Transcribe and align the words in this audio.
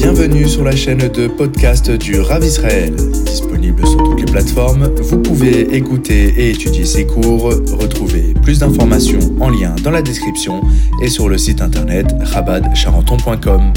Bienvenue 0.00 0.48
sur 0.48 0.62
la 0.62 0.76
chaîne 0.76 1.08
de 1.08 1.26
podcast 1.26 1.90
du 1.90 2.20
Rav 2.20 2.44
Israël. 2.44 2.94
Disponible 2.94 3.84
sur 3.84 3.96
toutes 3.96 4.20
les 4.20 4.26
plateformes, 4.26 4.86
vous 4.94 5.20
pouvez 5.20 5.74
écouter 5.74 6.28
et 6.38 6.50
étudier 6.50 6.84
ses 6.84 7.04
cours. 7.04 7.46
Retrouvez 7.46 8.32
plus 8.34 8.60
d'informations 8.60 9.18
en 9.40 9.50
lien 9.50 9.74
dans 9.82 9.90
la 9.90 10.00
description 10.00 10.62
et 11.02 11.08
sur 11.08 11.28
le 11.28 11.36
site 11.36 11.60
internet 11.60 12.06
rabadcharenton.com. 12.20 13.72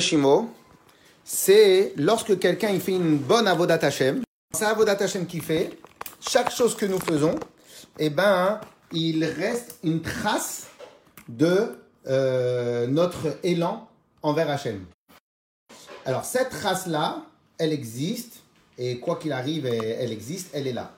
Shimo, 0.00 0.48
c'est 1.22 1.92
lorsque 1.98 2.38
quelqu'un 2.38 2.80
fait 2.80 2.92
une 2.92 3.18
bonne 3.18 3.46
avodat 3.48 3.80
Hashem. 3.82 4.22
C'est 4.52 4.64
avodat 4.64 4.96
Hashem 4.98 5.26
qu'il 5.26 5.42
fait. 5.42 5.78
Chaque 6.26 6.50
chose 6.50 6.74
que 6.74 6.86
nous 6.86 7.00
faisons, 7.00 7.34
eh 7.98 8.08
ben, 8.08 8.62
il 8.92 9.22
reste 9.26 9.78
une 9.84 10.00
trace 10.00 10.68
de 11.28 11.76
euh, 12.08 12.86
notre 12.86 13.36
élan 13.42 13.88
envers 14.22 14.50
Hachem. 14.50 14.84
Alors 16.04 16.24
cette 16.24 16.50
trace-là, 16.50 17.22
elle 17.58 17.72
existe, 17.72 18.42
et 18.78 18.98
quoi 18.98 19.16
qu'il 19.16 19.32
arrive, 19.32 19.66
elle, 19.66 20.12
existe, 20.12 20.50
elle 20.52 20.66
est 20.66 20.72
là. 20.72 20.92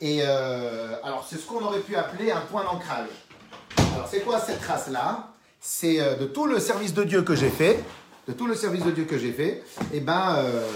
Et 0.00 0.20
euh, 0.22 0.94
alors 1.02 1.26
c'est 1.28 1.36
ce 1.36 1.46
qu'on 1.46 1.64
aurait 1.64 1.80
pu 1.80 1.96
appeler 1.96 2.30
un 2.30 2.40
point 2.40 2.64
d'ancrage. 2.64 3.08
Alors 3.94 4.08
c'est 4.10 4.20
quoi 4.20 4.38
cette 4.40 4.60
trace-là 4.60 5.28
C'est 5.60 6.00
euh, 6.00 6.16
de 6.16 6.26
tout 6.26 6.46
le 6.46 6.60
service 6.60 6.94
de 6.94 7.04
Dieu 7.04 7.22
que 7.22 7.34
j'ai 7.34 7.50
fait, 7.50 7.82
de 8.28 8.32
tout 8.32 8.46
le 8.46 8.54
service 8.54 8.84
de 8.84 8.90
Dieu 8.90 9.04
que 9.04 9.18
j'ai 9.18 9.32
fait, 9.32 9.62
et 9.92 10.00
ben 10.00 10.36
euh, 10.36 10.66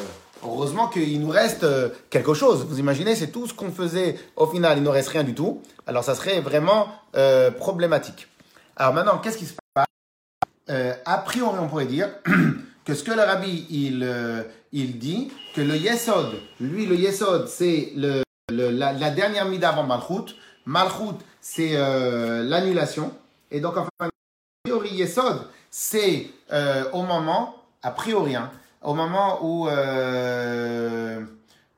heureusement 0.42 0.88
qu'il 0.88 1.20
nous 1.20 1.30
reste 1.30 1.66
quelque 2.10 2.34
chose. 2.34 2.66
Vous 2.68 2.78
imaginez, 2.78 3.14
c'est 3.14 3.28
tout 3.28 3.46
ce 3.46 3.54
qu'on 3.54 3.70
faisait, 3.70 4.16
au 4.36 4.46
final, 4.46 4.78
il 4.78 4.82
ne 4.82 4.88
reste 4.88 5.10
rien 5.10 5.24
du 5.24 5.34
tout. 5.34 5.62
Alors 5.86 6.04
ça 6.04 6.14
serait 6.14 6.40
vraiment 6.40 6.88
problématique. 7.58 8.28
Alors 8.76 8.94
maintenant, 8.94 9.18
qu'est-ce 9.18 9.38
qui 9.38 9.46
se 9.46 9.54
passe? 9.74 9.86
Euh, 10.68 10.94
A 11.04 11.18
priori, 11.18 11.58
on 11.58 11.68
pourrait 11.68 11.86
dire 11.86 12.08
que 12.84 12.94
ce 12.94 13.02
que 13.02 13.12
le 13.12 13.22
rabbi 13.22 13.66
il, 13.70 14.02
euh, 14.02 14.42
il 14.72 14.98
dit, 14.98 15.32
que 15.54 15.60
le 15.60 15.76
yesod, 15.76 16.34
lui 16.60 16.86
le 16.86 16.96
yesod, 16.96 17.48
c'est 17.48 17.92
le, 17.96 18.22
le- 18.50 18.70
la, 18.70 19.10
dernière 19.10 19.46
mida 19.46 19.70
avant 19.70 19.84
Malchut. 19.84 20.34
Malchut, 20.66 21.16
c'est 21.40 21.70
euh, 21.76 22.42
l'annulation. 22.42 23.12
Et 23.50 23.60
donc, 23.60 23.76
enfin, 23.76 23.88
a 24.00 24.08
priori, 24.64 24.90
yesod, 24.94 25.46
c'est 25.70 26.28
euh, 26.52 26.90
au 26.92 27.02
moment, 27.02 27.54
a 27.82 27.92
priori, 27.92 28.34
hein, 28.34 28.50
au 28.82 28.92
moment 28.94 29.38
où 29.42 29.68
euh, 29.68 31.24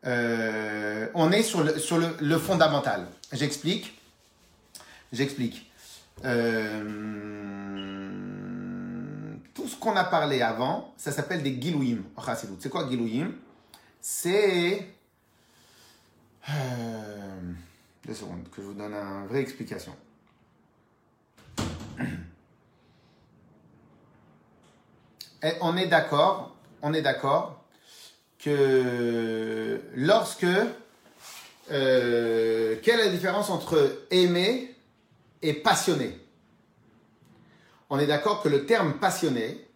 euh, 0.06 1.06
on 1.14 1.30
est 1.30 1.42
sur 1.42 1.62
le, 1.62 1.78
sur 1.78 1.98
le, 1.98 2.08
le 2.20 2.38
fondamental. 2.38 3.06
J'explique. 3.32 3.94
J'explique. 5.12 5.67
Euh, 6.24 6.84
tout 9.54 9.68
ce 9.68 9.76
qu'on 9.76 9.96
a 9.96 10.04
parlé 10.04 10.42
avant, 10.42 10.92
ça 10.96 11.12
s'appelle 11.12 11.42
des 11.42 11.60
gilouim. 11.60 12.02
C'est 12.58 12.68
quoi 12.70 12.88
gilouim 12.88 13.32
C'est... 14.00 14.88
Euh, 16.50 17.52
deux 18.06 18.14
secondes, 18.14 18.48
que 18.50 18.62
je 18.62 18.66
vous 18.66 18.74
donne 18.74 18.94
une 18.94 19.26
vraie 19.26 19.40
explication. 19.40 19.94
On 25.60 25.76
est 25.76 25.86
d'accord, 25.86 26.56
on 26.82 26.92
est 26.94 27.02
d'accord 27.02 27.62
que 28.38 29.80
lorsque... 29.94 30.46
euh, 31.70 32.76
quelle 32.82 33.00
est 33.00 33.04
la 33.04 33.10
différence 33.12 33.50
entre 33.50 34.06
aimer 34.10 34.74
et 35.42 35.54
passionné 35.54 36.18
On 37.90 37.98
est 37.98 38.06
d'accord 38.06 38.42
que 38.42 38.48
le 38.48 38.66
terme 38.66 38.94
passionné, 38.94 39.66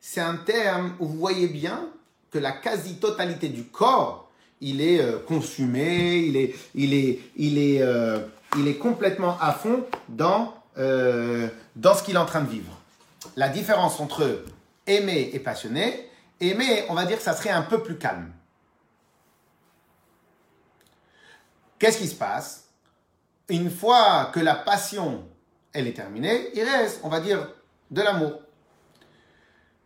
c'est 0.00 0.20
un 0.20 0.36
terme 0.36 0.94
où 0.98 1.06
vous 1.06 1.18
voyez 1.18 1.48
bien 1.48 1.88
que 2.30 2.38
la 2.38 2.52
quasi-totalité 2.52 3.48
du 3.48 3.64
corps, 3.64 4.30
il 4.60 4.80
est 4.80 5.00
euh, 5.00 5.18
consumé, 5.18 6.54
euh, 6.76 8.18
il 8.56 8.68
est 8.68 8.78
complètement 8.78 9.38
à 9.40 9.52
fond 9.52 9.84
dans, 10.08 10.54
euh, 10.78 11.48
dans 11.76 11.94
ce 11.94 12.02
qu'il 12.02 12.14
est 12.14 12.18
en 12.18 12.26
train 12.26 12.42
de 12.42 12.50
vivre. 12.50 12.78
La 13.36 13.48
différence 13.48 14.00
entre 14.00 14.44
aimer 14.86 15.30
et 15.32 15.38
passionné, 15.38 16.08
aimer, 16.40 16.84
on 16.88 16.94
va 16.94 17.04
dire 17.04 17.16
que 17.16 17.22
ça 17.22 17.34
serait 17.34 17.50
un 17.50 17.62
peu 17.62 17.82
plus 17.82 17.96
calme. 17.96 18.30
Qu'est-ce 21.78 21.98
qui 21.98 22.08
se 22.08 22.14
passe? 22.14 22.69
Une 23.50 23.68
fois 23.68 24.30
que 24.32 24.38
la 24.38 24.54
passion, 24.54 25.24
elle 25.72 25.88
est 25.88 25.92
terminée, 25.92 26.50
il 26.54 26.62
reste, 26.62 27.00
on 27.02 27.08
va 27.08 27.18
dire, 27.18 27.48
de 27.90 28.00
l'amour. 28.00 28.40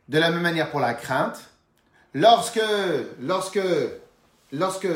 De 0.09 0.19
la 0.19 0.31
même 0.31 0.43
manière 0.43 0.71
pour 0.71 0.81
la 0.81 0.93
crainte, 0.93 1.41
lorsque, 2.13 2.61
lorsque, 3.21 3.61
lorsque 4.53 4.89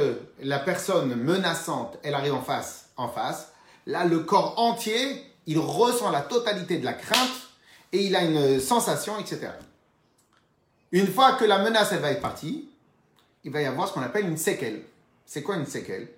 la 0.42 0.58
personne 0.58 1.14
menaçante, 1.14 1.96
elle 2.02 2.12
arrive 2.12 2.34
en 2.34 2.42
face, 2.42 2.90
en 2.98 3.08
face, 3.08 3.52
là, 3.86 4.04
le 4.04 4.18
corps 4.20 4.58
entier, 4.58 5.24
il 5.46 5.58
ressent 5.58 6.10
la 6.10 6.20
totalité 6.20 6.76
de 6.76 6.84
la 6.84 6.92
crainte 6.92 7.48
et 7.92 8.04
il 8.04 8.14
a 8.14 8.22
une 8.22 8.60
sensation, 8.60 9.18
etc. 9.18 9.48
Une 10.92 11.06
fois 11.06 11.32
que 11.32 11.46
la 11.46 11.58
menace, 11.58 11.92
elle 11.92 12.00
va 12.00 12.10
être 12.10 12.20
partie, 12.20 12.68
il 13.44 13.50
va 13.50 13.62
y 13.62 13.64
avoir 13.64 13.88
ce 13.88 13.94
qu'on 13.94 14.02
appelle 14.02 14.26
une 14.26 14.36
séquelle. 14.36 14.82
C'est 15.24 15.42
quoi 15.42 15.56
une 15.56 15.64
séquelle? 15.64 16.08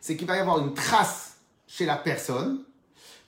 C'est 0.00 0.16
qu'il 0.16 0.26
va 0.26 0.36
y 0.36 0.40
avoir 0.40 0.58
une 0.58 0.74
trace 0.74 1.29
chez 1.70 1.86
la 1.86 1.96
personne, 1.96 2.64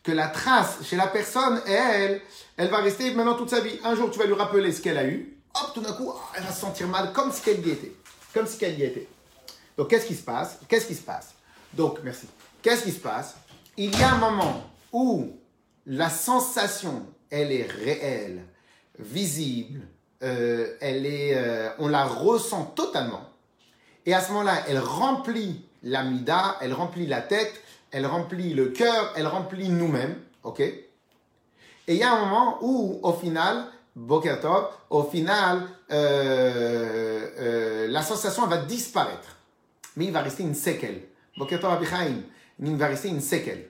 que 0.02 0.10
la 0.10 0.26
trace 0.26 0.78
chez 0.82 0.96
la 0.96 1.06
personne, 1.06 1.60
elle, 1.66 2.20
elle 2.56 2.68
va 2.68 2.78
rester 2.78 3.14
maintenant 3.14 3.34
toute 3.34 3.50
sa 3.50 3.60
vie. 3.60 3.78
Un 3.84 3.94
jour, 3.94 4.10
tu 4.10 4.18
vas 4.18 4.26
lui 4.26 4.34
rappeler 4.34 4.72
ce 4.72 4.80
qu'elle 4.80 4.98
a 4.98 5.06
eu, 5.06 5.38
hop, 5.54 5.70
tout 5.74 5.80
d'un 5.80 5.92
coup, 5.92 6.12
ah, 6.12 6.32
elle 6.36 6.42
va 6.42 6.50
se 6.50 6.60
sentir 6.60 6.88
mal 6.88 7.12
comme 7.12 7.30
si 7.30 7.48
elle 7.48 7.66
y 7.66 7.70
était. 7.70 7.92
Comme 8.34 8.46
si 8.46 8.62
elle 8.64 8.78
y 8.78 8.82
était. 8.82 9.06
Donc, 9.76 9.88
qu'est-ce 9.90 10.06
qui 10.06 10.16
se 10.16 10.22
passe? 10.22 10.58
Qu'est-ce 10.68 10.86
qui 10.86 10.94
se 10.94 11.02
passe? 11.02 11.34
Donc, 11.72 12.00
merci. 12.02 12.26
Qu'est-ce 12.62 12.82
qui 12.82 12.92
se 12.92 12.98
passe? 12.98 13.36
Il 13.76 13.96
y 13.96 14.02
a 14.02 14.12
un 14.12 14.18
moment 14.18 14.64
où 14.92 15.30
la 15.86 16.10
sensation, 16.10 17.06
elle 17.30 17.52
est 17.52 17.66
réelle, 17.66 18.44
visible, 18.98 19.80
euh, 20.22 20.76
elle 20.80 21.06
est, 21.06 21.34
euh, 21.36 21.70
on 21.78 21.88
la 21.88 22.04
ressent 22.04 22.64
totalement. 22.64 23.28
Et 24.04 24.14
à 24.14 24.20
ce 24.20 24.32
moment-là, 24.32 24.64
elle 24.68 24.80
remplit 24.80 25.64
l'amida, 25.82 26.56
elle 26.60 26.72
remplit 26.72 27.06
la 27.06 27.22
tête, 27.22 27.61
elle 27.92 28.06
remplit 28.06 28.54
le 28.54 28.66
cœur, 28.66 29.12
elle 29.16 29.26
remplit 29.26 29.68
nous-mêmes, 29.68 30.16
ok? 30.42 30.60
Et 30.60 30.84
il 31.88 31.96
y 31.96 32.02
a 32.02 32.12
un 32.12 32.24
moment 32.24 32.58
où, 32.62 33.00
au 33.02 33.12
final, 33.12 33.66
Boker 33.94 34.40
Tov, 34.40 34.68
au 34.90 35.04
final, 35.04 35.68
euh, 35.90 37.28
euh, 37.38 37.86
la 37.88 38.02
sensation 38.02 38.46
va 38.46 38.58
disparaître. 38.58 39.36
Mais 39.96 40.06
il 40.06 40.12
va 40.12 40.22
rester 40.22 40.42
une 40.42 40.54
séquelle. 40.54 41.02
Boker 41.36 41.60
Tov 41.60 41.72
Abichaim, 41.72 42.22
il 42.60 42.76
va 42.76 42.86
rester 42.86 43.08
une 43.08 43.20
séquelle. 43.20 43.68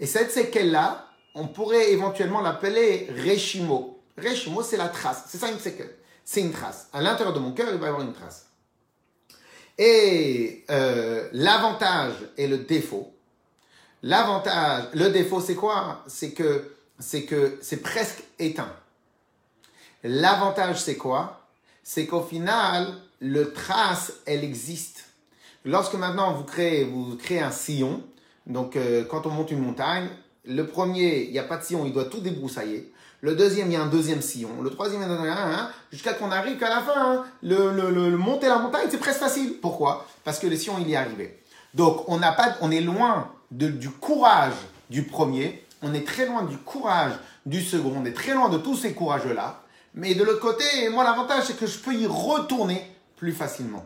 Et 0.00 0.06
cette 0.06 0.32
séquelle-là, 0.32 1.06
on 1.34 1.46
pourrait 1.46 1.92
éventuellement 1.92 2.40
l'appeler 2.40 3.08
Reshimo. 3.24 4.02
Reshimo, 4.18 4.62
c'est 4.62 4.76
la 4.76 4.88
trace. 4.88 5.24
C'est 5.28 5.38
ça 5.38 5.50
une 5.50 5.58
séquelle. 5.58 5.94
C'est 6.24 6.40
une 6.40 6.52
trace. 6.52 6.88
À 6.92 7.00
l'intérieur 7.00 7.34
de 7.34 7.38
mon 7.38 7.52
cœur, 7.52 7.68
il 7.72 7.78
va 7.78 7.86
y 7.86 7.88
avoir 7.88 8.04
une 8.04 8.12
trace. 8.12 8.46
Et 9.78 10.64
euh, 10.70 11.28
l'avantage 11.32 12.14
et 12.36 12.48
le 12.48 12.58
défaut. 12.58 13.14
L'avantage, 14.02 14.84
le 14.94 15.10
défaut, 15.10 15.40
c'est 15.40 15.54
quoi? 15.54 16.02
C'est 16.06 16.32
que 16.32 16.72
c'est 16.98 17.24
que 17.24 17.58
c'est 17.62 17.78
presque 17.78 18.22
éteint. 18.38 18.72
L'avantage, 20.02 20.80
c'est 20.80 20.96
quoi? 20.96 21.46
C'est 21.82 22.06
qu'au 22.06 22.22
final, 22.22 22.86
le 23.20 23.52
trace, 23.52 24.12
elle 24.26 24.44
existe. 24.44 25.04
Lorsque 25.64 25.94
maintenant 25.94 26.32
vous 26.32 26.44
créez, 26.44 26.84
vous 26.84 27.16
créez 27.16 27.40
un 27.40 27.50
sillon, 27.50 28.02
donc 28.46 28.76
euh, 28.76 29.04
quand 29.04 29.26
on 29.26 29.30
monte 29.30 29.50
une 29.50 29.60
montagne, 29.60 30.08
le 30.46 30.66
premier, 30.66 31.24
il 31.24 31.32
n'y 31.32 31.38
a 31.38 31.44
pas 31.44 31.58
de 31.58 31.64
sillon, 31.64 31.84
il 31.84 31.92
doit 31.92 32.06
tout 32.06 32.20
débroussailler. 32.20 32.92
Le 33.20 33.36
deuxième, 33.36 33.70
il 33.70 33.74
y 33.74 33.76
a 33.76 33.82
un 33.82 33.86
deuxième 33.88 34.22
sillon. 34.22 34.62
Le 34.62 34.70
troisième, 34.70 35.02
il 35.02 35.08
y 35.08 35.28
a 35.28 35.36
un, 35.36 35.52
hein, 35.52 35.70
jusqu'à 35.92 36.14
qu'on 36.14 36.30
arrive 36.30 36.58
qu'à 36.58 36.70
la 36.70 36.80
fin, 36.80 36.94
hein, 36.96 37.24
le- 37.42 37.70
le 37.90 38.16
monter 38.16 38.48
la 38.48 38.58
montagne, 38.58 38.88
c'est 38.90 38.96
presque 38.96 39.20
facile. 39.20 39.58
Pourquoi? 39.60 40.06
Parce 40.24 40.38
que 40.38 40.46
le 40.46 40.56
sillon, 40.56 40.76
il 40.80 40.88
y 40.88 40.94
est 40.94 40.96
arrivé. 40.96 41.38
Donc, 41.74 42.08
on 42.08 42.16
n'a 42.18 42.32
pas, 42.32 42.56
on 42.62 42.70
est 42.70 42.80
loin 42.80 43.30
de- 43.50 43.68
du 43.68 43.90
courage 43.90 44.54
du 44.90 45.02
premier, 45.04 45.64
on 45.82 45.94
est 45.94 46.06
très 46.06 46.26
loin 46.26 46.42
du 46.42 46.56
courage 46.58 47.12
du 47.46 47.62
second, 47.62 47.94
on 47.96 48.04
est 48.04 48.12
très 48.12 48.34
loin 48.34 48.48
de 48.48 48.58
tous 48.58 48.76
ces 48.76 48.92
courageux-là. 48.92 49.60
Mais 49.94 50.14
de 50.14 50.22
l'autre 50.22 50.40
côté, 50.40 50.88
moi, 50.90 51.04
l'avantage, 51.04 51.44
c'est 51.46 51.56
que 51.56 51.66
je 51.66 51.78
peux 51.78 51.94
y 51.94 52.06
retourner 52.06 52.82
plus 53.16 53.32
facilement. 53.32 53.84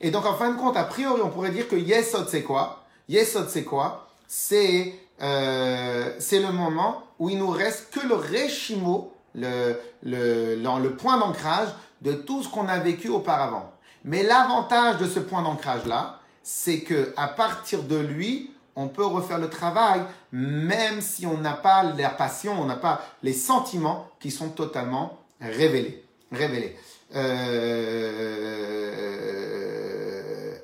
Et 0.00 0.10
donc, 0.10 0.24
en 0.26 0.34
fin 0.34 0.50
de 0.50 0.56
compte, 0.58 0.76
a 0.76 0.84
priori, 0.84 1.20
on 1.22 1.30
pourrait 1.30 1.50
dire 1.50 1.68
que 1.68 1.76
Yesod, 1.76 2.28
c'est 2.28 2.42
quoi? 2.42 2.84
Yesod, 3.08 3.48
c'est 3.48 3.64
quoi? 3.64 4.08
C'est 4.26 4.94
euh, 5.22 6.10
le 6.32 6.50
moment 6.52 7.02
où 7.18 7.30
il 7.30 7.38
nous 7.38 7.50
reste 7.50 7.90
que 7.92 8.06
le 8.06 8.14
réchimo, 8.14 9.12
le, 9.34 9.74
le, 10.02 10.56
le, 10.56 10.82
le 10.82 10.96
point 10.96 11.18
d'ancrage 11.18 11.68
de 12.02 12.12
tout 12.12 12.42
ce 12.42 12.48
qu'on 12.48 12.68
a 12.68 12.78
vécu 12.78 13.08
auparavant. 13.08 13.72
Mais 14.04 14.22
l'avantage 14.22 14.98
de 14.98 15.06
ce 15.06 15.20
point 15.20 15.42
d'ancrage-là, 15.42 16.20
c'est 16.42 16.80
que 16.80 17.12
à 17.16 17.28
partir 17.28 17.82
de 17.82 17.96
lui, 17.96 18.50
on 18.76 18.88
peut 18.88 19.04
refaire 19.04 19.38
le 19.38 19.48
travail, 19.48 20.02
même 20.32 21.00
si 21.00 21.26
on 21.26 21.38
n'a 21.38 21.54
pas 21.54 21.82
la 21.82 22.10
passion, 22.10 22.60
on 22.60 22.64
n'a 22.64 22.76
pas 22.76 23.00
les 23.22 23.32
sentiments 23.32 24.10
qui 24.20 24.30
sont 24.30 24.50
totalement 24.50 25.18
révélé. 25.40 26.04
Révélé. 26.32 26.76
Euh, 27.14 27.94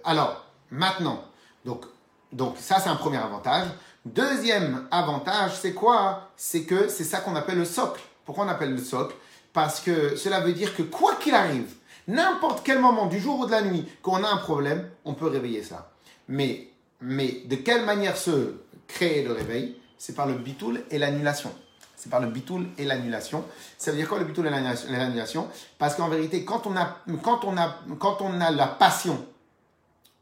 alors, 0.05 0.45
maintenant, 0.71 1.25
donc, 1.65 1.85
donc 2.33 2.57
ça 2.59 2.81
c'est 2.81 2.89
un 2.89 2.97
premier 2.97 3.19
avantage. 3.19 3.69
Deuxième 4.05 4.89
avantage, 4.91 5.53
c'est 5.61 5.75
quoi? 5.75 6.31
C'est 6.37 6.65
que 6.65 6.89
c'est 6.89 7.05
ça 7.05 7.21
qu'on 7.21 7.37
appelle 7.37 7.59
le 7.59 7.65
socle. 7.65 8.01
Pourquoi 8.25 8.45
on 8.45 8.49
appelle 8.49 8.73
le 8.73 8.79
socle? 8.79 9.15
Parce 9.53 9.81
que 9.81 10.17
cela 10.17 10.41
veut 10.41 10.53
dire 10.53 10.75
que 10.75 10.83
quoi 10.83 11.17
qu'il 11.17 11.35
arrive, 11.35 11.75
n'importe 12.09 12.63
quel 12.65 12.79
moment 12.81 13.07
du 13.07 13.21
jour 13.21 13.41
ou 13.41 13.47
de 13.47 13.51
la 13.51 13.63
nuit, 13.63 13.87
qu'on 14.03 14.25
a 14.25 14.29
un 14.29 14.39
problème, 14.39 14.89
on 15.05 15.15
peut 15.15 15.27
réveiller 15.27 15.63
ça. 15.63 15.93
Mais, 16.29 16.69
mais 17.01 17.43
de 17.47 17.57
quelle 17.57 17.85
manière 17.85 18.17
se 18.17 18.55
créer 18.89 19.25
le 19.25 19.33
réveil? 19.33 19.77
C'est 19.99 20.15
par 20.15 20.27
le 20.27 20.35
bitoul 20.35 20.83
et 20.91 20.99
l'annulation. 20.99 21.53
C'est 21.97 22.09
par 22.09 22.21
le 22.21 22.29
bitoul 22.29 22.67
et 22.79 22.85
l'annulation. 22.85 23.45
Ça 23.77 23.91
veut 23.91 23.99
dire 23.99 24.09
quoi 24.09 24.19
le 24.19 24.25
bitoul 24.25 24.47
et 24.47 24.51
l'annulation? 24.51 25.49
Parce 25.79 25.95
qu'en 25.95 26.09
vérité, 26.09 26.45
quand 26.45 26.67
on, 26.67 26.77
a, 26.77 26.97
quand, 27.23 27.45
on 27.45 27.57
a, 27.59 27.77
quand 27.99 28.23
on 28.23 28.41
a 28.41 28.51
la 28.51 28.67
passion, 28.67 29.23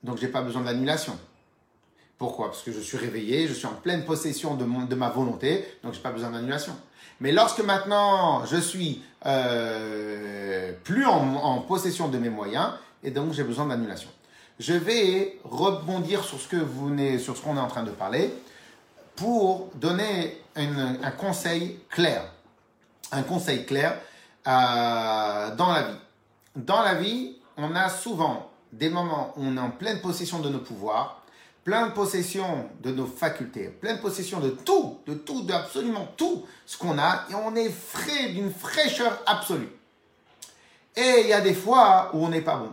donc 0.03 0.19
j'ai 0.19 0.29
pas 0.29 0.43
besoin 0.43 0.63
de 0.63 0.67
l'annulation. 0.67 1.17
Pourquoi? 2.19 2.47
Parce 2.47 2.63
que 2.63 2.73
je 2.73 2.81
suis 2.81 2.97
réveillé, 2.97 3.47
je 3.47 3.55
suis 3.55 3.67
en 3.67 3.75
pleine 3.75 4.05
possession 4.05 4.57
de, 4.57 4.65
mon, 4.65 4.85
de 4.87 4.95
ma 4.97 5.09
volonté, 5.09 5.65
donc 5.85 5.95
j'ai 5.95 6.01
pas 6.01 6.11
besoin 6.11 6.31
d'annulation. 6.31 6.77
Mais 7.21 7.31
lorsque 7.31 7.61
maintenant 7.61 8.45
je 8.45 8.57
suis 8.57 9.03
euh, 9.27 10.73
plus 10.83 11.07
en, 11.07 11.37
en, 11.37 11.61
possession 11.61 12.09
de 12.09 12.19
mes 12.19 12.31
moyens, 12.31 12.73
et 13.05 13.13
donc 13.13 13.33
j'ai 13.33 13.45
besoin 13.45 13.67
d'annulation. 13.67 14.11
Je 14.59 14.73
vais 14.73 15.39
rebondir 15.45 16.25
sur 16.25 16.41
ce 16.41 16.49
que 16.49 16.57
vous 16.57 16.97
sur 17.19 17.37
ce 17.37 17.43
qu'on 17.43 17.57
est 17.57 17.61
en 17.61 17.69
train 17.69 17.85
de 17.85 17.93
parler 17.93 18.35
pour 19.15 19.71
donner 19.75 20.43
un 20.57 21.11
conseil 21.13 21.79
clair. 21.89 22.25
Un 23.13 23.23
conseil 23.23 23.65
clair 23.65 24.01
euh, 24.47 25.55
dans 25.55 25.73
la 25.73 25.83
vie. 25.83 25.99
Dans 26.57 26.83
la 26.83 26.95
vie, 26.95 27.37
on 27.57 27.75
a 27.77 27.89
souvent 27.89 28.51
des 28.73 28.91
moments 28.91 29.33
où 29.37 29.45
on 29.45 29.57
est 29.57 29.61
en 29.61 29.71
pleine 29.71 30.01
possession 30.01 30.41
de 30.41 30.49
nos 30.49 30.59
pouvoirs, 30.59 31.23
pleine 31.65 31.93
possession 31.93 32.69
de 32.83 32.91
nos 32.91 33.07
facultés, 33.07 33.69
pleine 33.69 34.01
possession 34.01 34.41
de 34.41 34.51
tout, 34.51 34.99
de 35.07 35.15
tout, 35.15 35.43
d'absolument 35.43 36.09
tout 36.17 36.47
ce 36.67 36.77
qu'on 36.77 36.99
a, 36.99 37.27
et 37.31 37.35
on 37.35 37.55
est 37.55 37.71
frais 37.71 38.31
d'une 38.31 38.53
fraîcheur 38.53 39.23
absolue. 39.27 39.69
Et 40.97 41.21
il 41.21 41.29
y 41.29 41.33
a 41.33 41.41
des 41.41 41.55
fois 41.55 42.11
où 42.13 42.25
on 42.25 42.29
n'est 42.29 42.41
pas 42.41 42.57
bon. 42.57 42.73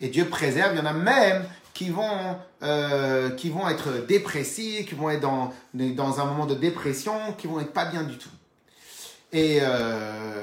Et 0.00 0.08
Dieu 0.08 0.26
préserve, 0.26 0.74
il 0.74 0.78
y 0.78 0.80
en 0.80 0.86
a 0.86 0.92
même 0.92 1.44
qui 1.74 1.90
vont, 1.90 2.36
euh, 2.62 3.30
qui 3.30 3.50
vont 3.50 3.68
être 3.68 4.06
dépressifs, 4.06 4.86
qui 4.86 4.94
vont 4.94 5.10
être 5.10 5.20
dans, 5.20 5.52
dans 5.74 6.20
un 6.20 6.24
moment 6.24 6.46
de 6.46 6.54
dépression, 6.54 7.14
qui 7.38 7.46
vont 7.46 7.60
être 7.60 7.72
pas 7.72 7.86
bien 7.86 8.02
du 8.02 8.18
tout. 8.18 8.28
Et 9.32 9.60
euh, 9.62 10.42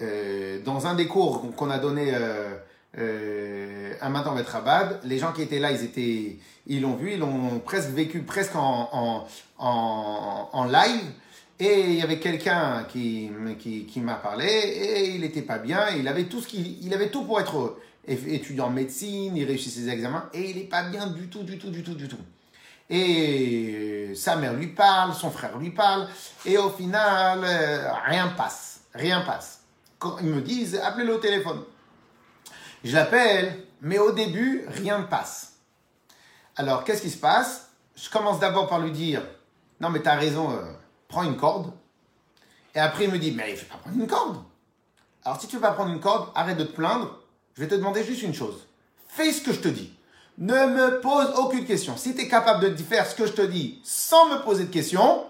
euh, 0.00 0.58
dans 0.64 0.86
un 0.86 0.94
des 0.94 1.06
cours 1.06 1.54
qu'on 1.54 1.70
a 1.70 1.78
donné 1.78 2.14
un 2.94 4.08
matin 4.08 4.34
à 4.36 4.90
les 5.04 5.18
gens 5.18 5.32
qui 5.32 5.42
étaient 5.42 5.58
là, 5.58 5.70
ils 5.70 5.84
étaient, 5.84 6.38
ils 6.66 6.80
l'ont 6.82 6.96
vu, 6.96 7.12
ils 7.12 7.18
l'ont 7.18 7.60
presque 7.60 7.90
vécu 7.90 8.22
presque 8.22 8.56
en, 8.56 9.26
en, 9.58 10.48
en 10.52 10.64
live. 10.64 11.12
Et 11.64 11.90
il 11.90 11.94
y 11.94 12.02
avait 12.02 12.18
quelqu'un 12.18 12.84
qui, 12.90 13.30
m'a 13.98 14.14
parlé 14.16 14.46
et 14.46 15.10
il 15.10 15.20
n'était 15.20 15.42
pas 15.42 15.58
bien. 15.58 15.90
Il 15.90 16.08
avait 16.08 16.24
tout 16.24 17.22
pour 17.22 17.38
être 17.38 17.76
étudiant 18.04 18.66
en 18.66 18.70
médecine, 18.70 19.36
il 19.36 19.44
réussit 19.44 19.72
ses 19.72 19.88
examens 19.88 20.28
et 20.34 20.50
il 20.50 20.56
n'est 20.56 20.64
pas 20.64 20.82
bien 20.82 21.06
du 21.06 21.28
tout, 21.28 21.44
du 21.44 21.58
tout, 21.58 21.70
du 21.70 21.84
tout, 21.84 21.94
du 21.94 22.08
tout. 22.08 22.18
Et 22.90 24.12
sa 24.16 24.34
mère 24.34 24.54
lui 24.54 24.66
parle, 24.66 25.14
son 25.14 25.30
frère 25.30 25.56
lui 25.56 25.70
parle, 25.70 26.08
et 26.44 26.58
au 26.58 26.68
final, 26.70 27.42
euh, 27.44 27.92
rien 28.06 28.26
passe, 28.36 28.80
rien 28.92 29.20
passe. 29.20 29.60
Quand 30.00 30.16
ils 30.20 30.26
me 30.26 30.40
disent, 30.40 30.80
appelez-le 30.82 31.14
au 31.14 31.20
téléphone. 31.20 31.62
Je 32.82 32.92
l'appelle, 32.92 33.56
mais 33.82 34.00
au 34.00 34.10
début, 34.10 34.64
rien 34.66 34.98
ne 34.98 35.04
passe. 35.04 35.52
Alors, 36.56 36.82
qu'est-ce 36.82 37.02
qui 37.02 37.10
se 37.10 37.18
passe? 37.18 37.70
Je 37.94 38.10
commence 38.10 38.40
d'abord 38.40 38.68
par 38.68 38.80
lui 38.80 38.90
dire, 38.90 39.22
non 39.80 39.90
mais 39.90 40.02
tu 40.02 40.08
as 40.08 40.16
raison, 40.16 40.50
euh, 40.50 40.62
prends 41.12 41.22
une 41.22 41.36
corde. 41.36 41.72
Et 42.74 42.80
après, 42.80 43.04
il 43.04 43.10
me 43.10 43.18
dit, 43.18 43.30
mais 43.30 43.50
il 43.50 43.52
ne 43.52 43.58
faut 43.58 43.66
pas 43.66 43.76
prendre 43.76 43.96
une 43.96 44.06
corde. 44.08 44.38
Alors, 45.24 45.40
si 45.40 45.46
tu 45.46 45.54
ne 45.54 45.60
veux 45.60 45.68
pas 45.68 45.74
prendre 45.74 45.92
une 45.92 46.00
corde, 46.00 46.30
arrête 46.34 46.58
de 46.58 46.64
te 46.64 46.72
plaindre 46.72 47.22
je 47.54 47.60
vais 47.60 47.68
te 47.68 47.74
demander 47.74 48.02
juste 48.02 48.22
une 48.22 48.34
chose. 48.34 48.66
Fais 49.08 49.32
ce 49.32 49.42
que 49.42 49.52
je 49.52 49.60
te 49.60 49.68
dis. 49.68 49.92
Ne 50.38 50.66
me 50.66 51.00
pose 51.00 51.28
aucune 51.36 51.66
question. 51.66 51.96
Si 51.96 52.14
tu 52.14 52.22
es 52.22 52.28
capable 52.28 52.74
de 52.74 52.82
faire 52.82 53.06
ce 53.06 53.14
que 53.14 53.26
je 53.26 53.32
te 53.32 53.42
dis 53.42 53.80
sans 53.84 54.30
me 54.30 54.42
poser 54.42 54.64
de 54.64 54.70
questions, 54.70 55.24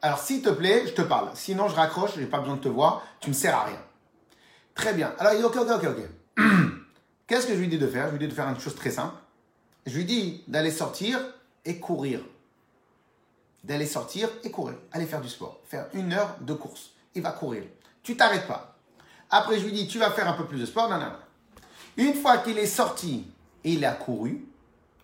alors 0.00 0.18
s'il 0.18 0.40
te 0.40 0.48
plaît, 0.48 0.84
je 0.86 0.92
te 0.92 1.02
parle. 1.02 1.28
Sinon, 1.34 1.68
je 1.68 1.74
raccroche, 1.74 2.14
je 2.14 2.20
n'ai 2.20 2.26
pas 2.26 2.38
besoin 2.38 2.56
de 2.56 2.62
te 2.62 2.68
voir, 2.68 3.02
tu 3.20 3.28
ne 3.28 3.34
sers 3.34 3.54
à 3.54 3.64
rien. 3.64 3.82
Très 4.74 4.94
bien. 4.94 5.12
Alors 5.18 5.34
il 5.34 5.40
dit, 5.40 5.44
ok, 5.44 5.56
ok, 5.56 5.70
ok, 5.70 5.86
ok. 6.38 6.44
Qu'est-ce 7.26 7.46
que 7.46 7.54
je 7.54 7.58
lui 7.58 7.68
dis 7.68 7.78
de 7.78 7.86
faire? 7.86 8.06
Je 8.06 8.12
lui 8.12 8.18
dis 8.18 8.28
de 8.28 8.34
faire 8.34 8.48
une 8.48 8.58
chose 8.58 8.74
très 8.74 8.90
simple. 8.90 9.14
Je 9.84 9.94
lui 9.94 10.06
dis 10.06 10.42
d'aller 10.48 10.70
sortir 10.70 11.20
et 11.66 11.78
courir. 11.78 12.20
D'aller 13.62 13.86
sortir 13.86 14.28
et 14.42 14.50
courir. 14.50 14.76
Aller 14.92 15.06
faire 15.06 15.20
du 15.20 15.28
sport. 15.28 15.60
Faire 15.66 15.86
une 15.92 16.12
heure 16.12 16.36
de 16.40 16.54
course. 16.54 16.90
Il 17.14 17.22
va 17.22 17.32
courir. 17.32 17.64
Tu 18.02 18.16
t'arrêtes 18.16 18.46
pas. 18.46 18.76
Après, 19.30 19.58
je 19.58 19.64
lui 19.64 19.72
dis, 19.72 19.86
tu 19.86 19.98
vas 19.98 20.10
faire 20.10 20.28
un 20.28 20.32
peu 20.32 20.46
plus 20.46 20.58
de 20.58 20.66
sport. 20.66 20.88
Non, 20.88 20.98
non, 20.98 21.06
non. 21.06 21.12
Une 21.96 22.14
fois 22.14 22.38
qu'il 22.38 22.58
est 22.58 22.66
sorti 22.66 23.26
et 23.64 23.72
il 23.72 23.84
a 23.84 23.92
couru, 23.92 24.46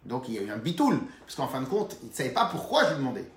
donc 0.05 0.29
il 0.29 0.35
y 0.35 0.39
a 0.39 0.43
eu 0.43 0.51
un 0.51 0.57
bitoul, 0.57 1.01
parce 1.21 1.35
qu'en 1.35 1.49
fin 1.49 1.61
de 1.61 1.67
compte, 1.67 1.97
il 2.03 2.09
ne 2.09 2.15
savait 2.15 2.31
pas 2.31 2.47
pourquoi 2.47 2.85
je 2.85 2.91
lui 2.91 2.99
demandais. 2.99 3.31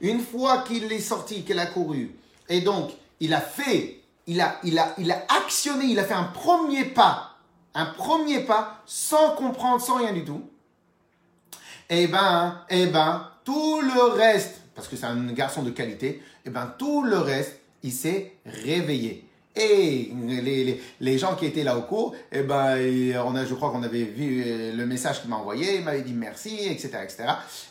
Une 0.00 0.20
fois 0.20 0.58
qu'il 0.58 0.92
est 0.92 1.00
sorti, 1.00 1.44
qu'il 1.44 1.58
a 1.58 1.66
couru, 1.66 2.14
et 2.48 2.60
donc 2.60 2.90
il 3.20 3.32
a 3.32 3.40
fait, 3.40 4.02
il 4.26 4.40
a, 4.40 4.58
il 4.62 4.78
a, 4.78 4.94
il 4.98 5.10
a 5.10 5.24
actionné, 5.28 5.86
il 5.86 5.98
a 5.98 6.04
fait 6.04 6.14
un 6.14 6.24
premier 6.24 6.84
pas, 6.84 7.36
un 7.74 7.86
premier 7.86 8.40
pas 8.40 8.82
sans 8.86 9.30
comprendre, 9.30 9.80
sans 9.80 9.96
rien 9.96 10.12
du 10.12 10.24
tout. 10.24 10.42
Eh 11.88 12.08
ben, 12.08 12.62
eh 12.68 12.86
ben, 12.86 13.30
tout 13.44 13.80
le 13.80 14.12
reste, 14.12 14.60
parce 14.76 14.86
que 14.86 14.96
c'est 14.96 15.06
un 15.06 15.32
garçon 15.32 15.62
de 15.62 15.70
qualité, 15.70 16.22
eh 16.44 16.50
ben, 16.50 16.72
tout 16.78 17.02
le 17.02 17.18
reste, 17.18 17.58
il 17.82 17.92
s'est 17.92 18.34
réveillé. 18.44 19.26
Et 19.56 20.12
les, 20.28 20.82
les, 21.00 21.18
gens 21.18 21.34
qui 21.34 21.46
étaient 21.46 21.64
là 21.64 21.78
au 21.78 21.82
cours, 21.82 22.14
eh 22.30 22.42
ben, 22.42 22.76
on 23.24 23.34
a, 23.34 23.46
je 23.46 23.54
crois 23.54 23.70
qu'on 23.70 23.82
avait 23.82 24.02
vu 24.02 24.44
euh, 24.46 24.76
le 24.76 24.84
message 24.84 25.22
qu'il 25.22 25.30
m'a 25.30 25.36
envoyé, 25.36 25.76
il 25.76 25.82
m'avait 25.84 26.02
dit 26.02 26.12
merci, 26.12 26.68
etc., 26.68 26.90
etc. 27.02 27.24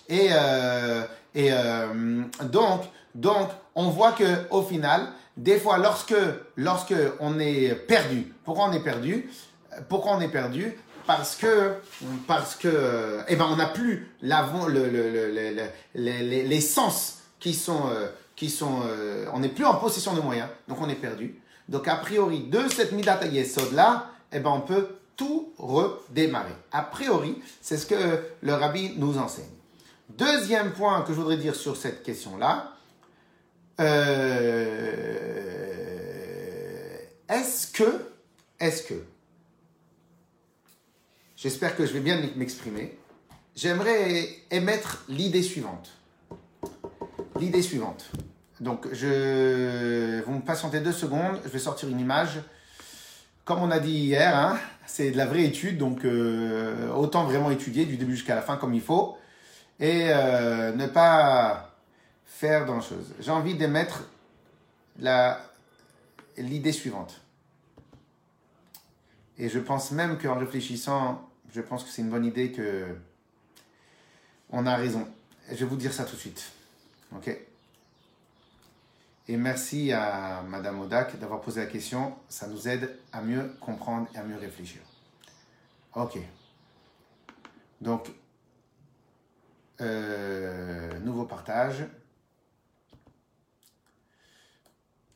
Et, 0.10 0.30
euh, 0.32 1.04
et 1.36 1.50
euh, 1.52 2.24
donc, 2.46 2.82
donc, 3.14 3.50
on 3.76 3.90
voit 3.90 4.14
que 4.14 4.24
au 4.50 4.64
final, 4.64 5.10
des 5.38 5.60
fois, 5.60 5.78
lorsque, 5.78 6.16
lorsque 6.56 6.96
on 7.20 7.40
est 7.40 7.76
perdu, 7.76 8.34
pourquoi 8.44 8.66
on 8.66 8.74
est 8.74 8.84
perdu? 8.84 9.30
Pourquoi 9.88 10.16
on 10.16 10.22
est 10.22 10.30
perdu? 10.30 10.76
Parce 11.06 11.36
que, 11.36 11.74
parce 12.28 12.56
que, 12.56 13.20
eh 13.28 13.36
ben, 13.36 13.48
on 13.50 13.56
n'a 13.56 13.68
plus 13.68 14.12
les, 15.94 16.62
sens 16.62 17.20
qui 17.40 17.54
sont, 17.54 17.90
qui 18.36 18.50
sont, 18.50 18.82
on 19.34 19.40
n'est 19.40 19.50
plus 19.50 19.66
en 19.66 19.76
possession 19.76 20.14
de 20.14 20.22
moyens, 20.22 20.50
donc 20.68 20.82
on 20.82 20.90
est 20.90 20.96
perdu. 20.96 21.40
Donc, 21.70 21.88
a 21.88 21.96
priori, 21.96 22.44
de 22.44 22.68
cette 22.70 22.92
Midat 22.92 23.26
Yesod 23.26 23.74
là, 23.74 24.12
eh 24.32 24.40
ben, 24.40 24.52
on 24.52 24.62
peut 24.62 24.88
tout 25.16 25.54
redémarrer. 25.58 26.56
A 26.72 26.82
priori, 26.84 27.42
c'est 27.62 27.78
ce 27.78 27.86
que 27.86 27.96
le 28.42 28.54
rabbi 28.54 28.94
nous 28.98 29.18
enseigne. 29.18 29.46
Deuxième 30.10 30.74
point 30.74 31.02
que 31.02 31.14
je 31.14 31.18
voudrais 31.18 31.38
dire 31.38 31.56
sur 31.56 31.76
cette 31.78 32.04
question-là, 32.04 32.74
euh, 33.80 34.86
est-ce 37.28 37.68
que, 37.68 38.06
est-ce 38.60 38.84
que, 38.84 38.94
j'espère 41.46 41.76
que 41.76 41.86
je 41.86 41.94
vais 41.94 42.00
bien 42.00 42.20
m'exprimer, 42.38 42.98
j'aimerais 43.56 44.30
émettre 44.50 45.06
l'idée 45.08 45.44
suivante. 45.44 45.92
L'idée 47.40 47.62
suivante. 47.62 48.10
Donc, 48.60 48.88
je, 48.92 50.24
vous 50.24 50.32
me 50.32 50.42
patientez 50.42 50.80
deux 50.80 50.92
secondes, 50.92 51.40
je 51.44 51.50
vais 51.50 51.60
sortir 51.60 51.88
une 51.88 52.00
image. 52.00 52.40
Comme 53.44 53.62
on 53.62 53.70
a 53.70 53.78
dit 53.78 53.92
hier, 53.92 54.36
hein, 54.36 54.58
c'est 54.88 55.12
de 55.12 55.18
la 55.18 55.28
vraie 55.28 55.44
étude, 55.44 55.78
donc 55.78 56.04
euh, 56.04 56.92
autant 56.94 57.26
vraiment 57.26 57.52
étudier 57.52 57.86
du 57.86 57.98
début 57.98 58.16
jusqu'à 58.16 58.34
la 58.34 58.42
fin 58.42 58.58
comme 58.58 58.74
il 58.74 58.82
faut 58.82 59.16
et 59.80 60.08
euh, 60.08 60.72
ne 60.72 60.88
pas 60.88 61.76
faire 62.26 62.66
dans 62.66 62.82
chose. 62.82 63.14
J'ai 63.20 63.30
envie 63.30 63.54
d'émettre 63.54 64.06
l'idée 66.40 66.72
suivante. 66.72 67.22
Et 69.38 69.48
je 69.48 69.60
pense 69.60 69.92
même 69.92 70.18
qu'en 70.18 70.40
réfléchissant, 70.40 71.25
je 71.56 71.62
pense 71.62 71.86
que 71.86 71.90
c'est 71.90 72.02
une 72.02 72.10
bonne 72.10 72.26
idée 72.26 72.52
que 72.52 72.98
on 74.50 74.66
a 74.66 74.76
raison. 74.76 75.08
Je 75.50 75.56
vais 75.56 75.66
vous 75.66 75.78
dire 75.78 75.94
ça 75.94 76.04
tout 76.04 76.16
de 76.16 76.20
suite. 76.20 76.52
Ok? 77.16 77.30
Et 79.30 79.38
merci 79.38 79.94
à 79.94 80.42
Madame 80.42 80.82
Odak 80.82 81.18
d'avoir 81.18 81.40
posé 81.40 81.62
la 81.62 81.68
question. 81.68 82.14
Ça 82.28 82.48
nous 82.48 82.68
aide 82.68 83.00
à 83.14 83.22
mieux 83.22 83.56
comprendre 83.62 84.08
et 84.14 84.18
à 84.18 84.24
mieux 84.24 84.36
réfléchir. 84.36 84.82
Ok. 85.94 86.20
Donc, 87.80 88.12
euh, 89.80 91.00
nouveau 91.00 91.24
partage. 91.24 91.86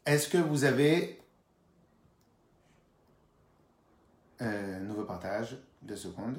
Est-ce 0.06 0.30
que 0.30 0.38
vous 0.38 0.64
avez... 0.64 1.22
Euh, 4.42 4.80
nouveau 4.80 5.04
partage, 5.04 5.58
deux 5.82 5.96
secondes. 5.96 6.38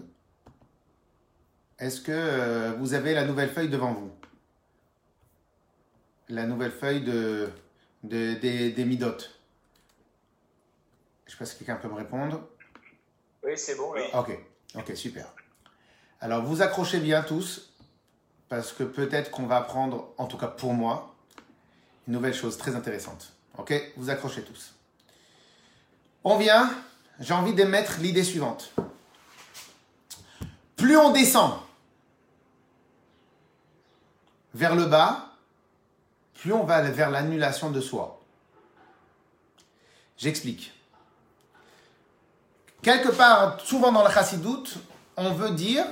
Est-ce 1.78 2.00
que 2.00 2.12
euh, 2.12 2.73
vous 2.78 2.94
avez 2.94 3.14
la 3.14 3.25
nouvelle 3.25 3.50
feuille 3.50 3.68
devant 3.70 3.92
vous? 3.92 4.11
La 6.28 6.47
nouvelle 6.47 6.70
feuille 6.73 7.02
de, 7.02 7.49
de- 8.02 8.35
des, 8.35 8.70
des 8.70 8.85
midotes. 8.85 9.38
Je 11.26 11.30
ne 11.30 11.32
sais 11.32 11.38
pas 11.38 11.47
si 11.47 11.56
quelqu'un 11.59 11.76
peut 11.76 11.88
me 11.88 11.94
répondre. 11.94 12.47
Oui, 13.42 13.52
c'est 13.56 13.76
bon. 13.76 13.94
Ok, 14.14 14.38
ok, 14.75 14.97
super. 14.97 15.26
Alors 16.20 16.44
vous 16.44 16.61
accrochez 16.61 17.00
bien 17.00 17.23
tous, 17.23 17.73
parce 18.49 18.73
que 18.73 18.85
peut-être 18.85 19.30
qu'on 19.30 19.47
va 19.47 19.56
apprendre, 19.56 20.12
en 20.18 20.26
tout 20.26 20.37
cas 20.37 20.49
pour 20.49 20.75
moi, 20.75 21.14
une 22.06 22.12
nouvelle 22.14 22.35
chose 22.35 22.59
très 22.59 22.75
intéressante. 22.76 23.32
Ok, 23.56 23.73
vous 23.97 24.11
accrochez 24.11 24.42
tous. 24.42 24.75
On 26.25 26.37
vient, 26.37 26.70
j'ai 27.20 27.32
envie 27.32 27.54
d'émettre 27.54 28.00
l'idée 28.00 28.25
suivante. 28.25 28.73
Plus 30.80 30.96
on 30.96 31.10
descend 31.10 31.52
vers 34.54 34.75
le 34.75 34.87
bas, 34.87 35.26
plus 36.32 36.54
on 36.54 36.64
va 36.64 36.80
vers 36.80 37.10
l'annulation 37.10 37.70
de 37.70 37.82
soi. 37.82 38.18
J'explique. 40.16 40.72
Quelque 42.80 43.10
part, 43.10 43.60
souvent 43.60 43.92
dans 43.92 44.02
la 44.02 44.10
chassidoute, 44.10 44.78
on 45.18 45.34
veut 45.34 45.50
dire 45.50 45.84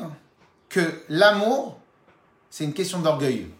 que 0.70 1.02
l'amour, 1.10 1.78
c'est 2.48 2.64
une 2.64 2.72
question 2.72 3.00
d'orgueil. 3.00 3.50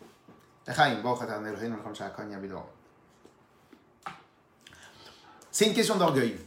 C'est 5.53 5.67
une 5.67 5.75
question 5.75 5.97
d'orgueil. 5.97 6.41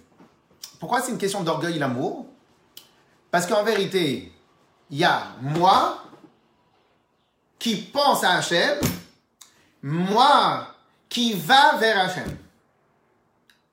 Pourquoi 0.79 1.01
c'est 1.01 1.11
une 1.11 1.19
question 1.19 1.43
d'orgueil 1.43 1.77
l'amour? 1.77 2.25
Parce 3.29 3.45
qu'en 3.45 3.63
vérité, 3.63 4.33
il 4.91 4.97
y 4.99 5.03
a 5.05 5.27
moi 5.41 6.03
qui 7.57 7.77
pense 7.77 8.23
à 8.23 8.33
Hachem, 8.33 8.77
moi 9.81 10.67
qui 11.09 11.33
va 11.33 11.77
vers 11.77 11.99
Hachem. 11.99 12.37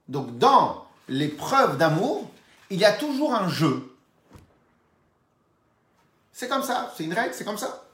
Donc 0.09 0.39
dans 0.39 0.87
l'épreuve 1.09 1.77
d'amour, 1.77 2.31
il 2.71 2.79
y 2.79 2.85
a 2.85 2.93
toujours 2.93 3.35
un 3.35 3.49
jeu. 3.49 3.95
C'est 6.33 6.49
comme 6.49 6.63
ça, 6.63 6.93
c'est 6.97 7.05
une 7.05 7.13
règle, 7.15 7.35
c'est 7.35 7.45
comme 7.45 7.59
ça. 7.59 7.85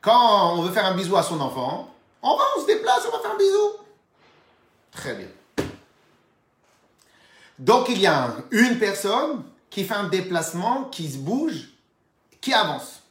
Quand 0.00 0.54
on 0.54 0.62
veut 0.62 0.72
faire 0.72 0.84
un 0.86 0.94
bisou 0.94 1.16
à 1.16 1.22
son 1.22 1.40
enfant, 1.40 1.88
on 2.22 2.36
va, 2.36 2.44
on 2.56 2.60
se 2.60 2.66
déplace, 2.66 3.04
on 3.08 3.16
va 3.16 3.22
faire 3.22 3.32
un 3.32 3.38
bisou. 3.38 3.72
Très 4.92 5.14
bien. 5.14 5.28
Donc 7.58 7.88
il 7.88 7.98
y 8.00 8.06
a 8.06 8.24
un- 8.26 8.36
une 8.50 8.78
personne 8.78 9.42
qui 9.70 9.84
fait 9.84 9.94
un 9.94 10.08
déplacement, 10.08 10.84
qui 10.84 11.10
se 11.10 11.18
bouge, 11.18 11.68
qui 12.40 12.52
avance. 12.52 13.02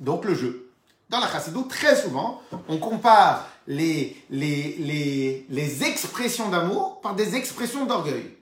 Donc 0.00 0.24
le 0.24 0.34
jeu. 0.34 0.70
Dans 1.08 1.20
la 1.20 1.30
chassidoute, 1.30 1.68
très 1.68 1.96
souvent, 1.96 2.42
on 2.68 2.78
compare 2.78 3.48
les, 3.66 4.16
les, 4.30 4.76
les, 4.78 5.46
les 5.48 5.84
expressions 5.84 6.48
d'amour 6.50 7.00
par 7.00 7.14
des 7.14 7.34
expressions 7.34 7.86
d'orgueil. 7.86 8.34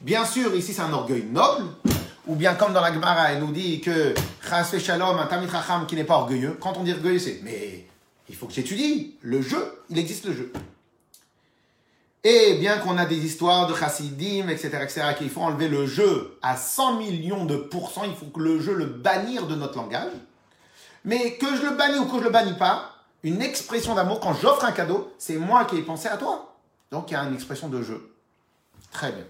Bien 0.00 0.24
sûr, 0.24 0.54
ici 0.54 0.74
c'est 0.74 0.82
un 0.82 0.92
orgueil 0.92 1.24
noble, 1.24 1.66
ou 2.26 2.34
bien 2.34 2.54
comme 2.54 2.72
dans 2.72 2.80
la 2.80 2.92
Gemara, 2.92 3.32
elle 3.32 3.40
nous 3.40 3.52
dit 3.52 3.80
que 3.80 4.14
Chas 4.46 4.70
ve 4.72 4.78
Shalom, 4.78 5.18
un 5.18 5.26
Tamit 5.26 5.46
Racham 5.46 5.86
qui 5.86 5.94
n'est 5.94 6.04
pas 6.04 6.16
orgueilleux. 6.16 6.58
Quand 6.60 6.76
on 6.76 6.82
dit 6.82 6.92
orgueilleux, 6.92 7.18
c'est 7.18 7.40
mais 7.42 7.86
il 8.28 8.34
faut 8.34 8.46
que 8.46 8.52
j'étudie. 8.52 9.14
Le 9.22 9.40
jeu, 9.40 9.82
il 9.88 9.98
existe 9.98 10.26
le 10.26 10.32
jeu. 10.32 10.52
Et 12.26 12.54
bien 12.54 12.78
qu'on 12.78 12.96
a 12.96 13.04
des 13.04 13.18
histoires 13.18 13.66
de 13.66 13.74
chassidim, 13.74 14.48
etc., 14.48 14.70
etc., 14.82 15.02
qu'il 15.18 15.28
faut 15.28 15.42
enlever 15.42 15.68
le 15.68 15.86
jeu 15.86 16.38
à 16.40 16.56
100 16.56 16.94
millions 16.96 17.44
de 17.44 17.56
pourcents, 17.56 18.04
il 18.04 18.14
faut 18.14 18.26
que 18.26 18.40
le 18.40 18.58
jeu 18.60 18.72
le 18.74 18.86
bannir 18.86 19.46
de 19.46 19.54
notre 19.54 19.76
langage. 19.76 20.12
Mais 21.04 21.34
que 21.34 21.54
je 21.54 21.62
le 21.62 21.76
bannis 21.76 21.98
ou 21.98 22.06
que 22.06 22.18
je 22.18 22.24
le 22.24 22.30
bannis 22.30 22.54
pas, 22.54 22.92
une 23.22 23.42
expression 23.42 23.94
d'amour, 23.94 24.20
quand 24.20 24.32
j'offre 24.32 24.64
un 24.64 24.72
cadeau, 24.72 25.12
c'est 25.18 25.36
moi 25.36 25.66
qui 25.66 25.76
ai 25.76 25.82
pensé 25.82 26.08
à 26.08 26.16
toi. 26.16 26.54
Donc 26.90 27.10
il 27.10 27.14
y 27.14 27.16
a 27.16 27.22
une 27.24 27.34
expression 27.34 27.68
de 27.68 27.82
jeu. 27.82 28.10
Très 28.90 29.12
bien. 29.12 29.24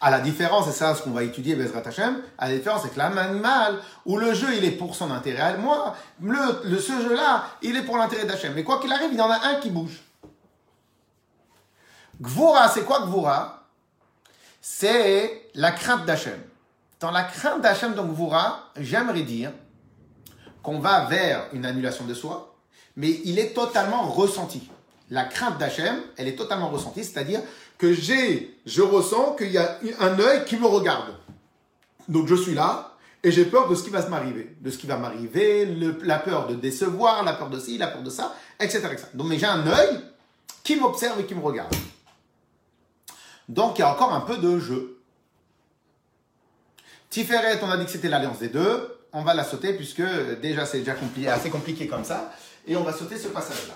À 0.00 0.10
la 0.10 0.20
différence, 0.20 0.68
et 0.68 0.72
ça 0.72 0.94
ce 0.94 1.02
qu'on 1.02 1.10
va 1.10 1.22
étudier, 1.22 1.54
Bezrat 1.54 1.82
Hashem, 1.86 2.22
à 2.38 2.48
la 2.48 2.56
différence, 2.56 2.82
c'est 2.82 2.94
que 2.94 2.98
l'âme 2.98 3.18
animale, 3.18 3.78
où 4.06 4.16
le 4.16 4.32
jeu, 4.32 4.48
il 4.56 4.64
est 4.64 4.70
pour 4.72 4.94
son 4.94 5.10
intérêt 5.10 5.40
à 5.40 5.56
moi, 5.58 5.94
le- 6.22 6.78
ce 6.78 6.92
jeu-là, 7.02 7.44
il 7.60 7.76
est 7.76 7.82
pour 7.82 7.98
l'intérêt 7.98 8.24
d'Hachem. 8.24 8.52
Mais 8.54 8.64
quoi 8.64 8.78
qu'il 8.78 8.92
arrive, 8.92 9.08
il 9.12 9.18
y 9.18 9.22
en 9.22 9.30
a 9.30 9.38
un 9.48 9.54
qui 9.56 9.68
bouge. 9.70 10.02
Gvura, 12.20 12.68
c'est 12.68 12.84
quoi 12.84 13.00
Gvura? 13.06 13.64
C'est 14.60 15.50
la 15.54 15.72
crainte 15.72 16.06
d'Hachem. 16.06 16.40
Dans 17.00 17.10
la 17.10 17.24
crainte 17.24 17.60
d'Hachem, 17.60 17.94
donc 17.94 18.14
Gvura, 18.14 18.70
j'aimerais 18.76 19.22
dire 19.22 19.52
qu'on 20.62 20.78
va 20.78 21.04
vers 21.04 21.46
une 21.52 21.66
annulation 21.66 22.04
de 22.06 22.14
soi, 22.14 22.56
mais 22.96 23.20
il 23.24 23.38
est 23.38 23.54
totalement 23.54 24.08
ressenti. 24.08 24.68
La 25.10 25.24
crainte 25.24 25.58
d'Hachem, 25.58 25.96
elle 26.16 26.26
est 26.26 26.36
totalement 26.36 26.68
ressentie, 26.68 27.04
c'est-à-dire 27.04 27.40
que 27.78 27.92
j'ai, 27.92 28.58
je 28.64 28.82
ressens 28.82 29.36
qu'il 29.36 29.52
y 29.52 29.58
a 29.58 29.78
un 30.00 30.18
œil 30.18 30.44
qui 30.46 30.56
me 30.56 30.66
regarde. 30.66 31.14
Donc 32.08 32.26
je 32.26 32.34
suis 32.34 32.54
là 32.54 32.92
et 33.22 33.30
j'ai 33.30 33.44
peur 33.44 33.68
de 33.68 33.74
ce 33.74 33.82
qui 33.82 33.90
va 33.90 34.06
m'arriver, 34.08 34.56
de 34.60 34.70
ce 34.70 34.78
qui 34.78 34.86
va 34.86 34.96
m'arriver, 34.96 35.66
la 36.02 36.18
peur 36.18 36.46
de 36.46 36.54
décevoir, 36.54 37.22
la 37.22 37.34
peur 37.34 37.50
de 37.50 37.60
ci, 37.60 37.78
la 37.78 37.88
peur 37.88 38.02
de 38.02 38.10
ça, 38.10 38.34
etc. 38.58 38.80
etc. 38.92 39.06
Donc 39.14 39.28
mais 39.28 39.38
j'ai 39.38 39.46
un 39.46 39.66
œil 39.66 40.00
qui 40.64 40.76
m'observe 40.76 41.20
et 41.20 41.26
qui 41.26 41.34
me 41.34 41.40
regarde. 41.40 41.74
Donc 43.48 43.78
il 43.78 43.82
y 43.82 43.84
a 43.84 43.92
encore 43.92 44.12
un 44.12 44.20
peu 44.20 44.38
de 44.38 44.58
jeu. 44.58 44.98
Tiferet, 47.10 47.58
on 47.62 47.70
a 47.70 47.76
dit 47.76 47.84
que 47.84 47.90
c'était 47.90 48.08
l'alliance 48.08 48.38
des 48.38 48.48
deux. 48.48 48.98
On 49.12 49.22
va 49.22 49.34
la 49.34 49.44
sauter 49.44 49.72
puisque 49.72 50.02
déjà 50.42 50.66
c'est 50.66 50.80
déjà 50.80 50.96
assez 51.32 51.50
compliqué 51.50 51.86
comme 51.86 52.04
ça. 52.04 52.32
Et 52.66 52.76
on 52.76 52.82
va 52.82 52.92
sauter 52.92 53.16
ce 53.16 53.28
passage-là. 53.28 53.74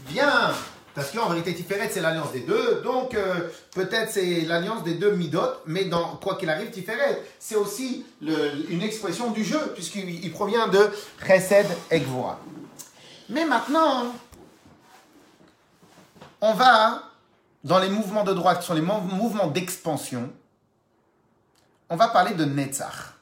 Bien, 0.00 0.52
parce 0.94 1.12
qu'en 1.12 1.28
vérité 1.28 1.54
Tiferet 1.54 1.88
c'est 1.90 2.00
l'alliance 2.00 2.32
des 2.32 2.40
deux. 2.40 2.82
Donc 2.82 3.14
euh, 3.14 3.48
peut-être 3.72 4.10
c'est 4.10 4.42
l'alliance 4.42 4.82
des 4.82 4.94
deux 4.94 5.12
midot. 5.12 5.40
Mais 5.66 5.84
dans 5.84 6.16
quoi 6.16 6.34
qu'il 6.34 6.50
arrive, 6.50 6.70
Tiferet 6.70 7.22
c'est 7.38 7.56
aussi 7.56 8.04
une 8.20 8.82
expression 8.82 9.30
du 9.30 9.44
jeu 9.44 9.60
puisqu'il 9.74 10.24
il 10.24 10.32
provient 10.32 10.68
de 10.68 10.90
Chesed 11.24 11.66
et 11.90 12.00
Gvura. 12.00 12.40
Mais 13.28 13.44
maintenant, 13.44 14.14
on 16.40 16.52
va 16.54 17.02
dans 17.64 17.78
les 17.78 17.88
mouvements 17.88 18.24
de 18.24 18.32
droite 18.32 18.60
qui 18.60 18.66
sont 18.66 18.74
les 18.74 18.80
mou- 18.80 19.00
mouvements 19.00 19.48
d'expansion. 19.48 20.32
On 21.88 21.96
va 21.96 22.08
parler 22.08 22.34
de 22.34 22.44
Netzach. 22.44 23.12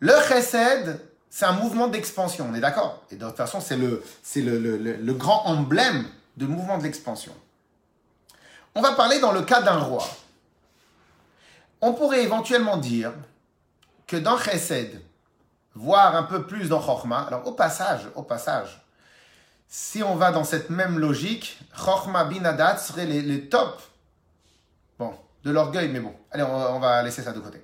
Le 0.00 0.12
chesed, 0.28 1.00
c'est 1.30 1.46
un 1.46 1.52
mouvement 1.52 1.88
d'expansion, 1.88 2.48
on 2.50 2.54
est 2.54 2.60
d'accord? 2.60 3.02
Et 3.10 3.16
de 3.16 3.26
toute 3.26 3.36
façon, 3.36 3.60
c'est 3.60 3.76
le- 3.76 4.02
le- 4.32 4.76
le 4.96 5.14
grand 5.14 5.44
emblème 5.46 6.06
du 6.36 6.46
mouvement 6.46 6.78
de 6.78 6.82
l'expansion. 6.84 7.32
On 8.74 8.82
va 8.82 8.92
parler 8.92 9.20
dans 9.20 9.32
le 9.32 9.42
cas 9.42 9.62
d'un 9.62 9.78
roi. 9.78 10.04
On 11.80 11.92
pourrait 11.94 12.22
éventuellement 12.22 12.76
dire 12.76 13.12
que 14.06 14.16
dans 14.16 14.36
chesed, 14.38 15.00
voire 15.74 16.14
un 16.16 16.24
peu 16.24 16.46
plus 16.46 16.68
dans 16.68 16.80
chorma, 16.80 17.22
alors 17.22 17.46
au 17.46 17.52
passage, 17.52 18.02
au 18.14 18.22
passage, 18.22 18.83
si 19.76 20.04
on 20.04 20.14
va 20.14 20.30
dans 20.30 20.44
cette 20.44 20.70
même 20.70 21.00
logique, 21.00 21.58
chorma 21.76 22.22
binadat 22.22 22.76
serait 22.76 23.06
les, 23.06 23.22
les 23.22 23.50
Bon, 24.96 25.14
de 25.42 25.50
l'orgueil, 25.50 25.88
mais 25.88 25.98
bon. 25.98 26.14
Allez, 26.30 26.44
on, 26.44 26.56
va- 26.56 26.72
on 26.74 26.78
va 26.78 27.02
laisser 27.02 27.22
ça 27.24 27.32
de 27.32 27.40
côté. 27.40 27.60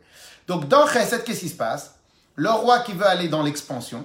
Donc, 0.48 0.66
dans 0.66 0.88
Chesed, 0.88 1.22
qu'est-ce 1.22 1.38
qui 1.38 1.48
se 1.48 1.54
passe? 1.56 1.94
Le 2.34 2.50
roi 2.50 2.80
qui 2.80 2.94
veut 2.94 3.06
aller 3.06 3.28
dans 3.28 3.44
l'expansion, 3.44 4.04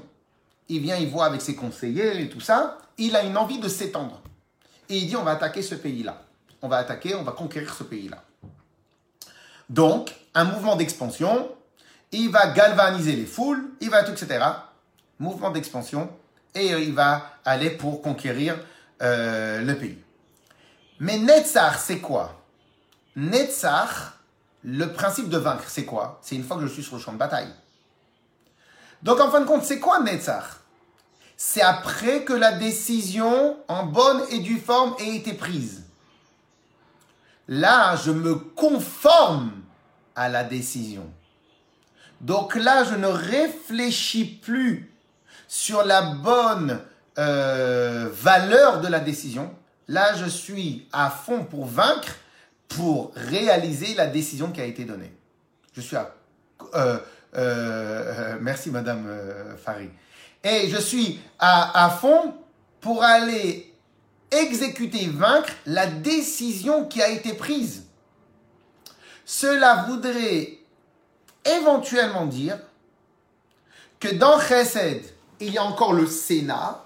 il 0.69 0.81
vient, 0.81 0.97
il 0.97 1.09
voit 1.09 1.25
avec 1.25 1.41
ses 1.41 1.55
conseillers 1.55 2.21
et 2.21 2.29
tout 2.29 2.39
ça, 2.39 2.77
il 2.99 3.15
a 3.15 3.23
une 3.23 3.37
envie 3.37 3.57
de 3.57 3.67
s'étendre. 3.67 4.21
Et 4.87 4.97
il 4.97 5.07
dit, 5.07 5.15
on 5.15 5.23
va 5.23 5.31
attaquer 5.31 5.63
ce 5.63 5.73
pays-là. 5.73 6.21
On 6.61 6.67
va 6.67 6.77
attaquer, 6.77 7.15
on 7.15 7.23
va 7.23 7.31
conquérir 7.31 7.73
ce 7.73 7.81
pays-là. 7.81 8.23
Donc, 9.67 10.13
un 10.35 10.43
mouvement 10.43 10.75
d'expansion, 10.75 11.49
il 12.11 12.29
va 12.29 12.49
galvaniser 12.51 13.15
les 13.15 13.25
foules, 13.25 13.67
il 13.81 13.89
va 13.89 14.03
tout, 14.03 14.11
etc. 14.11 14.45
Mouvement 15.17 15.49
d'expansion, 15.49 16.07
et 16.55 16.73
euh, 16.73 16.79
il 16.79 16.93
va 16.93 17.37
aller 17.45 17.69
pour 17.69 18.01
conquérir 18.01 18.57
euh, 19.01 19.61
le 19.61 19.77
pays. 19.77 19.99
Mais 20.99 21.17
Netzach, 21.17 21.77
c'est 21.77 21.99
quoi? 21.99 22.41
Netzach, 23.15 24.13
le 24.63 24.91
principe 24.93 25.29
de 25.29 25.37
vaincre, 25.37 25.65
c'est 25.67 25.85
quoi? 25.85 26.19
C'est 26.21 26.35
une 26.35 26.43
fois 26.43 26.57
que 26.57 26.63
je 26.63 26.67
suis 26.67 26.83
sur 26.83 26.95
le 26.95 27.01
champ 27.01 27.13
de 27.13 27.17
bataille. 27.17 27.53
Donc 29.03 29.19
en 29.19 29.29
fin 29.29 29.41
de 29.41 29.45
compte, 29.45 29.63
c'est 29.63 29.79
quoi 29.79 30.01
Netzach? 30.01 30.45
C'est 31.37 31.61
après 31.61 32.23
que 32.23 32.33
la 32.33 32.53
décision 32.53 33.57
en 33.67 33.85
bonne 33.85 34.23
et 34.31 34.39
due 34.39 34.57
forme 34.57 34.95
ait 34.99 35.17
été 35.17 35.33
prise. 35.33 35.83
Là, 37.47 37.95
je 37.97 38.11
me 38.11 38.35
conforme 38.35 39.51
à 40.15 40.29
la 40.29 40.45
décision. 40.45 41.07
Donc 42.21 42.55
là, 42.55 42.85
je 42.85 42.95
ne 42.95 43.07
réfléchis 43.07 44.25
plus 44.25 44.94
sur 45.47 45.83
la 45.83 46.01
bonne 46.01 46.79
euh, 47.17 48.09
valeur 48.11 48.81
de 48.81 48.87
la 48.87 48.99
décision. 48.99 49.53
Là, 49.87 50.15
je 50.15 50.25
suis 50.25 50.87
à 50.91 51.09
fond 51.09 51.43
pour 51.43 51.65
vaincre, 51.65 52.15
pour 52.67 53.13
réaliser 53.15 53.93
la 53.95 54.07
décision 54.07 54.51
qui 54.51 54.61
a 54.61 54.65
été 54.65 54.85
donnée. 54.85 55.13
Je 55.73 55.81
suis 55.81 55.95
à... 55.95 56.13
Euh, 56.73 56.97
euh, 57.37 58.37
merci, 58.41 58.69
Madame 58.71 59.07
Farid. 59.63 59.91
Et 60.43 60.69
je 60.69 60.77
suis 60.77 61.19
à, 61.39 61.85
à 61.85 61.89
fond 61.89 62.35
pour 62.81 63.03
aller 63.03 63.73
exécuter, 64.31 65.07
vaincre 65.07 65.53
la 65.65 65.87
décision 65.87 66.85
qui 66.85 67.01
a 67.01 67.09
été 67.09 67.33
prise. 67.33 67.85
Cela 69.25 69.85
voudrait 69.87 70.59
éventuellement 71.45 72.25
dire 72.25 72.59
que 73.99 74.13
dans 74.13 74.39
Chesed, 74.39 75.03
il 75.39 75.53
y 75.53 75.57
a 75.57 75.63
encore 75.63 75.93
le 75.93 76.07
Sénat, 76.07 76.83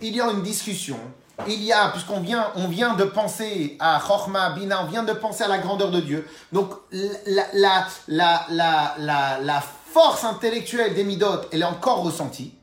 il 0.00 0.14
y 0.14 0.20
a 0.20 0.30
une 0.30 0.42
discussion, 0.42 0.98
il 1.46 1.62
y 1.62 1.72
a, 1.72 1.88
puisqu'on 1.90 2.20
vient, 2.20 2.50
on 2.56 2.68
vient 2.68 2.94
de 2.94 3.04
penser 3.04 3.76
à 3.78 4.00
Chorma, 4.04 4.50
Bina, 4.50 4.82
on 4.82 4.86
vient 4.86 5.02
de 5.02 5.12
penser 5.12 5.44
à 5.44 5.48
la 5.48 5.58
grandeur 5.58 5.90
de 5.90 6.00
Dieu. 6.00 6.26
Donc, 6.52 6.72
la, 6.90 7.86
force 9.92 10.24
intellectuelle 10.24 10.94
des 10.94 11.04
Midot, 11.04 11.42
elle 11.52 11.62
est 11.62 11.66
encore 11.66 12.02
ressentie. 12.02 12.54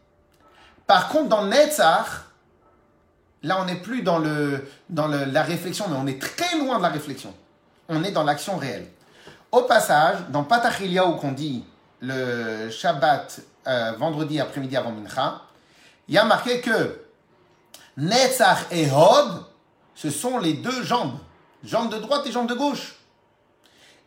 Par 0.87 1.09
contre, 1.09 1.29
dans 1.29 1.45
Netzach, 1.45 2.25
là, 3.43 3.59
on 3.61 3.65
n'est 3.65 3.75
plus 3.75 4.01
dans, 4.01 4.17
la 4.19 5.43
réflexion, 5.43 5.85
mais 5.89 5.97
on 5.97 6.07
est 6.07 6.19
très 6.21 6.57
loin 6.57 6.77
de 6.77 6.83
la 6.83 6.89
réflexion. 6.89 7.33
On 7.89 8.03
est 8.03 8.11
dans 8.11 8.23
l'action 8.23 8.57
réelle. 8.57 8.87
Au 9.51 9.61
passage, 9.61 10.17
dans 10.29 10.43
Patachilia, 10.43 11.05
où 11.05 11.13
qu'on 11.15 11.31
dit 11.31 11.63
le 12.01 12.69
Shabbat, 12.71 13.39
euh, 13.67 13.93
vendredi 13.97 14.39
après-midi 14.39 14.75
avant 14.75 14.91
Mincha, 14.91 15.41
il 16.07 16.15
y 16.15 16.17
a 16.17 16.25
marqué 16.25 16.61
que 16.61 17.01
Netzach 17.97 18.67
et 18.71 18.89
Hod, 18.89 19.45
ce 19.95 20.09
sont 20.09 20.39
les 20.39 20.53
deux 20.53 20.83
jambes, 20.83 21.17
jambes 21.63 21.91
de 21.91 21.97
droite 21.97 22.25
et 22.25 22.31
jambes 22.31 22.47
de 22.47 22.55
gauche. 22.55 22.95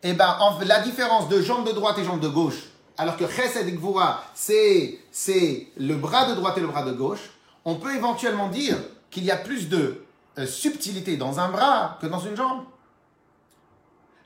Et 0.02 0.10
eh 0.10 0.12
ben, 0.12 0.36
la 0.64 0.80
différence 0.80 1.28
de 1.28 1.40
jambes 1.40 1.66
de 1.66 1.72
droite 1.72 1.98
et 1.98 2.04
jambes 2.04 2.20
de 2.20 2.28
gauche, 2.28 2.68
alors 2.98 3.16
que 3.16 3.26
Chesed 3.26 3.66
et 3.66 3.72
Gvura, 3.72 4.22
c'est, 4.34 4.98
c'est 5.10 5.68
le 5.76 5.94
bras 5.94 6.26
de 6.26 6.34
droite 6.34 6.58
et 6.58 6.60
le 6.60 6.66
bras 6.66 6.82
de 6.82 6.92
gauche, 6.92 7.30
on 7.64 7.76
peut 7.76 7.94
éventuellement 7.94 8.48
dire 8.48 8.76
qu'il 9.10 9.24
y 9.24 9.30
a 9.30 9.36
plus 9.36 9.68
de 9.68 10.04
euh, 10.38 10.46
subtilité 10.46 11.16
dans 11.16 11.40
un 11.40 11.48
bras 11.48 11.98
que 12.00 12.06
dans 12.06 12.20
une 12.20 12.36
jambe. 12.36 12.64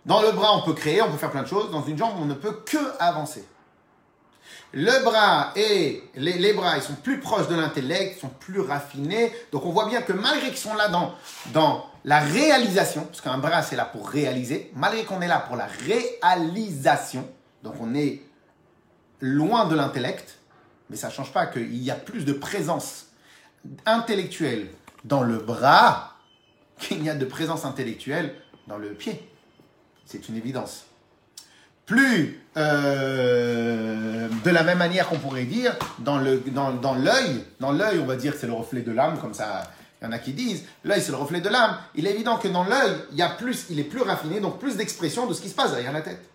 Dans 0.07 0.23
le 0.23 0.33
bras, 0.33 0.57
on 0.57 0.63
peut 0.63 0.73
créer, 0.73 1.01
on 1.03 1.11
peut 1.11 1.19
faire 1.19 1.31
plein 1.31 1.43
de 1.43 1.49
choses. 1.49 1.71
Dans 1.71 1.85
une 1.85 1.97
jambe, 1.97 2.15
on 2.19 2.25
ne 2.25 2.35
peut 2.35 2.63
que 2.67 2.79
avancer. 2.99 3.47
Le 4.73 5.05
bras 5.05 5.53
et 5.57 6.03
les, 6.15 6.53
bras, 6.53 6.77
ils 6.77 6.83
sont 6.83 6.95
plus 6.95 7.19
proches 7.19 7.49
de 7.49 7.57
l'intellect, 7.57 8.21
sont 8.21 8.29
plus 8.29 8.61
raffinés. 8.61 9.33
Donc 9.51 9.67
on 9.67 9.71
voit 9.71 9.89
bien 9.89 10.01
que 10.03 10.13
malgré 10.13 10.49
qu'ils 10.49 10.59
sont 10.59 10.75
là 10.75 10.89
dans, 10.89 11.15
dans 11.53 11.87
la 12.05 12.21
réalisation, 12.21 13.05
parce 13.05 13.21
qu'un 13.21 13.39
bras 13.39 13.63
c'est 13.63 13.77
là 13.77 13.85
pour 13.85 14.09
réaliser, 14.09 14.71
malgré 14.75 15.05
qu'on 15.05 15.21
est 15.21 15.29
là 15.29 15.41
pour 15.41 15.57
la 15.57 15.67
réalisation, 15.67 17.29
donc 17.65 17.75
on 17.81 17.95
est 17.95 18.23
loin 19.21 19.67
de 19.67 19.75
l'intellect, 19.75 20.39
mais 20.89 20.97
ça 20.97 21.09
ne 21.09 21.13
change 21.13 21.33
pas 21.33 21.47
qu'il 21.47 21.77
y 21.77 21.91
a 21.91 21.97
plus 21.97 22.25
de 22.25 22.33
présence 22.33 23.07
intellectuelle 23.87 24.69
dans 25.05 25.23
le 25.23 25.39
bras 25.39 26.17
qu'il 26.79 27.05
y 27.05 27.11
a 27.11 27.15
de 27.15 27.25
présence 27.25 27.65
intellectuelle 27.65 28.35
dans 28.67 28.79
le 28.79 28.95
pied. 28.95 29.29
C'est 30.07 30.29
une 30.29 30.37
évidence. 30.37 30.87
Plus 31.91 32.41
euh, 32.57 34.29
de 34.45 34.51
la 34.51 34.63
même 34.63 34.79
manière 34.79 35.09
qu'on 35.09 35.19
pourrait 35.19 35.43
dire, 35.43 35.75
dans 35.99 36.19
l'œil, 36.19 36.41
dans, 36.53 36.71
dans 36.71 36.95
l'œil, 36.95 37.99
on 38.01 38.07
va 38.07 38.15
dire 38.15 38.35
que 38.35 38.39
c'est 38.39 38.47
le 38.47 38.53
reflet 38.53 38.83
de 38.83 38.93
l'âme, 38.93 39.19
comme 39.19 39.35
ça, 39.35 39.65
il 40.01 40.05
y 40.05 40.07
en 40.07 40.13
a 40.13 40.21
qui 40.21 40.33
disent, 40.33 40.63
l'œil 40.85 41.03
c'est 41.03 41.11
le 41.11 41.17
reflet 41.17 41.41
de 41.41 41.49
l'âme. 41.49 41.79
Il 41.97 42.07
est 42.07 42.13
évident 42.13 42.37
que 42.37 42.47
dans 42.47 42.63
l'œil, 42.63 42.93
il 43.11 43.19
y 43.19 43.23
a 43.23 43.31
plus, 43.31 43.67
il 43.71 43.81
est 43.81 43.85
plus 43.85 44.03
raffiné, 44.03 44.39
donc 44.39 44.61
plus 44.61 44.77
d'expression 44.77 45.27
de 45.27 45.35
ce 45.35 45.41
qui 45.41 45.49
se 45.49 45.55
passe 45.57 45.73
derrière 45.73 45.93
la 45.93 46.03
tête. 46.03 46.31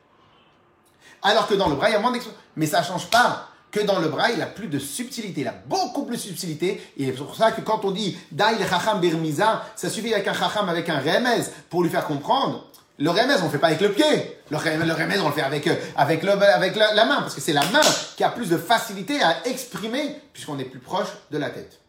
Alors 1.24 1.48
que 1.48 1.54
dans 1.54 1.70
le 1.70 1.76
bras, 1.76 1.90
il 1.90 1.94
y 1.94 1.96
a 1.96 2.00
moins 2.00 2.12
d'expression. 2.12 2.38
Mais 2.58 2.66
ça 2.66 2.84
change 2.84 3.10
pas 3.10 3.48
que 3.72 3.80
dans 3.80 4.00
le 4.00 4.10
bras, 4.10 4.32
il 4.32 4.42
a 4.42 4.48
plus 4.48 4.68
de 4.68 4.78
subtilité, 4.78 5.40
il 5.40 5.48
a 5.48 5.56
beaucoup 5.68 6.04
plus 6.04 6.18
de 6.18 6.22
subtilité. 6.22 6.86
Et 6.98 7.06
c'est 7.06 7.12
pour 7.14 7.34
ça 7.34 7.54
que 7.54 7.62
quand 7.62 7.86
on 7.86 7.92
dit 7.92 8.18
Daï 8.30 8.60
le 8.60 8.68
chacham 8.68 9.00
birmiza, 9.00 9.64
ça 9.78 9.90
suffit 9.90 10.14
avec 10.14 10.28
un 10.28 10.34
chacham, 10.34 10.68
avec 10.68 10.90
un 10.90 11.00
remez, 11.00 11.46
pour 11.70 11.82
lui 11.82 11.90
faire 11.90 12.06
comprendre. 12.08 12.70
Le 12.98 13.10
remez, 13.10 13.34
on 13.42 13.46
ne 13.46 13.50
fait 13.50 13.58
pas 13.58 13.68
avec 13.68 13.82
le 13.82 13.92
pied. 13.92 14.06
Le 14.50 14.58
remez, 14.58 15.20
on 15.20 15.28
le 15.28 15.34
fait 15.34 15.42
avec, 15.42 15.68
euh, 15.68 15.76
avec, 15.98 16.24
la, 16.24 17.06
main, 17.06 17.18
parce 17.18 17.36
que 17.36 17.42
c'est 17.42 17.54
la 17.54 17.66
main 17.66 17.82
qui 18.16 18.24
a 18.24 18.30
plus 18.30 18.50
de 18.50 18.58
facilité 18.58 19.22
à 19.22 19.46
exprimer, 19.48 20.16
puisqu'on 20.32 20.58
est 20.60 20.66
plus 20.66 20.80
proche 20.80 21.10
de 21.32 21.38
la 21.38 21.50
tête. 21.50 21.80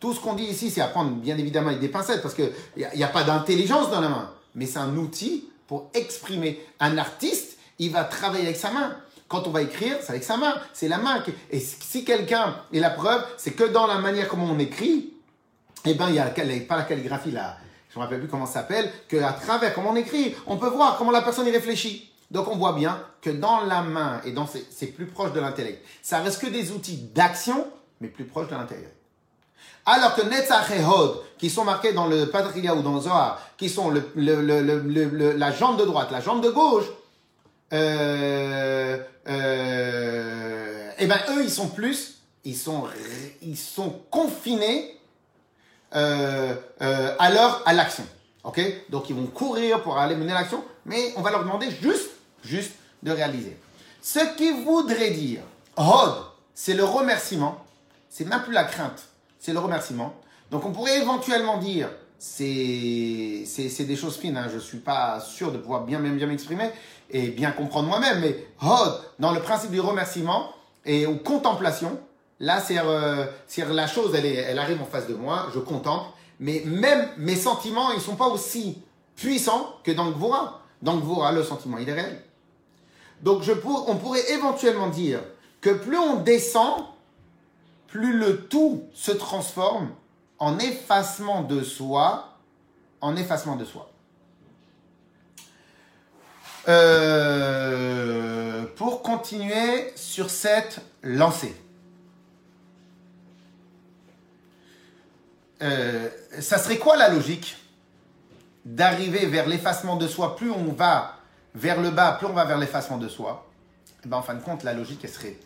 Tout 0.00 0.12
ce 0.12 0.20
qu'on 0.20 0.34
dit 0.34 0.44
ici, 0.44 0.70
c'est 0.70 0.80
à 0.80 0.88
prendre 0.88 1.12
bien 1.12 1.38
évidemment 1.38 1.68
avec 1.68 1.80
des 1.80 1.88
pincettes, 1.88 2.22
parce 2.22 2.34
qu'il 2.34 2.50
n'y 2.76 3.02
a, 3.02 3.06
a 3.06 3.10
pas 3.10 3.22
d'intelligence 3.22 3.90
dans 3.90 4.00
la 4.00 4.08
main. 4.08 4.30
Mais 4.56 4.66
c'est 4.66 4.78
un 4.78 4.96
outil 4.96 5.48
pour 5.68 5.90
exprimer. 5.94 6.60
Un 6.80 6.98
artiste, 6.98 7.56
il 7.78 7.92
va 7.92 8.02
travailler 8.04 8.44
avec 8.44 8.56
sa 8.56 8.72
main. 8.72 8.96
Quand 9.28 9.46
on 9.46 9.50
va 9.50 9.62
écrire, 9.62 9.96
c'est 10.02 10.10
avec 10.10 10.24
sa 10.24 10.36
main. 10.36 10.54
C'est 10.72 10.88
la 10.88 10.98
main. 10.98 11.20
Qui... 11.20 11.32
Et 11.50 11.60
si 11.60 12.04
quelqu'un, 12.04 12.56
et 12.72 12.80
la 12.80 12.90
preuve, 12.90 13.24
c'est 13.38 13.52
que 13.52 13.64
dans 13.64 13.86
la 13.86 13.98
manière 13.98 14.28
comment 14.28 14.46
on 14.50 14.58
écrit, 14.58 15.14
eh 15.84 15.94
ben, 15.94 16.08
il 16.08 16.16
y 16.16 16.18
a 16.18 16.26
pas 16.26 16.76
la 16.76 16.82
calligraphie 16.82 17.30
là, 17.30 17.56
je 17.92 17.98
ne 17.98 18.02
me 18.02 18.06
rappelle 18.06 18.20
plus 18.20 18.28
comment 18.28 18.46
ça 18.46 18.54
s'appelle, 18.54 18.90
qu'à 19.06 19.32
travers 19.32 19.74
comment 19.74 19.90
on 19.90 19.96
écrit, 19.96 20.34
on 20.46 20.56
peut 20.56 20.68
voir 20.68 20.96
comment 20.96 21.10
la 21.10 21.20
personne 21.20 21.46
y 21.46 21.50
réfléchit. 21.50 22.10
Donc 22.30 22.48
on 22.48 22.56
voit 22.56 22.72
bien 22.72 22.98
que 23.20 23.28
dans 23.28 23.60
la 23.60 23.82
main 23.82 24.22
et 24.24 24.32
dans 24.32 24.46
c'est 24.46 24.86
plus 24.86 25.04
proche 25.04 25.32
de 25.32 25.40
l'intellect. 25.40 25.84
Ça 26.00 26.20
reste 26.20 26.40
que 26.40 26.46
des 26.46 26.72
outils 26.72 26.96
d'action, 26.96 27.66
mais 28.00 28.08
plus 28.08 28.24
proche 28.24 28.48
de 28.48 28.54
l'intérieur. 28.54 28.90
Alors 29.84 30.14
que 30.14 30.22
Netzach 30.22 30.70
et 30.70 30.82
qui 31.36 31.50
sont 31.50 31.64
marqués 31.64 31.92
dans 31.92 32.06
le 32.06 32.30
Patrilia 32.30 32.74
ou 32.74 32.80
dans 32.80 32.94
le 32.94 33.00
Zohar, 33.00 33.38
qui 33.58 33.68
sont 33.68 33.90
le, 33.90 35.36
la 35.36 35.52
jambe 35.52 35.78
de 35.78 35.84
droite, 35.84 36.10
la 36.10 36.20
jambe 36.20 36.42
de 36.42 36.48
gauche, 36.48 36.86
euh, 37.74 38.98
euh, 39.28 40.90
eh 40.98 41.06
ben 41.06 41.18
eux, 41.30 41.42
ils 41.42 41.50
sont 41.50 41.68
plus, 41.68 42.22
ils 42.44 42.56
sont, 42.56 42.84
ils 43.42 43.58
sont 43.58 44.02
confinés 44.10 44.98
euh, 45.94 46.54
à 47.18 47.30
leur, 47.30 47.62
à 47.66 47.72
l'action. 47.72 48.04
Ok? 48.44 48.60
Donc 48.88 49.08
ils 49.10 49.16
vont 49.16 49.26
courir 49.26 49.82
pour 49.82 49.98
aller 49.98 50.14
mener 50.14 50.32
l'action, 50.32 50.64
mais 50.84 51.12
on 51.16 51.22
va 51.22 51.30
leur 51.30 51.42
demander 51.42 51.70
juste, 51.70 52.10
juste 52.44 52.72
de 53.02 53.12
réaliser. 53.12 53.56
Ce 54.00 54.34
qui 54.36 54.50
voudrait 54.50 55.10
dire, 55.10 55.42
Hod, 55.76 56.14
c'est 56.54 56.74
le 56.74 56.84
remerciement, 56.84 57.64
c'est 58.08 58.24
même 58.24 58.42
plus 58.42 58.52
la 58.52 58.64
crainte, 58.64 59.04
c'est 59.38 59.52
le 59.52 59.58
remerciement. 59.58 60.14
Donc 60.50 60.64
on 60.64 60.72
pourrait 60.72 60.98
éventuellement 60.98 61.58
dire, 61.58 61.88
c'est, 62.18 63.44
c'est, 63.46 63.84
des 63.84 63.96
choses 63.96 64.16
fines, 64.16 64.36
hein, 64.36 64.46
je 64.48 64.56
ne 64.56 64.60
suis 64.60 64.78
pas 64.78 65.20
sûr 65.20 65.50
de 65.50 65.58
pouvoir 65.58 65.84
bien, 65.84 65.98
bien, 66.00 66.12
bien 66.12 66.26
m'exprimer, 66.26 66.70
et 67.10 67.28
bien 67.28 67.52
comprendre 67.52 67.88
moi-même. 67.88 68.20
Mais 68.20 68.46
Hod, 68.60 69.00
dans 69.18 69.32
le 69.32 69.40
principe 69.40 69.70
du 69.70 69.80
remerciement 69.80 70.52
et 70.84 71.06
aux 71.06 71.16
contemplations, 71.16 71.98
là, 72.42 72.60
c'est 72.60 72.76
euh, 72.78 73.24
la 73.56 73.86
chose, 73.86 74.14
elle, 74.14 74.58
arrive 74.58 74.82
en 74.82 74.84
face 74.84 75.08
de 75.08 75.14
moi, 75.14 75.46
je 75.54 75.60
contemple, 75.60 76.10
mais 76.38 76.62
même 76.66 77.08
mes 77.16 77.36
sentiments, 77.36 77.92
ils 77.92 77.98
ne 77.98 78.02
sont 78.02 78.16
pas 78.16 78.28
aussi 78.28 78.82
puissants 79.16 79.76
que 79.84 79.92
dans 79.92 80.04
le 80.04 80.12
Gvura. 80.12 80.60
Dans 80.82 80.94
le 80.94 81.00
Gvura, 81.00 81.32
le 81.32 81.42
sentiment, 81.42 81.78
il 81.78 81.88
est 81.88 81.94
réel. 81.94 82.20
Donc, 83.22 83.44
on 83.86 83.96
pourrait 83.96 84.30
éventuellement 84.32 84.88
dire 84.88 85.20
que 85.60 85.70
plus 85.70 85.96
on 85.96 86.16
descend, 86.16 86.84
plus 87.86 88.18
le 88.18 88.46
tout 88.46 88.82
se 88.92 89.12
transforme 89.12 89.90
en 90.40 90.58
effacement 90.58 91.42
de 91.42 91.62
soi, 91.62 92.36
en 93.00 93.14
effacement 93.14 93.54
de 93.54 93.64
soi. 93.64 93.88
Euh, 96.68 98.64
pour 98.76 99.02
continuer 99.02 99.92
sur 99.94 100.30
cette 100.30 100.80
lancée. 101.02 101.54
Euh, 105.62 106.08
ça 106.40 106.58
serait 106.58 106.78
quoi 106.78 106.96
la 106.96 107.08
logique 107.08 107.56
d'arriver 108.64 109.26
vers 109.26 109.48
l'effacement 109.48 109.96
de 109.96 110.06
soi? 110.06 110.36
Plus 110.36 110.50
on 110.50 110.72
va 110.72 111.18
vers 111.54 111.80
le 111.80 111.90
bas, 111.90 112.12
plus 112.12 112.26
on 112.26 112.32
va 112.32 112.44
vers 112.44 112.58
l'effacement 112.58 112.98
de 112.98 113.08
soi. 113.08 113.48
Eh 114.04 114.08
ben, 114.08 114.18
en 114.18 114.22
fin 114.22 114.34
de 114.34 114.42
compte, 114.42 114.64
la 114.64 114.72
logique, 114.72 115.06
serait 115.08 115.36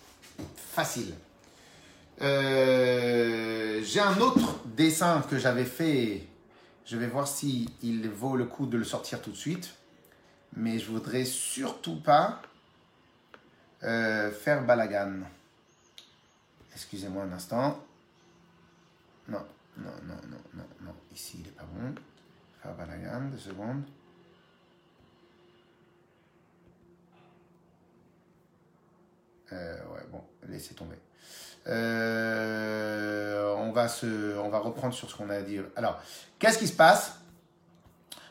facile. 0.57 1.15
Euh, 2.23 3.83
j'ai 3.85 4.01
un 4.01 4.19
autre 4.21 4.59
dessin 4.65 5.23
que 5.29 5.39
j'avais 5.39 5.65
fait. 5.65 6.25
Je 6.87 6.97
vais 6.97 7.07
voir 7.07 7.29
si 7.29 7.69
il 7.83 8.09
vaut 8.09 8.37
le 8.37 8.45
coup 8.45 8.67
de 8.67 8.79
le 8.79 8.85
sortir 8.85 9.21
tout 9.21 9.31
de 9.31 9.37
suite 9.37 9.75
mais 10.57 10.79
je 10.79 10.91
voudrais 10.91 11.25
surtout 11.25 12.01
pas 12.01 12.41
euh, 13.85 14.31
faire 14.33 14.65
balagan. 14.65 15.21
Excusez-moi 16.75 17.25
un 17.25 17.33
instant. 17.33 17.79
Non, 19.29 19.45
non, 19.79 19.91
non, 20.05 20.39
non, 20.55 20.65
non. 20.81 20.95
Ici, 21.13 21.39
il 21.39 21.45
n'est 21.45 21.51
pas 21.51 21.65
bon. 21.65 21.95
Faire 22.63 22.75
balagan, 22.75 23.29
deux 23.31 23.39
secondes. 23.39 23.83
Euh, 29.53 29.77
ouais, 29.93 30.07
bon, 30.11 30.23
laissez 30.49 30.75
tomber. 30.75 30.97
Euh, 31.69 33.55
on, 33.57 33.73
va 33.73 33.89
se, 33.89 34.37
on 34.39 34.49
va 34.49 34.59
reprendre 34.59 34.95
sur 34.95 35.11
ce 35.11 35.17
qu'on 35.17 35.31
a 35.31 35.41
dit. 35.43 35.59
Alors, 35.77 36.01
qu'est-ce 36.39 36.59
qui 36.59 36.69
se 36.69 36.77
passe? 36.77 37.15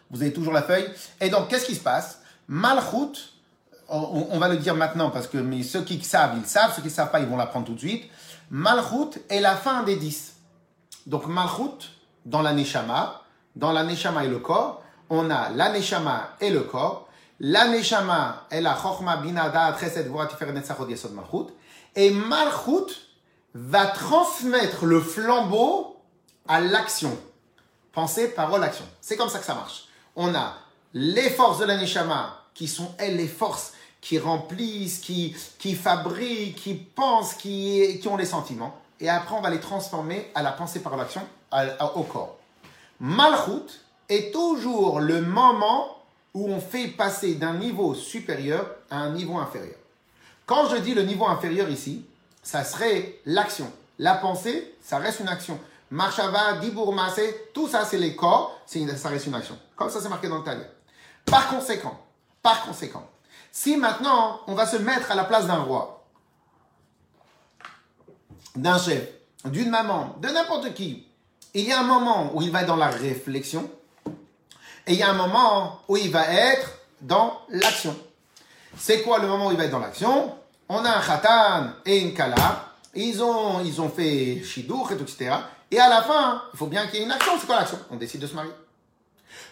Vous 0.09 0.21
avez 0.21 0.33
toujours 0.33 0.53
la 0.53 0.63
feuille. 0.63 0.89
Et 1.21 1.29
donc, 1.29 1.49
qu'est-ce 1.49 1.65
qui 1.65 1.75
se 1.75 1.83
passe? 1.83 2.21
Malchut, 2.47 3.33
on, 3.87 4.27
on, 4.31 4.39
va 4.39 4.49
le 4.49 4.57
dire 4.57 4.75
maintenant 4.75 5.09
parce 5.09 5.27
que 5.27 5.37
mais 5.37 5.63
ceux 5.63 5.83
qui 5.83 6.01
savent, 6.03 6.37
ils 6.37 6.45
savent. 6.45 6.73
Ceux 6.75 6.81
qui 6.81 6.87
ne 6.87 6.93
savent 6.93 7.11
pas, 7.11 7.19
ils 7.19 7.27
vont 7.27 7.37
l'apprendre 7.37 7.65
tout 7.65 7.73
de 7.73 7.79
suite. 7.79 8.09
Malchut 8.49 9.19
est 9.29 9.41
la 9.41 9.55
fin 9.55 9.83
des 9.83 9.95
dix. 9.95 10.34
Donc, 11.05 11.27
Malchut, 11.27 11.91
dans 12.25 12.41
la 12.41 12.53
Neshama, 12.53 13.21
dans 13.55 13.71
la 13.71 13.83
Neshama 13.83 14.25
et 14.25 14.27
le 14.27 14.39
corps, 14.39 14.81
on 15.09 15.29
a 15.29 15.49
la 15.49 15.69
Neshama 15.69 16.35
et 16.41 16.49
le 16.49 16.61
corps. 16.61 17.07
La 17.39 17.67
Neshama 17.67 18.45
est 18.49 18.61
la 18.61 18.75
Chochma 18.75 19.17
Binada 19.17 19.75
Malchut. 21.13 21.47
Et 21.95 22.09
Malchut 22.09 22.95
va 23.53 23.87
transmettre 23.87 24.85
le 24.85 24.99
flambeau 24.99 25.97
à 26.47 26.59
l'action. 26.59 27.17
Pensée, 27.91 28.29
parole, 28.29 28.63
action. 28.63 28.85
C'est 28.99 29.15
comme 29.15 29.29
ça 29.29 29.39
que 29.39 29.45
ça 29.45 29.55
marche. 29.55 29.85
On 30.15 30.33
a 30.33 30.55
les 30.93 31.29
forces 31.29 31.59
de 31.59 31.65
la 31.65 31.77
Neshama 31.77 32.41
qui 32.53 32.67
sont, 32.67 32.93
elles, 32.97 33.17
les 33.17 33.27
forces 33.27 33.73
qui 34.01 34.19
remplissent, 34.19 34.99
qui, 34.99 35.35
qui 35.59 35.75
fabriquent, 35.75 36.55
qui 36.55 36.73
pensent, 36.73 37.33
qui, 37.33 37.99
qui 38.01 38.07
ont 38.07 38.17
les 38.17 38.25
sentiments. 38.25 38.79
Et 38.99 39.09
après, 39.09 39.35
on 39.35 39.41
va 39.41 39.49
les 39.49 39.59
transformer 39.59 40.31
à 40.35 40.41
la 40.41 40.51
pensée, 40.51 40.79
parole, 40.81 41.01
action, 41.01 41.21
au 41.95 42.03
corps. 42.03 42.37
Malchut 42.99 43.81
est 44.09 44.33
toujours 44.33 44.99
le 44.99 45.21
moment 45.21 45.97
où 46.33 46.49
on 46.49 46.59
fait 46.59 46.87
passer 46.87 47.35
d'un 47.35 47.53
niveau 47.53 47.93
supérieur 47.93 48.65
à 48.89 48.97
un 48.97 49.11
niveau 49.11 49.37
inférieur. 49.37 49.75
Quand 50.45 50.69
je 50.69 50.77
dis 50.77 50.93
le 50.93 51.03
niveau 51.03 51.25
inférieur 51.25 51.69
ici, 51.69 52.05
ça 52.43 52.63
serait 52.63 53.19
l'action. 53.25 53.71
La 53.97 54.15
pensée, 54.15 54.75
ça 54.81 54.97
reste 54.97 55.21
une 55.21 55.29
action. 55.29 55.59
Marshava, 55.89 56.53
Dibour, 56.61 56.95
tout 57.53 57.67
ça 57.67 57.85
c'est 57.85 57.97
les 57.97 58.15
corps, 58.15 58.59
ça 58.65 59.09
reste 59.09 59.27
une 59.27 59.35
action. 59.35 59.57
Comme 59.75 59.89
ça 59.89 60.01
c'est 60.01 60.09
marqué 60.09 60.27
dans 60.27 60.39
le 60.39 60.43
taille. 60.43 60.65
Par 61.25 61.47
conséquent, 61.47 61.99
par 62.41 62.65
conséquent, 62.65 63.07
si 63.51 63.77
maintenant 63.77 64.41
on 64.47 64.55
va 64.55 64.65
se 64.65 64.77
mettre 64.77 65.11
à 65.11 65.15
la 65.15 65.23
place 65.23 65.47
d'un 65.47 65.61
roi, 65.61 65.94
d'un 68.55 68.77
chef, 68.77 69.07
d'une 69.45 69.69
maman, 69.69 70.15
de 70.21 70.29
n'importe 70.29 70.73
qui, 70.73 71.05
il 71.53 71.65
y 71.65 71.71
a 71.71 71.79
un 71.79 71.83
moment 71.83 72.31
où 72.33 72.41
il 72.41 72.51
va 72.51 72.61
être 72.61 72.67
dans 72.67 72.75
la 72.75 72.89
réflexion 72.89 73.69
et 74.87 74.93
il 74.93 74.99
y 74.99 75.03
a 75.03 75.09
un 75.09 75.13
moment 75.13 75.79
où 75.87 75.97
il 75.97 76.11
va 76.11 76.27
être 76.31 76.79
dans 77.01 77.41
l'action. 77.49 77.95
C'est 78.77 79.01
quoi 79.01 79.19
le 79.19 79.27
moment 79.27 79.47
où 79.47 79.51
il 79.51 79.57
va 79.57 79.65
être 79.65 79.71
dans 79.71 79.79
l'action? 79.79 80.35
On 80.67 80.83
a 80.83 80.97
un 80.97 81.01
khatan 81.01 81.69
et 81.85 81.99
une 81.99 82.13
kala. 82.13 82.73
Ils 82.93 83.23
ont, 83.23 83.61
ils 83.63 83.79
ont 83.81 83.89
fait 83.89 84.41
shidour 84.43 84.91
etc. 84.91 85.33
Et 85.71 85.79
à 85.79 85.89
la 85.89 86.01
fin, 86.01 86.43
il 86.53 86.57
faut 86.57 86.67
bien 86.67 86.87
qu'il 86.87 86.99
y 86.99 87.01
ait 87.01 87.05
une 87.05 87.11
action. 87.11 87.33
C'est 87.39 87.47
quoi 87.47 87.57
l'action? 87.57 87.79
On 87.89 87.95
décide 87.95 88.21
de 88.21 88.27
se 88.27 88.33
marier. 88.33 88.51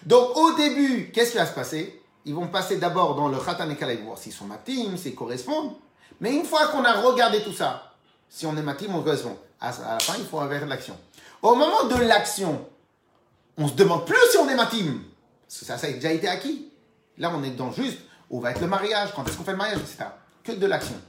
Donc 0.06 0.36
au 0.36 0.54
début, 0.54 1.12
qu'est-ce 1.14 1.32
qui 1.32 1.38
va 1.38 1.46
se 1.46 1.54
passer? 1.54 2.02
Ils 2.26 2.36
vont 2.36 2.48
passer 2.48 2.78
d'abord 2.78 3.16
dans 3.16 3.28
le 3.28 3.38
khatan 3.38 3.70
et 3.70 3.76
kala, 3.76 3.94
ils 3.94 4.00
vont 4.00 4.08
voir 4.08 4.18
s'ils 4.18 4.34
sont 4.34 4.46
matim, 4.46 4.98
s'ils 4.98 5.16
correspondent. 5.16 5.74
Mais 6.20 6.34
une 6.34 6.46
fois 6.46 6.68
qu'on 6.68 6.84
a 6.84 6.94
regardé 6.94 7.42
tout 7.44 7.54
ça, 7.54 7.93
si 8.34 8.48
on 8.48 8.58
est 8.58 8.64
matim, 8.64 8.88
on 8.96 9.04
correspond. 9.04 9.38
À 9.62 9.68
la 9.68 10.00
fin, 10.00 10.16
il 10.18 10.26
faut 10.26 10.40
avoir 10.40 10.66
l'action. 10.66 10.98
Au 11.44 11.54
moment 11.54 11.84
de 11.84 11.96
l'action, 12.02 12.66
on 13.58 13.68
se 13.68 13.76
demande 13.76 14.08
plus 14.08 14.18
si 14.32 14.38
on 14.38 14.50
est 14.50 14.56
matim. 14.56 15.04
Parce 15.48 15.60
que 15.60 15.66
ça, 15.66 15.78
ça 15.78 15.86
a 15.86 15.92
déjà 15.92 16.12
été 16.12 16.28
acquis. 16.28 16.68
Là, 17.20 17.32
on 17.36 17.44
est 17.44 17.52
dans 17.52 17.72
juste 17.72 18.00
où 18.32 18.42
va 18.42 18.50
être 18.50 18.60
le 18.60 18.66
mariage, 18.66 19.12
quand 19.16 19.24
est-ce 19.28 19.38
qu'on 19.38 19.44
fait 19.44 19.52
le 19.52 19.58
mariage, 19.58 19.78
etc. 19.78 20.06
Que 20.44 20.52
de 20.52 20.66
l'action. 20.66 21.00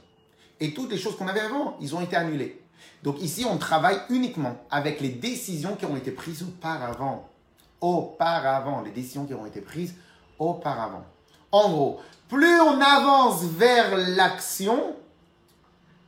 Et 0.59 0.75
toutes 0.75 0.91
les 0.91 0.99
choses 0.99 1.17
qu'on 1.17 1.27
avait 1.27 1.39
avant, 1.39 1.75
ils 1.81 1.95
ont 1.95 2.01
été 2.01 2.15
annulées. 2.15 2.61
Donc 3.01 3.19
ici, 3.19 3.43
on 3.43 3.57
travaille 3.57 3.99
uniquement 4.09 4.57
avec 4.69 5.01
les 5.01 5.09
décisions 5.09 5.75
qui 5.75 5.85
ont 5.85 5.97
été 5.97 6.11
prises 6.11 6.43
auparavant. 6.43 7.27
Auparavant, 7.81 8.83
les 8.83 8.91
décisions 8.91 9.25
qui 9.25 9.33
ont 9.33 9.47
été 9.47 9.61
prises 9.61 9.95
auparavant. 10.37 11.03
En 11.51 11.71
gros, 11.71 11.99
plus 12.29 12.61
on 12.61 12.79
avance 12.79 13.41
vers 13.45 13.97
l'action, 13.97 14.95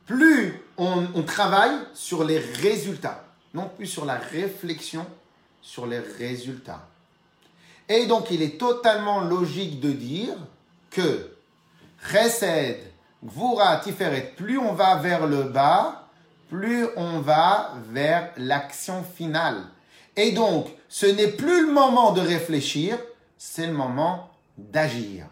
plus 0.06 0.62
on, 0.78 1.22
travaille 1.22 1.76
sur 1.92 2.24
les 2.24 2.38
résultats 2.38 3.24
non 3.54 3.68
plus 3.76 3.86
sur 3.86 4.04
la 4.04 4.14
réflexion, 4.14 5.04
sur 5.60 5.86
les 5.86 5.98
résultats. 5.98 6.86
Et 7.88 8.06
donc, 8.06 8.30
il 8.30 8.42
est 8.42 8.58
totalement 8.58 9.20
logique 9.20 9.80
de 9.80 9.90
dire 9.90 10.34
que 10.90 11.30
Chesed, 12.10 12.78
Gvura, 13.24 13.78
Tiferet, 13.78 14.34
plus 14.36 14.58
on 14.58 14.74
va 14.74 14.96
vers 14.96 15.26
le 15.26 15.44
bas, 15.44 16.04
plus 16.48 16.86
on 16.96 17.20
va 17.20 17.72
vers 17.90 18.30
l'action 18.36 19.02
finale. 19.02 19.64
Et 20.16 20.32
donc, 20.32 20.68
ce 20.88 21.06
n'est 21.06 21.28
plus 21.28 21.66
le 21.66 21.72
moment 21.72 22.12
de 22.12 22.20
réfléchir, 22.20 22.98
c'est 23.38 23.66
le 23.66 23.72
moment 23.72 24.30
d'agir. 24.56 25.26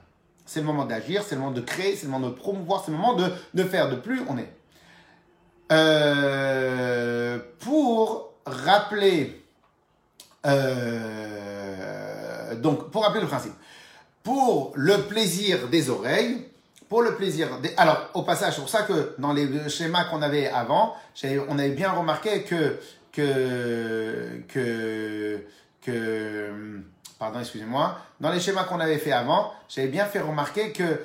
C'est 0.44 0.60
le 0.60 0.66
moment 0.66 0.84
d'agir, 0.84 1.22
c'est 1.26 1.34
le 1.34 1.40
moment 1.40 1.52
de 1.52 1.60
créer, 1.60 1.96
c'est 1.96 2.06
le 2.06 2.12
moment 2.12 2.28
de 2.28 2.34
promouvoir, 2.34 2.82
c'est 2.84 2.92
le 2.92 2.96
moment 2.96 3.14
de, 3.14 3.30
de 3.52 3.64
faire. 3.64 3.90
De 3.90 3.96
plus 3.96 4.22
on 4.28 4.38
est. 4.38 4.55
Euh, 5.72 7.38
pour 7.60 8.34
rappeler, 8.44 9.42
euh, 10.46 12.54
donc 12.56 12.90
pour 12.92 13.02
rappeler 13.02 13.22
le 13.22 13.26
principe, 13.26 13.54
pour 14.22 14.72
le 14.76 14.98
plaisir 15.02 15.66
des 15.68 15.90
oreilles, 15.90 16.46
pour 16.88 17.02
le 17.02 17.16
plaisir 17.16 17.58
des... 17.60 17.74
Alors, 17.76 18.10
au 18.14 18.22
passage, 18.22 18.54
c'est 18.54 18.60
pour 18.60 18.68
ça 18.68 18.82
que 18.82 19.16
dans 19.18 19.32
les 19.32 19.68
schémas 19.68 20.04
qu'on 20.04 20.22
avait 20.22 20.46
avant, 20.46 20.94
on 21.48 21.58
avait 21.58 21.70
bien 21.70 21.90
remarqué 21.90 22.44
que, 22.44 22.78
que, 23.10 24.42
que, 24.46 25.40
que, 25.82 26.80
pardon, 27.18 27.40
excusez-moi, 27.40 27.98
dans 28.20 28.30
les 28.30 28.38
schémas 28.38 28.62
qu'on 28.64 28.78
avait 28.78 28.98
fait 28.98 29.10
avant, 29.10 29.52
j'avais 29.68 29.88
bien 29.88 30.04
fait 30.04 30.20
remarquer 30.20 30.70
que, 30.70 31.00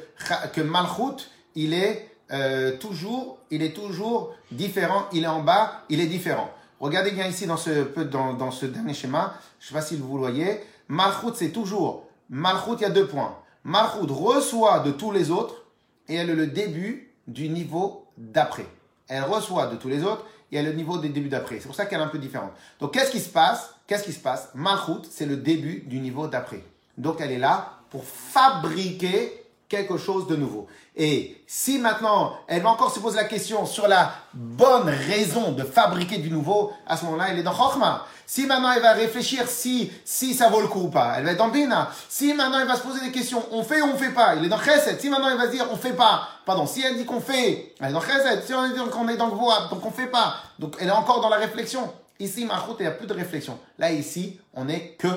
que 0.54 0.62
Malchut, 0.62 1.28
il 1.56 1.74
est 1.74 2.11
euh, 2.32 2.78
toujours, 2.78 3.40
il 3.50 3.62
est 3.62 3.74
toujours 3.74 4.34
différent. 4.52 5.06
Il 5.12 5.24
est 5.24 5.28
en 5.28 5.42
bas, 5.42 5.84
il 5.90 6.00
est 6.00 6.08
différent. 6.08 6.50
Regardez 6.80 7.12
bien 7.12 7.28
ici 7.28 7.46
dans 7.46 7.58
ce, 7.58 8.02
dans, 8.04 8.34
dans 8.34 8.52
ce 8.52 8.66
dernier 8.66 8.94
schéma. 8.94 9.36
Je 9.60 9.66
ne 9.66 9.68
sais 9.70 9.74
pas 9.76 9.82
si 9.82 9.96
vous 9.96 10.14
le 10.16 10.22
voyez. 10.22 10.62
Malchut, 10.88 11.36
c'est 11.36 11.52
toujours. 11.52 12.08
Malchut, 12.30 12.76
il 12.78 12.82
y 12.82 12.86
a 12.86 12.90
deux 12.90 13.08
points. 13.08 13.38
Malchut 13.64 14.12
reçoit 14.12 14.80
de 14.80 14.92
tous 14.92 15.12
les 15.12 15.30
autres 15.30 15.64
et 16.08 16.16
elle 16.16 16.30
est 16.30 16.36
le 16.36 16.48
début 16.48 17.12
du 17.28 17.50
niveau 17.50 18.08
d'après. 18.18 18.66
Elle 19.08 19.24
reçoit 19.24 19.68
de 19.68 19.76
tous 19.76 19.90
les 19.90 20.04
autres 20.04 20.26
et 20.52 20.58
elle 20.58 20.66
est 20.66 20.72
le 20.72 20.76
niveau 20.76 20.98
des 20.98 21.10
débuts 21.10 21.30
d'après. 21.30 21.60
C'est 21.60 21.68
pour 21.68 21.76
ça 21.76 21.86
qu'elle 21.86 22.00
est 22.00 22.04
un 22.04 22.08
peu 22.08 22.18
différente. 22.18 22.52
Donc, 22.80 22.94
qu'est-ce 22.94 23.12
qui 23.12 23.20
se 23.20 23.30
passe? 23.30 23.76
Qu'est-ce 23.86 24.04
qui 24.04 24.14
se 24.14 24.20
passe? 24.20 24.50
Malchut, 24.56 25.06
c'est 25.10 25.26
le 25.26 25.38
début 25.38 25.82
du 25.86 26.00
niveau 26.00 26.28
d'après. 26.28 26.64
Donc, 26.98 27.18
elle 27.20 27.32
est 27.32 27.38
là 27.38 27.80
pour 27.90 28.04
fabriquer 28.06 29.41
quelque 29.72 29.98
chose 29.98 30.28
de 30.28 30.36
nouveau. 30.36 30.68
Et 30.98 31.42
si 31.48 31.80
maintenant 31.80 32.34
elle 32.48 32.62
va 32.62 32.70
encore 32.70 32.94
se 32.94 33.00
poser 33.00 33.16
la 33.16 33.24
question 33.24 33.66
sur 33.66 33.88
la 33.88 34.12
bonne 34.34 34.90
raison 34.90 35.54
de 35.54 35.64
fabriquer 35.64 36.18
du 36.18 36.30
nouveau, 36.30 36.74
à 36.86 36.98
ce 36.98 37.06
moment-là, 37.06 37.28
elle 37.30 37.40
est 37.40 37.44
dans 37.44 37.56
Chokhmah. 37.56 38.06
Si 38.26 38.46
maintenant 38.46 38.72
elle 38.74 38.82
va 38.82 38.92
réfléchir 38.92 39.48
si, 39.48 39.90
si 40.04 40.34
ça 40.34 40.50
vaut 40.50 40.60
le 40.60 40.68
coup 40.68 40.82
ou 40.82 40.90
pas, 40.90 41.16
elle 41.18 41.24
va 41.24 41.32
être 41.32 41.38
dans 41.38 41.48
Bina. 41.48 41.90
Si 42.10 42.34
maintenant 42.34 42.60
elle 42.60 42.68
va 42.68 42.76
se 42.76 42.82
poser 42.82 43.00
des 43.00 43.12
questions, 43.12 43.44
on 43.52 43.64
fait 43.64 43.82
ou 43.82 43.86
on 43.86 43.98
fait 43.98 44.12
pas, 44.12 44.36
il 44.36 44.44
est 44.44 44.50
dans 44.50 44.62
Chesed. 44.62 45.00
Si 45.00 45.10
maintenant 45.10 45.30
elle 45.30 45.38
va 45.38 45.48
dire 45.48 45.66
on 45.72 45.78
fait 45.78 45.94
pas, 45.94 46.28
pardon, 46.46 46.68
si 46.68 46.82
elle 46.82 46.98
dit 46.98 47.06
qu'on 47.06 47.22
fait, 47.22 47.74
elle 47.80 47.90
est 47.90 47.94
dans 47.94 48.02
Chesed. 48.02 48.44
Si 48.46 48.54
on 48.54 48.68
dit 48.68 48.74
qu'on 48.92 49.08
est 49.08 49.18
dans 49.18 49.30
Gvoa, 49.30 49.70
donc 49.72 49.86
on 49.86 49.92
fait 49.92 50.08
pas. 50.08 50.36
Donc 50.60 50.76
elle 50.82 50.90
est 50.90 50.92
encore 50.92 51.22
dans 51.22 51.30
la 51.30 51.38
réflexion. 51.38 51.90
Ici, 52.20 52.46
Mahmoud, 52.46 52.76
il 52.80 52.84
n'y 52.84 52.88
a 52.88 52.92
plus 52.92 53.08
de 53.08 53.14
réflexion. 53.14 53.58
Là, 53.80 53.92
ici, 53.92 54.40
on 54.54 54.68
est 54.68 54.96
que 55.00 55.08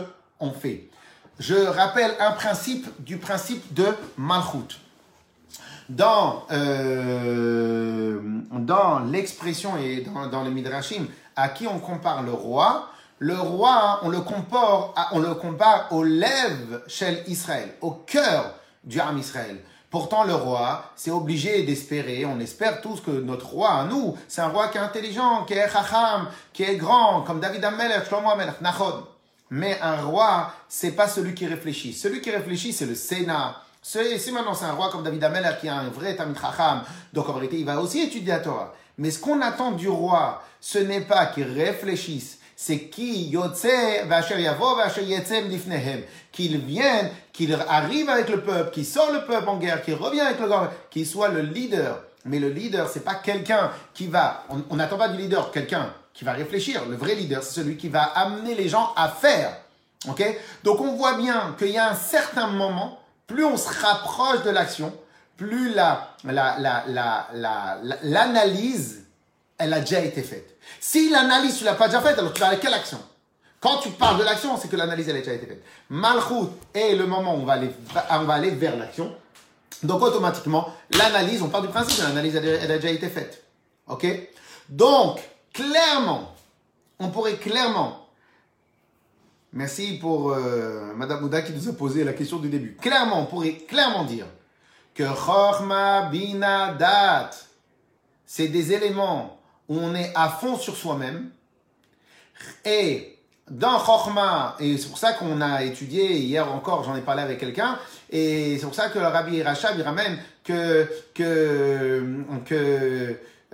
on 0.41 0.53
fait 0.53 0.89
je 1.39 1.55
rappelle 1.55 2.13
un 2.21 2.33
principe 2.33 2.87
du 3.03 3.19
principe 3.19 3.75
de 3.75 3.87
Malchut. 4.17 4.81
Dans, 5.89 6.45
euh, 6.51 8.19
dans 8.51 9.01
l'expression 9.01 9.77
et 9.77 10.01
dans, 10.01 10.29
dans, 10.29 10.43
le 10.43 10.51
Midrashim, 10.51 11.07
à 11.37 11.51
qui 11.51 11.67
on 11.67 11.79
compare 11.79 12.23
le 12.23 12.33
roi, 12.33 12.89
le 13.19 13.35
roi, 13.35 14.01
on 14.03 14.09
le 14.09 14.21
compare, 14.21 14.95
on 15.13 15.19
le 15.19 15.35
compare 15.35 15.89
aux 15.91 16.03
lèvres 16.03 16.81
chez 16.87 17.23
Israël, 17.27 17.75
au 17.83 17.91
cœur 17.91 18.55
du 18.83 18.99
âme 18.99 19.19
Israël. 19.19 19.59
Pourtant, 19.91 20.25
le 20.25 20.35
roi, 20.35 20.91
c'est 20.97 21.11
obligé 21.11 21.63
d'espérer, 21.65 22.25
on 22.25 22.41
espère 22.41 22.81
tous 22.81 23.01
que 23.01 23.11
notre 23.11 23.47
roi, 23.47 23.87
nous, 23.89 24.17
c'est 24.27 24.41
un 24.41 24.49
roi 24.49 24.69
qui 24.69 24.79
est 24.79 24.81
intelligent, 24.81 25.45
qui 25.45 25.53
est 25.53 25.69
chacham, 25.69 26.29
qui 26.53 26.63
est 26.65 26.77
grand, 26.77 27.23
comme 27.23 27.41
David 27.41 27.65
Amelech, 27.65 28.07
Shlomo 28.07 28.31
Amelech, 28.31 28.61
Nachod. 28.61 29.05
Mais 29.57 29.79
un 29.81 30.03
roi, 30.03 30.53
c'est 30.69 30.91
pas 30.91 31.07
celui 31.07 31.33
qui 31.33 31.47
réfléchit. 31.47 31.93
Celui 31.93 32.21
qui 32.21 32.33
réfléchit, 32.33 32.73
c'est 32.73 32.87
le 32.87 32.97
Sénat. 32.97 33.63
Si 33.81 34.33
maintenant 34.33 34.53
c'est 34.53 34.65
un 34.65 34.73
roi 34.73 34.91
comme 34.91 35.05
David 35.05 35.23
Amel 35.23 35.57
qui 35.61 35.69
a 35.69 35.77
un 35.77 35.91
vrai 35.91 36.17
Tamid 36.17 36.37
Chacham, 36.37 36.83
donc 37.13 37.29
en 37.29 37.35
réalité 37.35 37.61
il 37.61 37.65
va 37.65 37.81
aussi 37.81 38.01
étudier 38.01 38.33
la 38.33 38.41
Torah. 38.41 38.75
Mais 38.99 39.13
ce 39.13 39.21
qu'on 39.21 39.41
attend 39.43 39.71
du 39.71 39.89
roi, 39.89 40.43
ce 40.61 40.79
n'est 40.79 41.03
pas 41.03 41.27
qu'il 41.27 41.45
réfléchisse, 41.45 42.41
c'est 42.57 42.89
qu'il 42.89 43.31
qu'il 46.33 46.59
vienne, 46.59 47.11
qu'il 47.33 47.55
arrive 47.69 48.09
avec 48.09 48.29
le 48.31 48.41
peuple, 48.41 48.73
qu'il 48.73 48.85
sort 48.85 49.13
le 49.13 49.25
peuple 49.25 49.49
en 49.49 49.59
guerre, 49.59 49.83
qu'il 49.83 49.95
revient 49.95 50.23
avec 50.23 50.41
le 50.41 50.49
peuple, 50.49 50.75
qu'il 50.91 51.07
soit 51.07 51.29
le 51.29 51.43
leader 51.43 52.03
Mais 52.25 52.41
le 52.41 52.49
leader, 52.49 52.89
c'est 52.89 53.05
pas 53.05 53.15
quelqu'un 53.15 53.71
qui 53.93 54.09
va. 54.09 54.47
On 54.69 54.75
n'attend 54.75 54.99
pas 54.99 55.11
du 55.11 55.19
leader 55.19 55.53
quelqu'un 55.53 55.95
qui 56.15 56.25
va 56.25 56.33
réfléchir. 56.33 56.87
Le 56.87 56.97
vrai 56.97 57.15
leader, 57.15 57.43
c'est 57.43 57.55
celui 57.55 57.77
qui 57.77 57.89
va 57.89 58.05
amener 58.05 58.55
les 58.55 58.69
gens 58.69 58.93
à 58.97 59.09
faire. 59.09 59.57
Ok? 60.09 60.23
Donc 60.63 60.81
on 60.81 60.95
voit 60.95 61.15
bien 61.15 61.55
qu'il 61.59 61.71
y 61.71 61.79
a 61.79 61.91
un 61.91 61.95
certain 61.95 62.47
moment, 62.47 63.01
plus 63.27 63.45
on 63.45 63.57
se 63.57 63.69
rapproche 63.69 64.43
de 64.45 64.51
l'action, 64.51 64.93
plus 65.37 65.75
la, 65.75 66.15
l'analyse, 68.03 69.05
elle 69.59 69.73
a 69.73 69.81
déjà 69.81 70.01
été 70.01 70.23
faite. 70.23 70.57
Si 70.81 71.11
l'analyse, 71.11 71.59
tu 71.59 71.65
l'as 71.65 71.75
pas 71.75 71.89
déjà 71.89 72.01
faite, 72.01 72.19
alors 72.19 72.33
tu 72.33 72.41
vas 72.41 72.49
avec 72.49 72.61
quelle 72.61 72.75
action? 72.75 73.01
Quand 73.61 73.79
tu 73.79 73.91
parles 73.91 74.19
de 74.19 74.25
l'action, 74.25 74.57
c'est 74.59 74.69
que 74.69 74.77
l'analyse, 74.77 75.09
elle 75.09 75.17
a 75.17 75.21
déjà 75.21 75.33
été 75.33 75.47
faite. 75.47 75.65
Malchut 75.89 76.51
est 76.75 76.95
le 76.95 77.07
moment 77.07 77.35
où 77.35 77.39
on 77.39 77.45
va 77.45 77.55
aller, 77.55 77.71
on 78.11 78.25
va 78.25 78.35
aller 78.35 78.51
vers 78.51 78.77
l'action. 78.77 79.15
Donc 79.83 80.03
automatiquement, 80.03 80.69
l'analyse, 80.91 81.43
on 81.43 81.49
part 81.49 81.63
du 81.63 81.69
principe, 81.69 82.03
l'analyse, 82.03 82.37
elle, 82.37 82.71
a 82.71 82.79
déjà 82.79 82.91
été 82.91 83.09
faite. 83.09 83.43
Ok? 83.87 84.07
Donc, 84.69 85.21
clairement, 85.55 86.35
on 86.99 87.09
pourrait 87.09 87.39
clairement 87.39 88.05
Merci 89.57 89.99
pour 90.01 90.33
euh, 90.33 90.93
Madame 90.97 91.21
Mouda 91.21 91.41
qui 91.41 91.53
nous 91.53 91.69
a 91.69 91.73
posé 91.75 92.03
la 92.03 92.13
question 92.13 92.39
du 92.39 92.49
début. 92.49 92.75
Clairement, 92.75 93.21
on 93.21 93.27
pourrait 93.27 93.53
clairement 93.53 94.03
dire 94.03 94.27
que 94.97 95.05
Chorma 95.05 96.09
Bina 96.11 96.75
Dat, 96.75 97.31
c'est 98.27 98.49
des 98.49 98.73
éléments 98.73 99.39
où 99.69 99.79
on 99.79 99.95
est 99.95 100.11
à 100.17 100.29
fond 100.29 100.59
sur 100.59 100.75
soi-même. 100.75 101.31
Et 102.65 103.17
dans 103.49 103.79
Chorma, 103.79 104.57
et 104.59 104.77
c'est 104.77 104.89
pour 104.89 104.99
ça 104.99 105.13
qu'on 105.13 105.41
a 105.41 105.63
étudié, 105.63 106.17
hier 106.19 106.53
encore 106.53 106.83
j'en 106.83 106.97
ai 106.97 107.03
parlé 107.03 107.23
avec 107.23 107.39
quelqu'un, 107.39 107.79
et 108.11 108.59
c'est 108.59 108.67
pour 108.67 108.75
ça 108.75 108.89
que 108.89 108.99
le 108.99 109.07
Rabbi 109.07 109.41
Rachab, 109.41 109.77
il 109.79 109.83
ramène 109.83 110.19
que, 110.43 110.89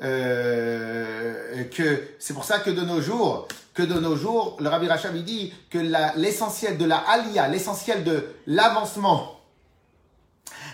euh, 0.03 1.65
que 1.65 2.03
c'est 2.19 2.35
pour 2.35 2.45
ça 2.45 2.59
que 2.59 2.71
de 2.71 2.83
nos 2.83 3.01
jours, 3.01 3.49
que 3.75 3.83
de 3.83 3.99
nos 3.99 4.17
jours, 4.17 4.57
le 4.61 4.69
Rabbi 4.69 4.89
Rachab 4.89 5.15
dit 5.17 5.53
que 5.71 5.79
l'essentiel 6.17 6.79
de 6.79 6.85
la 6.85 6.99
Aliyah, 6.99 7.49
l'essentiel 7.49 8.05
de 8.05 8.27
l'avancement, 8.47 9.41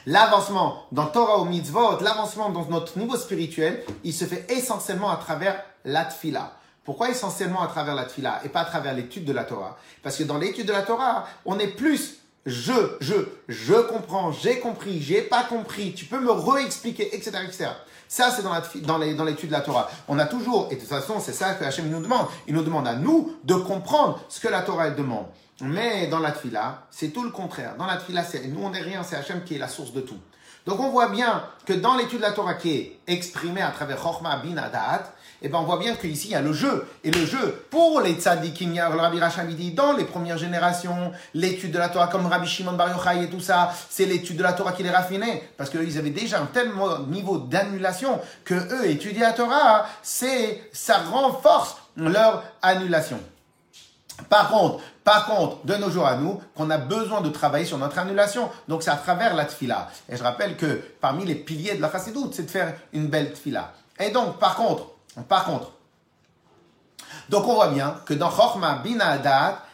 l'avancement 0.06 0.84
dans 0.92 1.06
Torah 1.06 1.40
ou 1.40 1.44
Mitzvot, 1.44 2.00
l'avancement 2.00 2.50
dans 2.50 2.64
notre 2.66 2.98
niveau 2.98 3.16
spirituel, 3.16 3.82
il 4.04 4.12
se 4.12 4.24
fait 4.24 4.46
essentiellement 4.50 5.10
à 5.10 5.16
travers 5.16 5.62
la 5.84 6.04
tfila. 6.04 6.52
Pourquoi 6.84 7.10
essentiellement 7.10 7.62
à 7.62 7.66
travers 7.66 7.96
la 7.96 8.04
tfila 8.04 8.40
et 8.44 8.48
pas 8.48 8.60
à 8.60 8.64
travers 8.64 8.94
l'étude 8.94 9.24
de 9.24 9.32
la 9.32 9.44
Torah? 9.44 9.76
Parce 10.02 10.16
que 10.16 10.22
dans 10.22 10.38
l'étude 10.38 10.66
de 10.66 10.72
la 10.72 10.82
Torah, 10.82 11.26
on 11.44 11.58
est 11.58 11.66
plus 11.66 12.18
je, 12.46 12.72
je, 13.00 13.14
je 13.48 13.74
comprends, 13.74 14.30
j'ai 14.32 14.60
compris, 14.60 15.02
j'ai 15.02 15.20
pas 15.20 15.42
compris, 15.42 15.92
tu 15.94 16.04
peux 16.04 16.20
me 16.20 16.30
réexpliquer, 16.30 17.14
etc., 17.14 17.38
etc. 17.44 17.66
Ça, 18.08 18.30
c'est 18.30 18.42
dans, 18.82 18.98
l'étude 18.98 19.48
de 19.48 19.52
la 19.52 19.60
Torah. 19.60 19.90
On 20.06 20.18
a 20.20 20.26
toujours, 20.26 20.68
et 20.70 20.76
de 20.76 20.80
toute 20.80 20.88
façon, 20.88 21.18
c'est 21.18 21.32
ça 21.32 21.54
que 21.54 21.64
Hachem 21.64 21.90
nous 21.90 22.00
demande. 22.00 22.26
Il 22.46 22.54
nous 22.54 22.62
demande 22.62 22.86
à 22.86 22.94
nous 22.94 23.36
de 23.42 23.54
comprendre 23.54 24.20
ce 24.28 24.38
que 24.38 24.46
la 24.46 24.62
Torah 24.62 24.90
demande. 24.90 25.26
Mais 25.60 26.06
dans 26.06 26.20
la 26.20 26.30
Tfila, 26.30 26.86
c'est 26.90 27.08
tout 27.08 27.24
le 27.24 27.30
contraire. 27.30 27.74
Dans 27.76 27.86
la 27.86 27.96
Tfila, 27.96 28.22
c'est, 28.22 28.46
nous, 28.46 28.62
on 28.62 28.70
n'est 28.70 28.80
rien, 28.82 29.02
c'est 29.02 29.16
Hachem 29.16 29.42
qui 29.42 29.56
est 29.56 29.58
la 29.58 29.68
source 29.68 29.92
de 29.92 30.00
tout. 30.00 30.18
Donc, 30.66 30.78
on 30.80 30.90
voit 30.90 31.08
bien 31.08 31.44
que 31.64 31.72
dans 31.72 31.96
l'étude 31.96 32.18
de 32.18 32.22
la 32.22 32.32
Torah 32.32 32.54
qui 32.54 32.72
est 32.76 33.00
exprimée 33.08 33.62
à 33.62 33.70
travers 33.70 34.00
Chochma 34.00 34.36
bin 34.36 34.56
Adat, 34.56 35.12
eh 35.42 35.48
ben, 35.48 35.58
on 35.58 35.64
voit 35.64 35.78
bien 35.78 35.94
qu'ici, 35.94 36.28
il 36.28 36.30
y 36.32 36.34
a 36.34 36.40
le 36.40 36.52
jeu. 36.52 36.86
Et 37.04 37.10
le 37.10 37.26
jeu, 37.26 37.64
pour 37.70 38.00
les 38.00 38.14
tzadikim, 38.14 38.74
le 38.74 38.96
Rabbi 38.98 39.20
Racham, 39.20 39.46
dit, 39.48 39.72
dans 39.72 39.92
les 39.92 40.04
premières 40.04 40.38
générations, 40.38 41.12
l'étude 41.34 41.72
de 41.72 41.78
la 41.78 41.88
Torah, 41.88 42.08
comme 42.08 42.26
Rabbi 42.26 42.46
Shimon 42.46 42.72
Bar 42.72 42.90
Yochai 42.90 43.24
et 43.24 43.28
tout 43.28 43.40
ça, 43.40 43.72
c'est 43.90 44.06
l'étude 44.06 44.36
de 44.36 44.42
la 44.42 44.52
Torah 44.52 44.72
qui 44.72 44.82
les 44.82 44.90
raffinait. 44.90 45.48
Parce 45.56 45.70
qu'ils 45.70 45.98
avaient 45.98 46.10
déjà 46.10 46.40
un 46.40 46.46
tel 46.46 46.70
niveau 47.08 47.38
d'annulation 47.38 48.20
que 48.44 48.54
eux, 48.54 48.88
étudier 48.88 49.20
la 49.20 49.32
Torah, 49.32 49.86
c'est, 50.02 50.62
ça 50.72 50.98
renforce 50.98 51.76
leur 51.96 52.42
annulation. 52.62 53.20
Par 54.28 54.48
contre, 54.48 54.80
par 55.04 55.26
contre, 55.26 55.64
de 55.64 55.74
nos 55.76 55.90
jours 55.90 56.06
à 56.06 56.16
nous, 56.16 56.40
qu'on 56.56 56.68
a 56.70 56.78
besoin 56.78 57.20
de 57.20 57.28
travailler 57.28 57.64
sur 57.64 57.78
notre 57.78 57.98
annulation. 57.98 58.50
Donc 58.66 58.82
c'est 58.82 58.90
à 58.90 58.96
travers 58.96 59.34
la 59.34 59.44
tfila. 59.44 59.88
Et 60.08 60.16
je 60.16 60.22
rappelle 60.22 60.56
que 60.56 60.80
parmi 61.00 61.24
les 61.24 61.36
piliers 61.36 61.74
de 61.74 61.82
la 61.82 61.92
chassidoute, 61.92 62.34
c'est 62.34 62.44
de 62.44 62.50
faire 62.50 62.74
une 62.92 63.06
belle 63.06 63.32
tfila. 63.32 63.72
Et 64.00 64.10
donc, 64.10 64.38
par 64.38 64.56
contre, 64.56 64.95
par 65.28 65.44
contre, 65.44 65.72
donc 67.28 67.46
on 67.46 67.54
voit 67.54 67.68
bien 67.68 68.00
que 68.04 68.14
dans 68.14 68.30
Chorma 68.30 68.82
Bin 68.84 68.98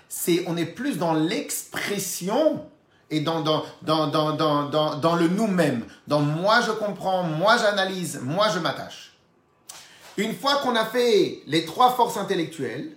c'est, 0.08 0.44
on 0.46 0.56
est 0.56 0.66
plus 0.66 0.98
dans 0.98 1.14
l'expression 1.14 2.66
et 3.10 3.20
dans, 3.20 3.40
dans, 3.40 3.64
dans, 3.82 4.06
dans, 4.06 4.96
dans 4.96 5.16
le 5.16 5.28
nous-mêmes. 5.28 5.86
Dans 6.06 6.20
moi 6.20 6.60
je 6.60 6.72
comprends, 6.72 7.22
moi 7.22 7.56
j'analyse, 7.56 8.20
moi 8.22 8.48
je 8.50 8.58
m'attache. 8.58 9.12
Une 10.16 10.34
fois 10.34 10.56
qu'on 10.56 10.76
a 10.76 10.84
fait 10.84 11.42
les 11.46 11.64
trois 11.64 11.92
forces 11.92 12.16
intellectuelles, 12.18 12.90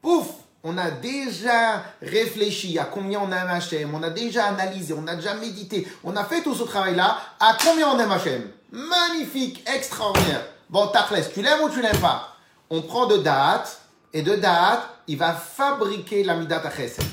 pouf, 0.00 0.28
on 0.62 0.78
a 0.78 0.90
déjà 0.90 1.82
réfléchi 2.00 2.78
à 2.78 2.84
combien 2.84 3.20
on 3.20 3.30
aime 3.32 3.48
Hachem, 3.48 3.94
on 3.94 4.02
a 4.02 4.10
déjà 4.10 4.46
analysé, 4.46 4.94
on 4.96 5.06
a 5.06 5.16
déjà 5.16 5.34
médité, 5.34 5.86
on 6.04 6.16
a 6.16 6.24
fait 6.24 6.42
tout 6.42 6.54
ce 6.54 6.62
travail-là, 6.62 7.18
à 7.38 7.56
combien 7.62 7.88
on 7.88 7.98
aime 7.98 8.12
Hachem. 8.12 8.48
Magnifique, 8.70 9.68
extraordinaire. 9.68 10.46
Bon, 10.74 10.88
Tachles, 10.88 11.30
tu 11.32 11.40
l'aimes 11.40 11.60
ou 11.62 11.68
tu 11.70 11.80
l'aimes 11.80 12.00
pas? 12.00 12.34
On 12.68 12.82
prend 12.82 13.06
de 13.06 13.18
date, 13.18 13.78
et 14.12 14.22
de 14.22 14.34
date, 14.34 14.82
il 15.06 15.16
va 15.16 15.32
fabriquer 15.32 16.24
la 16.24 16.34
midat 16.34 16.68
chesed. 16.68 17.04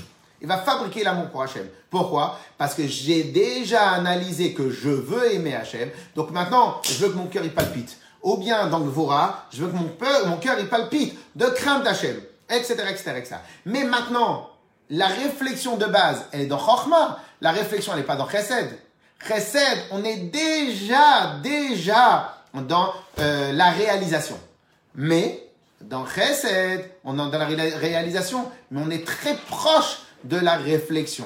Il 0.41 0.47
va 0.47 0.57
fabriquer 0.57 1.03
l'amour 1.03 1.27
pour 1.27 1.43
Hachem. 1.43 1.67
Pourquoi? 1.91 2.39
Parce 2.57 2.73
que 2.73 2.87
j'ai 2.87 3.25
déjà 3.25 3.91
analysé 3.91 4.55
que 4.55 4.71
je 4.71 4.89
veux 4.89 5.31
aimer 5.31 5.53
Hachem. 5.53 5.91
Donc 6.15 6.31
maintenant, 6.31 6.81
je 6.83 7.05
veux 7.05 7.09
que 7.09 7.17
mon 7.17 7.27
cœur 7.27 7.43
il 7.43 7.53
palpite. 7.53 7.97
Ou 8.23 8.37
bien 8.37 8.65
dans 8.65 8.79
le 8.79 8.89
Vora, 8.89 9.45
je 9.53 9.63
veux 9.63 9.67
que 9.67 9.75
mon, 9.75 10.37
cœur 10.37 10.57
il 10.57 10.67
palpite 10.67 11.15
de 11.35 11.45
crainte 11.45 11.83
d'Hachem. 11.83 12.19
Etc., 12.49 12.73
etc., 12.89 13.13
etc. 13.15 13.35
Mais 13.65 13.83
maintenant, 13.83 14.49
la 14.89 15.05
réflexion 15.05 15.77
de 15.77 15.85
base, 15.85 16.25
elle 16.31 16.41
est 16.41 16.45
dans 16.47 16.57
Chochma. 16.57 17.19
La 17.41 17.51
réflexion, 17.51 17.93
elle 17.93 17.99
n'est 17.99 18.05
pas 18.05 18.15
dans 18.15 18.27
Chesed. 18.27 18.75
Chesed, 19.27 19.77
on 19.91 20.03
est 20.03 20.17
déjà, 20.17 21.35
déjà 21.43 22.40
dans 22.53 22.93
euh, 23.19 23.51
la 23.51 23.71
réalisation. 23.71 24.39
Mais 24.95 25.43
dans 25.81 26.05
Chesed, 26.05 26.89
on 27.03 27.13
est 27.13 27.31
dans 27.31 27.37
la 27.37 27.45
réalisation, 27.45 28.49
mais 28.69 28.81
on 28.85 28.89
est 28.89 29.05
très 29.05 29.35
proche 29.35 29.99
de 30.23 30.37
la 30.37 30.57
réflexion. 30.57 31.25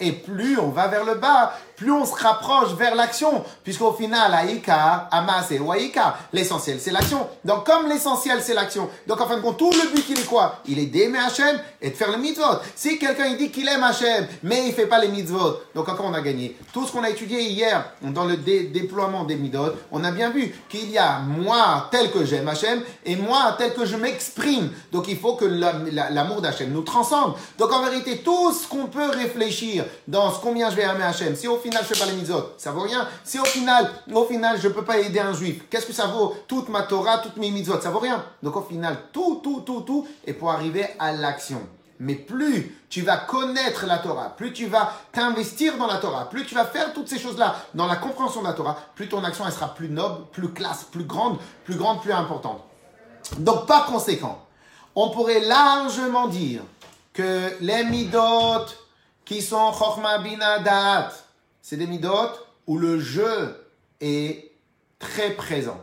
Et 0.00 0.10
plus 0.10 0.58
on 0.58 0.70
va 0.70 0.88
vers 0.88 1.04
le 1.04 1.14
bas, 1.14 1.52
plus 1.76 1.92
on 1.92 2.04
se 2.04 2.14
rapproche 2.14 2.72
vers 2.74 2.96
l'action, 2.96 3.44
puisqu'au 3.62 3.92
final, 3.92 4.34
Aïka, 4.34 5.08
Amas 5.10 5.46
et 5.50 5.60
Waïka, 5.60 6.16
l'essentiel 6.32 6.80
c'est 6.80 6.90
l'action. 6.90 7.28
Donc 7.44 7.64
comme 7.64 7.88
l'essentiel 7.88 8.40
c'est 8.42 8.54
l'action, 8.54 8.90
donc 9.06 9.20
en 9.20 9.26
fin 9.26 9.36
de 9.36 9.42
compte, 9.42 9.56
tout 9.56 9.70
le 9.70 9.94
but 9.94 10.04
il 10.08 10.18
est 10.18 10.24
quoi? 10.24 10.60
Il 10.66 10.80
est 10.80 10.86
d'aimer 10.86 11.20
Hachem 11.20 11.60
et 11.80 11.90
de 11.90 11.94
faire 11.94 12.10
le 12.10 12.16
mitzvot. 12.16 12.58
Si 12.74 12.98
quelqu'un 12.98 13.26
il 13.26 13.36
dit 13.36 13.52
qu'il 13.52 13.68
aime 13.68 13.84
Hachem, 13.84 14.26
mais 14.42 14.66
il 14.66 14.74
fait 14.74 14.86
pas 14.86 14.98
les 14.98 15.08
mitzvot, 15.08 15.60
donc 15.76 15.88
encore 15.88 16.06
on 16.06 16.14
a 16.14 16.20
gagné. 16.20 16.56
Tout 16.72 16.86
ce 16.86 16.92
qu'on 16.92 17.04
a 17.04 17.10
étudié 17.10 17.42
hier 17.42 17.84
dans 18.02 18.24
le 18.24 18.36
déploiement 18.36 19.22
des 19.22 19.36
mitzvot, 19.36 19.74
on 19.92 20.02
a 20.02 20.10
bien 20.10 20.30
vu 20.30 20.54
qu'il 20.68 20.90
y 20.90 20.98
a 20.98 21.20
moi 21.20 21.88
tel 21.92 22.10
que 22.10 22.24
j'aime 22.24 22.48
Hachem 22.48 22.82
et 23.04 23.14
moi 23.14 23.54
tel 23.58 23.72
que 23.72 23.84
je 23.84 23.96
m'exprime. 23.96 24.70
Donc 24.90 25.06
il 25.06 25.16
faut 25.16 25.36
que 25.36 25.44
l'amour 25.44 26.40
d'Hachem 26.40 26.72
nous 26.72 26.82
transcende. 26.82 27.34
Donc 27.58 27.72
en 27.72 27.82
vérité, 27.84 28.18
tout 28.18 28.52
ce 28.52 28.66
qu'on 28.66 28.86
peut 28.86 29.10
réfléchir 29.10 29.83
dans 30.08 30.32
ce 30.32 30.40
combien 30.40 30.70
je 30.70 30.76
vais 30.76 30.82
aimer 30.82 31.04
Hachem, 31.04 31.34
si 31.34 31.48
au 31.48 31.58
final 31.58 31.82
je 31.82 31.94
fais 31.94 32.04
pas 32.04 32.10
les 32.10 32.16
mitzvot, 32.16 32.52
ça 32.56 32.72
vaut 32.72 32.82
rien. 32.82 33.06
Si 33.24 33.38
au 33.38 33.44
final, 33.44 33.90
au 34.12 34.24
final 34.24 34.58
je 34.60 34.68
peux 34.68 34.84
pas 34.84 34.98
aider 34.98 35.20
un 35.20 35.32
juif, 35.32 35.64
qu'est-ce 35.70 35.86
que 35.86 35.92
ça 35.92 36.06
vaut 36.06 36.34
Toute 36.46 36.68
ma 36.68 36.82
Torah, 36.82 37.18
toutes 37.18 37.36
mes 37.36 37.50
mitzvot, 37.50 37.80
ça 37.80 37.90
vaut 37.90 37.98
rien. 37.98 38.24
Donc 38.42 38.56
au 38.56 38.62
final, 38.62 38.96
tout, 39.12 39.40
tout, 39.42 39.62
tout, 39.64 39.80
tout 39.82 40.06
est 40.26 40.32
pour 40.32 40.50
arriver 40.50 40.86
à 40.98 41.12
l'action. 41.12 41.60
Mais 42.00 42.14
plus 42.14 42.76
tu 42.88 43.02
vas 43.02 43.16
connaître 43.16 43.86
la 43.86 43.98
Torah, 43.98 44.34
plus 44.36 44.52
tu 44.52 44.66
vas 44.66 44.92
t'investir 45.12 45.76
dans 45.78 45.86
la 45.86 45.96
Torah, 45.96 46.28
plus 46.28 46.44
tu 46.44 46.54
vas 46.54 46.64
faire 46.64 46.92
toutes 46.92 47.08
ces 47.08 47.18
choses-là 47.18 47.56
dans 47.74 47.86
la 47.86 47.96
compréhension 47.96 48.42
de 48.42 48.46
la 48.46 48.52
Torah, 48.52 48.76
plus 48.94 49.08
ton 49.08 49.22
action 49.24 49.44
elle 49.46 49.52
sera 49.52 49.74
plus 49.74 49.88
noble, 49.88 50.26
plus 50.32 50.48
classe, 50.48 50.84
plus 50.84 51.04
grande, 51.04 51.38
plus 51.64 51.76
grande, 51.76 52.00
plus 52.00 52.12
importante. 52.12 52.62
Donc 53.38 53.66
par 53.66 53.86
conséquent, 53.86 54.44
on 54.94 55.10
pourrait 55.10 55.40
largement 55.40 56.28
dire 56.28 56.62
que 57.12 57.52
les 57.60 57.84
midot 57.84 58.66
qui 59.24 59.42
sont 59.42 59.72
Chochma 59.72 60.18
Binadat, 60.18 61.12
c'est 61.62 61.76
des 61.76 61.86
midot 61.86 62.30
où 62.66 62.78
le 62.78 62.98
jeu 63.00 63.68
est 64.00 64.52
très 64.98 65.30
présent. 65.30 65.80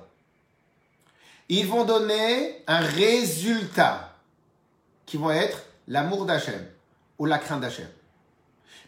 Ils 1.49 1.67
vont 1.67 1.84
donner 1.84 2.63
un 2.67 2.80
résultat 2.80 4.13
qui 5.06 5.17
va 5.17 5.36
être 5.36 5.63
l'amour 5.88 6.25
d'Hachem 6.25 6.65
ou 7.17 7.25
la 7.25 7.39
crainte 7.39 7.62
d'Hachem. 7.62 7.89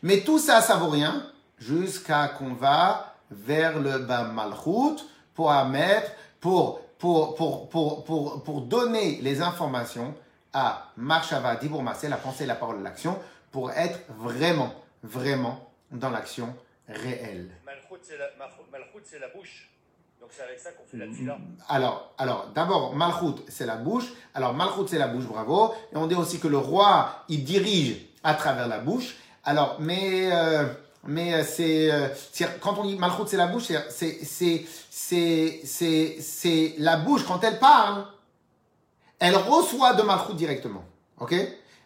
Mais 0.02 0.22
tout 0.22 0.40
ça, 0.40 0.62
ça 0.62 0.76
vaut 0.76 0.90
rien 0.90 1.26
jusqu'à 1.58 2.28
qu'on 2.28 2.54
va 2.54 3.16
vers 3.30 3.80
le 3.80 4.00
Bam 4.00 4.34
Malchut 4.34 5.04
pour 5.34 5.52
mettre, 5.66 6.12
pour, 6.40 6.82
pour, 6.98 7.36
pour, 7.36 8.44
pour 8.44 8.62
donner 8.62 9.20
les 9.22 9.42
informations 9.42 10.14
à 10.54 10.92
Marshava 10.96 11.56
Dibourma, 11.56 11.96
c'est 11.96 12.10
la 12.10 12.18
pensée, 12.18 12.46
la 12.46 12.56
parole, 12.56 12.84
l'action, 12.84 13.18
pour 13.54 13.72
être 13.72 14.00
vraiment, 14.10 14.74
vraiment 15.04 15.70
dans 15.92 16.10
l'action 16.10 16.54
réelle. 16.90 17.52
Malchut, 17.64 18.02
c'est 19.04 19.20
la, 19.20 19.28
bouche. 19.28 19.70
Donc 20.20 20.32
c'est 20.32 20.42
avec 20.42 20.60
ça 20.60 20.72
qu'on 20.72 20.84
fait 20.86 20.98
la 20.98 21.06
tfila. 21.06 21.38
Alors, 21.70 22.14
alors 22.18 22.48
d'abord, 22.56 22.96
Malchut, 22.96 23.44
c'est 23.48 23.68
la 23.68 23.76
bouche. 23.78 24.12
Alors, 24.34 24.54
Malchut, 24.56 24.88
c'est 24.88 24.98
la 24.98 25.08
bouche, 25.08 25.26
bravo. 25.26 25.74
Et 25.94 25.98
on 25.98 26.08
dit 26.08 26.16
aussi 26.16 26.40
que 26.40 26.48
le 26.48 26.58
roi, 26.58 27.24
il 27.30 27.44
dirige 27.44 27.98
à 28.24 28.34
travers 28.34 28.68
la 28.68 28.80
bouche. 28.80 29.16
Alors, 29.46 29.78
mais, 29.80 30.34
euh, 30.34 30.66
mais 31.04 31.36
euh, 31.36 31.44
c'est, 31.44 31.92
euh, 31.92 32.08
c'est- 32.32 32.60
quand 32.60 32.80
on 32.80 32.86
dit 32.86 32.98
Malchut, 32.98 33.28
c'est 33.28 33.38
la 33.38 33.48
bouche, 33.48 33.66
c'est, 33.66 33.92
c'est, 33.92 34.26
c'est, 34.26 34.66
c'est, 34.90 35.62
c'est, 35.64 36.18
c'est 36.22 36.74
la 36.80 36.98
bouche, 36.98 37.24
quand 37.28 37.44
elle 37.44 37.60
parle, 37.60 38.08
elle 39.20 39.36
reçoit 39.36 39.94
de 39.94 40.02
Malchut 40.02 40.34
directement. 40.34 40.84
Ok? 41.20 41.36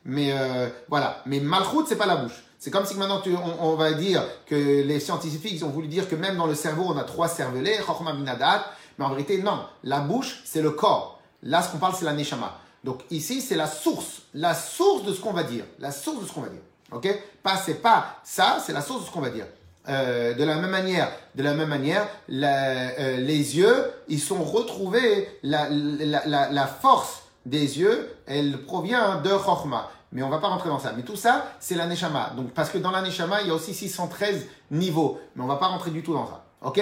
Mais 0.08 0.32
euh, 0.32 0.70
voilà. 0.88 1.22
Mais 1.26 1.40
Malchut, 1.42 1.86
c'est 1.86 1.98
pas 1.98 2.06
la 2.06 2.16
bouche. 2.16 2.44
C'est 2.58 2.72
comme 2.72 2.86
si 2.86 2.96
maintenant 2.96 3.22
on, 3.60 3.76
va 3.76 3.92
dire 3.92 4.24
que 4.48 4.56
les 4.56 5.00
scientifiques 5.00 5.52
ils 5.54 5.64
ont 5.64 5.70
voulu 5.70 5.88
dire 5.88 6.10
que 6.10 6.16
même 6.16 6.38
dans 6.38 6.48
le 6.48 6.56
cerveau 6.56 6.86
on 6.88 6.98
a 6.98 7.04
trois 7.04 7.28
cervelets, 7.28 7.78
Chochma 7.86 8.14
Binadat, 8.14 8.66
mais 8.98 9.06
en 9.06 9.10
vérité 9.10 9.44
non. 9.44 9.60
La 9.84 10.00
bouche 10.00 10.42
c'est 10.44 10.64
le 10.64 10.72
corps. 10.72 11.22
Là 11.44 11.62
ce 11.62 11.70
qu'on 11.70 11.78
parle 11.78 11.94
c'est 11.94 12.06
la 12.06 12.14
neshama. 12.14 12.58
Donc 12.84 13.02
ici 13.12 13.42
c'est 13.42 13.56
la 13.56 13.68
source, 13.68 14.24
la 14.34 14.56
source 14.56 15.04
de 15.04 15.14
ce 15.14 15.22
qu'on 15.22 15.34
va 15.34 15.44
dire, 15.44 15.66
la 15.78 15.92
source 15.92 16.24
de 16.24 16.28
ce 16.28 16.34
qu'on 16.34 16.42
va 16.42 16.50
dire. 16.50 16.62
Ok? 16.92 17.08
Pas 17.44 17.58
c'est 17.58 17.82
pas 17.82 18.18
ça, 18.24 18.58
c'est 18.66 18.74
la 18.74 18.82
source 18.82 19.02
de 19.02 19.06
ce 19.06 19.12
qu'on 19.12 19.22
va 19.22 19.30
dire. 19.30 19.46
Euh, 19.88 20.34
de 20.34 20.44
la 20.44 20.56
même 20.56 20.72
manière, 20.72 21.12
de 21.36 21.44
la 21.44 21.54
même 21.54 21.70
manière, 21.70 22.08
euh, 22.32 23.18
les 23.18 23.58
yeux, 23.58 23.92
ils 24.08 24.20
sont 24.20 24.44
retrouvés, 24.44 25.30
la, 25.44 25.70
la 25.70 26.68
force 26.68 27.22
des 27.48 27.80
yeux, 27.80 28.16
elle 28.26 28.64
provient 28.66 29.22
de 29.22 29.30
Chochma. 29.30 29.90
Mais 30.12 30.24
on 30.24 30.30
va 30.30 30.38
pas 30.38 30.48
rentrer 30.48 30.70
dans 30.70 30.80
ça. 30.80 30.94
Mais 30.96 31.04
tout 31.04 31.16
ça, 31.16 31.48
c'est 31.60 31.76
la 31.76 31.86
Neshama. 31.86 32.32
Donc, 32.36 32.52
parce 32.52 32.70
que 32.70 32.78
dans 32.78 32.92
la 32.92 33.02
Neshama, 33.02 33.42
il 33.42 33.48
y 33.48 33.52
a 33.52 33.54
aussi 33.54 33.74
613 33.74 34.46
niveaux. 34.72 35.20
Mais 35.36 35.44
on 35.44 35.48
va 35.48 35.58
pas 35.58 35.68
rentrer 35.68 35.92
du 35.92 36.02
tout 36.02 36.14
dans 36.14 36.26
ça. 36.26 36.44
Ok? 36.62 36.82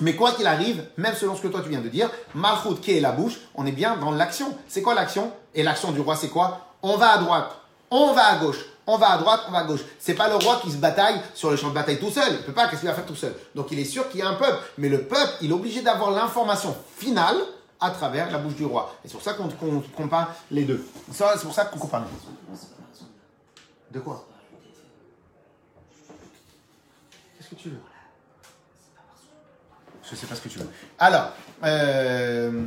Mais 0.00 0.14
quoi 0.14 0.32
qu'il 0.32 0.46
arrive, 0.46 0.84
même 0.98 1.14
selon 1.14 1.34
ce 1.34 1.40
que 1.40 1.48
toi 1.48 1.62
tu 1.62 1.70
viens 1.70 1.80
de 1.80 1.88
dire, 1.88 2.10
Malchut 2.34 2.80
qui 2.82 2.96
est 2.96 3.00
la 3.00 3.12
bouche, 3.12 3.38
on 3.54 3.64
est 3.64 3.72
bien 3.72 3.96
dans 3.96 4.10
l'action. 4.10 4.54
C'est 4.68 4.82
quoi 4.82 4.94
l'action? 4.94 5.32
Et 5.54 5.62
l'action 5.62 5.92
du 5.92 6.00
roi, 6.00 6.16
c'est 6.16 6.28
quoi? 6.28 6.60
On 6.82 6.98
va 6.98 7.12
à 7.12 7.18
droite, 7.18 7.50
on 7.90 8.12
va 8.12 8.26
à 8.26 8.36
gauche, 8.36 8.62
on 8.86 8.98
va 8.98 9.12
à 9.12 9.18
droite, 9.18 9.40
on 9.48 9.52
va 9.52 9.60
à 9.60 9.64
gauche. 9.64 9.80
C'est 9.98 10.12
pas 10.12 10.28
le 10.28 10.36
roi 10.36 10.60
qui 10.62 10.70
se 10.70 10.76
bataille 10.76 11.18
sur 11.34 11.50
le 11.50 11.56
champ 11.56 11.70
de 11.70 11.74
bataille 11.74 11.98
tout 11.98 12.10
seul. 12.10 12.30
Il 12.30 12.42
peut 12.44 12.52
pas, 12.52 12.68
qu'est-ce 12.68 12.80
qu'il 12.80 12.90
va 12.90 12.94
faire 12.94 13.06
tout 13.06 13.16
seul? 13.16 13.34
Donc 13.54 13.68
il 13.70 13.78
est 13.78 13.86
sûr 13.86 14.10
qu'il 14.10 14.20
y 14.20 14.22
a 14.22 14.28
un 14.28 14.34
peuple. 14.34 14.58
Mais 14.76 14.90
le 14.90 15.04
peuple, 15.04 15.32
il 15.40 15.50
est 15.50 15.54
obligé 15.54 15.80
d'avoir 15.80 16.10
l'information 16.10 16.76
finale 16.98 17.36
à 17.80 17.90
travers 17.90 18.30
la 18.30 18.38
bouche 18.38 18.54
du 18.54 18.64
roi. 18.64 18.94
Et 19.04 19.08
c'est 19.08 19.14
pour 19.14 19.22
ça 19.22 19.34
qu'on 19.34 19.48
compare 19.94 20.34
les 20.50 20.64
deux. 20.64 20.86
C'est 21.12 21.42
pour 21.42 21.54
ça 21.54 21.64
qu'on 21.66 21.78
compare 21.78 22.04
les 22.04 22.06
deux. 22.06 22.58
De 23.92 24.00
quoi? 24.00 24.26
Qu'est-ce 27.36 27.50
que 27.50 27.54
tu 27.54 27.70
veux? 27.70 27.80
Je 30.08 30.14
sais 30.14 30.26
pas 30.26 30.34
ce 30.34 30.40
que 30.40 30.48
tu 30.48 30.58
veux. 30.58 30.70
Alors, 30.98 31.30
euh, 31.64 32.66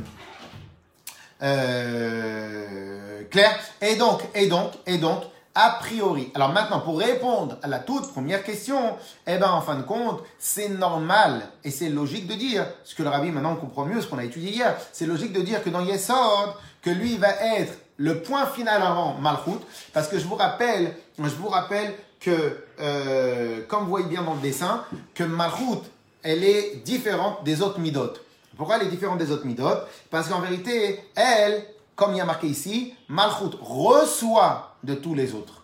euh, 1.42 3.24
Claire, 3.30 3.58
et 3.80 3.96
donc, 3.96 4.22
et 4.34 4.46
donc, 4.46 4.72
et 4.86 4.98
donc, 4.98 5.24
a 5.54 5.70
priori. 5.80 6.30
Alors 6.34 6.52
maintenant, 6.52 6.80
pour 6.80 6.98
répondre 6.98 7.58
à 7.62 7.68
la 7.68 7.80
toute 7.80 8.12
première 8.12 8.44
question, 8.44 8.96
eh 9.26 9.36
ben, 9.36 9.50
en 9.50 9.60
fin 9.60 9.76
de 9.76 9.82
compte, 9.82 10.22
c'est 10.38 10.68
normal 10.68 11.42
et 11.64 11.70
c'est 11.70 11.88
logique 11.88 12.26
de 12.26 12.34
dire, 12.34 12.66
ce 12.84 12.94
que 12.94 13.02
le 13.02 13.08
rabbi 13.08 13.30
maintenant 13.30 13.56
comprend 13.56 13.84
mieux, 13.84 14.00
ce 14.00 14.06
qu'on 14.06 14.18
a 14.18 14.24
étudié 14.24 14.52
hier, 14.52 14.76
c'est 14.92 15.06
logique 15.06 15.32
de 15.32 15.40
dire 15.40 15.62
que 15.62 15.70
dans 15.70 15.80
Yesod, 15.80 16.54
que 16.82 16.90
lui 16.90 17.16
va 17.16 17.30
être 17.58 17.78
le 17.96 18.22
point 18.22 18.46
final 18.46 18.80
avant 18.82 19.14
Malchut, 19.14 19.60
parce 19.92 20.08
que 20.08 20.18
je 20.18 20.26
vous 20.26 20.36
rappelle, 20.36 20.96
je 21.18 21.34
vous 21.34 21.48
rappelle 21.48 21.94
que, 22.20 22.64
euh, 22.80 23.62
comme 23.68 23.84
vous 23.84 23.90
voyez 23.90 24.06
bien 24.06 24.22
dans 24.22 24.34
le 24.34 24.40
dessin, 24.40 24.84
que 25.14 25.24
Malchut, 25.24 25.82
elle 26.22 26.44
est 26.44 26.76
différente 26.84 27.44
des 27.44 27.60
autres 27.60 27.80
midot. 27.80 28.12
Pourquoi 28.56 28.76
elle 28.76 28.86
est 28.86 28.90
différente 28.90 29.18
des 29.18 29.30
autres 29.30 29.46
midot? 29.46 29.68
Parce 30.10 30.28
qu'en 30.28 30.40
vérité, 30.40 31.00
elle, 31.14 31.64
comme 31.96 32.12
il 32.12 32.18
y 32.18 32.20
a 32.20 32.24
marqué 32.24 32.46
ici, 32.46 32.94
Malchut 33.08 33.56
reçoit 33.60 34.69
de 34.82 34.94
tous 34.94 35.14
les 35.14 35.34
autres. 35.34 35.62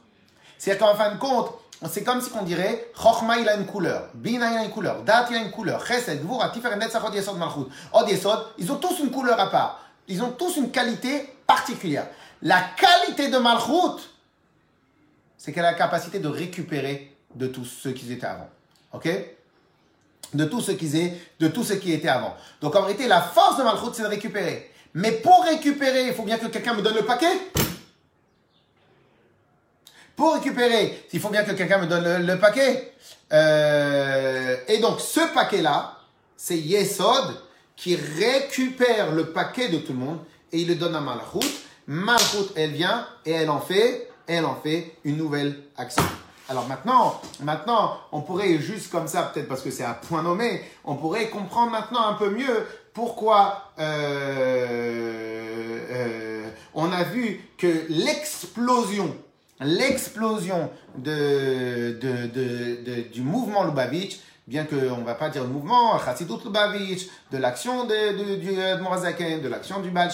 C'est-à-dire 0.59 0.87
qu'en 0.87 0.94
fin 0.94 1.12
de 1.12 1.18
compte, 1.18 1.50
c'est 1.90 2.05
comme 2.05 2.20
si 2.20 2.31
on 2.38 2.42
dirait, 2.42 2.90
Chochma 2.94 3.38
il 3.38 3.48
a 3.48 3.57
une 3.57 3.66
couleur, 3.66 4.09
Bina 4.14 4.50
il 4.52 4.59
a 4.59 4.64
une 4.64 4.70
couleur, 4.70 5.02
Dat 5.02 5.26
il 5.31 5.37
a 5.37 5.40
une 5.40 5.50
couleur, 5.50 5.85
Chesed, 5.87 6.22
Gvura, 6.22 6.50
Netzachot, 6.76 7.12
Yesod, 7.12 7.37
Malchut, 7.37 7.66
Od 7.92 8.09
ils 8.59 8.72
ont 8.72 8.76
tous 8.76 8.98
une 9.00 9.11
couleur 9.11 9.38
à 9.38 9.50
part. 9.50 9.81
Ils 10.09 10.22
ont 10.22 10.31
tous 10.31 10.57
une 10.57 10.70
qualité 10.70 11.35
particulière. 11.46 12.07
La 12.42 12.62
qualité 12.76 13.29
de 13.29 13.38
Malchut, 13.38 14.00
c'est 15.37 15.52
qu'elle 15.52 15.64
a 15.64 15.72
la 15.72 15.76
capacité 15.76 16.18
de 16.18 16.29
récupérer 16.29 17.14
de 17.35 17.46
tous 17.46 17.64
ceux 17.64 17.92
qui 17.92 18.11
étaient 18.11 18.26
avant. 18.26 18.48
Ok? 18.92 19.09
De 20.33 20.44
tout 20.44 20.61
ce 20.61 20.72
qui 20.72 20.96
est, 20.96 21.20
de 21.40 21.48
tout 21.48 21.62
ce 21.62 21.74
qui 21.74 21.92
était 21.92 22.09
avant. 22.09 22.35
Donc 22.61 22.74
en 22.74 22.83
réalité, 22.83 23.07
la 23.07 23.20
force 23.20 23.59
de 23.59 23.62
Malchut, 23.62 23.90
c'est 23.92 24.02
de 24.02 24.09
récupérer. 24.09 24.70
Mais 24.94 25.12
pour 25.12 25.44
récupérer, 25.44 26.07
il 26.07 26.14
faut 26.14 26.22
bien 26.22 26.38
que 26.38 26.46
quelqu'un 26.46 26.74
me 26.74 26.83
donne 26.83 26.94
le 26.94 27.05
paquet. 27.05 27.33
Pour 30.16 30.35
récupérer, 30.35 31.07
il 31.12 31.20
faut 31.20 31.29
bien 31.29 31.44
que 31.44 31.52
quelqu'un 31.52 31.79
me 31.79 31.87
donne 31.87 32.26
le, 32.26 32.38
paquet. 32.38 32.94
Euh, 33.33 34.57
et 34.66 34.79
donc 34.79 35.00
ce 35.00 35.20
paquet-là, 35.35 35.98
c'est 36.37 36.57
Yesod 36.57 37.37
qui 37.76 37.96
récupère 37.96 39.12
le 39.12 39.26
paquet 39.33 39.68
de 39.68 39.79
tout 39.79 39.92
le 39.92 39.98
monde 39.98 40.18
et 40.52 40.61
il 40.61 40.68
le 40.68 40.74
donne 40.74 40.96
à 40.96 41.00
Malchut. 41.00 41.46
Malchut, 41.87 42.50
elle 42.57 42.70
vient 42.70 43.07
et 43.26 43.33
elle 43.33 43.50
en 43.50 43.61
fait, 43.61 44.11
elle 44.26 44.46
en 44.46 44.57
fait 44.57 44.96
une 45.05 45.18
nouvelle 45.18 45.62
action. 45.76 46.02
Alors 46.48 46.66
maintenant, 46.68 47.20
maintenant, 47.40 47.98
on 48.12 48.20
pourrait 48.20 48.59
juste 48.59 48.90
comme 48.90 49.09
ça, 49.09 49.24
peut-être 49.24 49.48
parce 49.48 49.62
que 49.62 49.70
c'est 49.70 49.85
un 49.85 49.94
point 49.94 50.22
nommé, 50.22 50.62
on 50.85 50.94
pourrait 50.94 51.29
comprendre 51.29 51.72
maintenant 51.72 52.07
un 52.07 52.14
peu 52.14 52.31
mieux 52.31 52.66
pourquoi 52.94 53.72
euh, 53.79 55.07
euh, 55.90 56.48
on 56.72 56.92
a 56.92 57.02
vu 57.02 57.40
que 57.59 57.85
l'explosion, 57.88 59.16
l'explosion 59.60 60.70
de, 60.98 61.98
de, 62.00 62.26
de, 62.26 63.12
du 63.12 63.22
mouvement 63.22 63.64
Lubavitch, 63.64 64.18
bien 64.46 64.64
qu'on 64.64 64.98
ne 64.98 65.04
va 65.04 65.14
pas 65.14 65.28
dire 65.28 65.42
le 65.42 65.48
mouvement, 65.48 65.98
Chassidut 65.98 66.44
Lubavitch, 66.44 67.06
de 67.32 67.38
l'action 67.38 67.84
de, 67.84 68.36
du 68.36 68.52
Morazaken, 68.82 69.42
de 69.42 69.48
l'action 69.48 69.80
du 69.80 69.90
Baal 69.90 70.10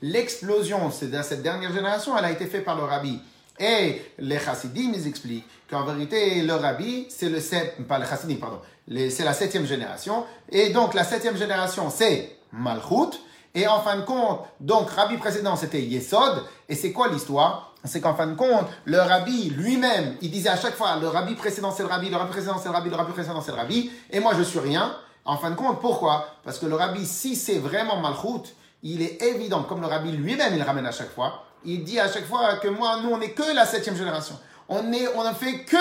l'explosion, 0.00 0.90
c'est 0.90 1.10
dans 1.10 1.22
cette 1.22 1.42
dernière 1.42 1.72
génération, 1.72 2.16
elle 2.16 2.24
a 2.24 2.30
été 2.30 2.46
faite 2.46 2.64
par 2.64 2.76
le 2.76 2.84
Rabbi. 2.84 3.20
Et 3.58 4.02
les 4.18 4.38
chassidim, 4.38 4.92
ils 4.94 5.06
expliquent 5.06 5.46
qu'en 5.70 5.84
vérité, 5.84 6.42
le 6.42 6.54
rabbi, 6.54 7.06
c'est 7.08 7.28
le 7.28 7.38
sept, 7.38 7.76
pas 7.86 7.98
les 7.98 8.06
chassidim, 8.06 8.36
pardon, 8.36 8.60
c'est 8.88 9.24
la 9.24 9.34
septième 9.34 9.66
génération. 9.66 10.24
Et 10.50 10.70
donc, 10.70 10.94
la 10.94 11.04
septième 11.04 11.36
génération, 11.36 11.90
c'est 11.90 12.38
Malchut. 12.52 13.18
Et 13.54 13.66
en 13.68 13.80
fin 13.80 13.96
de 13.96 14.02
compte, 14.02 14.40
donc, 14.58 14.90
rabbi 14.90 15.18
précédent, 15.18 15.54
c'était 15.56 15.82
Yesod. 15.82 16.42
Et 16.68 16.74
c'est 16.74 16.92
quoi 16.92 17.08
l'histoire? 17.08 17.71
C'est 17.84 18.00
qu'en 18.00 18.14
fin 18.14 18.28
de 18.28 18.34
compte, 18.34 18.66
le 18.84 18.98
rabbi 19.00 19.50
lui-même, 19.50 20.16
il 20.20 20.30
disait 20.30 20.50
à 20.50 20.56
chaque 20.56 20.74
fois, 20.74 20.96
le 21.00 21.08
rabbi 21.08 21.34
précédent, 21.34 21.72
c'est 21.72 21.82
le 21.82 21.88
rabbi, 21.88 22.10
le 22.10 22.16
rabbi 22.16 22.30
précédent, 22.30 22.56
c'est 22.58 22.68
le 22.68 22.74
rabbi, 22.74 22.90
le 22.90 22.96
rabbi 22.96 23.12
précédent, 23.12 23.40
c'est 23.40 23.50
le 23.50 23.56
rabbi. 23.56 23.90
Et 24.10 24.20
moi, 24.20 24.32
je 24.38 24.42
suis 24.42 24.60
rien. 24.60 24.96
En 25.24 25.36
fin 25.36 25.50
de 25.50 25.56
compte, 25.56 25.80
pourquoi? 25.80 26.26
Parce 26.44 26.58
que 26.58 26.66
le 26.66 26.74
rabbi, 26.74 27.04
si 27.06 27.34
c'est 27.36 27.58
vraiment 27.58 27.96
Malchut, 28.00 28.54
il 28.82 29.02
est 29.02 29.22
évident, 29.22 29.62
comme 29.64 29.80
le 29.80 29.86
rabbi 29.86 30.12
lui-même, 30.12 30.54
il 30.54 30.62
ramène 30.62 30.86
à 30.86 30.92
chaque 30.92 31.12
fois, 31.12 31.44
il 31.64 31.84
dit 31.84 31.98
à 31.98 32.10
chaque 32.10 32.26
fois 32.26 32.56
que 32.56 32.68
moi, 32.68 32.98
nous, 33.02 33.10
on 33.10 33.18
n'est 33.18 33.30
que 33.30 33.54
la 33.54 33.64
septième 33.66 33.96
génération. 33.96 34.38
On 34.68 34.92
est, 34.92 35.08
on 35.16 35.28
ne 35.28 35.34
fait 35.34 35.64
que 35.64 35.76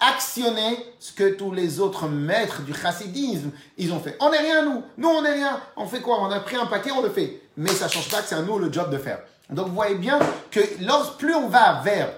actionner 0.00 0.78
ce 0.98 1.12
que 1.12 1.34
tous 1.34 1.52
les 1.52 1.78
autres 1.78 2.08
maîtres 2.08 2.62
du 2.62 2.74
chassidisme, 2.74 3.50
ils 3.76 3.92
ont 3.92 4.00
fait. 4.00 4.16
On 4.20 4.30
n'est 4.30 4.38
rien, 4.38 4.64
nous. 4.64 4.82
Nous, 4.96 5.08
on 5.08 5.22
n'est 5.22 5.32
rien. 5.32 5.60
On 5.76 5.86
fait 5.86 6.00
quoi? 6.00 6.22
On 6.22 6.30
a 6.30 6.40
pris 6.40 6.56
un 6.56 6.66
paquet, 6.66 6.90
on 6.90 7.02
le 7.02 7.10
fait. 7.10 7.42
Mais 7.56 7.70
ça 7.70 7.88
change 7.88 8.08
pas 8.08 8.22
que 8.22 8.28
c'est 8.28 8.34
à 8.34 8.42
nous 8.42 8.58
le 8.58 8.72
job 8.72 8.90
de 8.90 8.98
faire. 8.98 9.20
Donc, 9.52 9.68
vous 9.68 9.74
voyez 9.74 9.96
bien 9.96 10.18
que 10.50 10.60
lorsque, 10.80 11.18
plus 11.18 11.34
on 11.34 11.48
va 11.48 11.80
vers, 11.82 12.10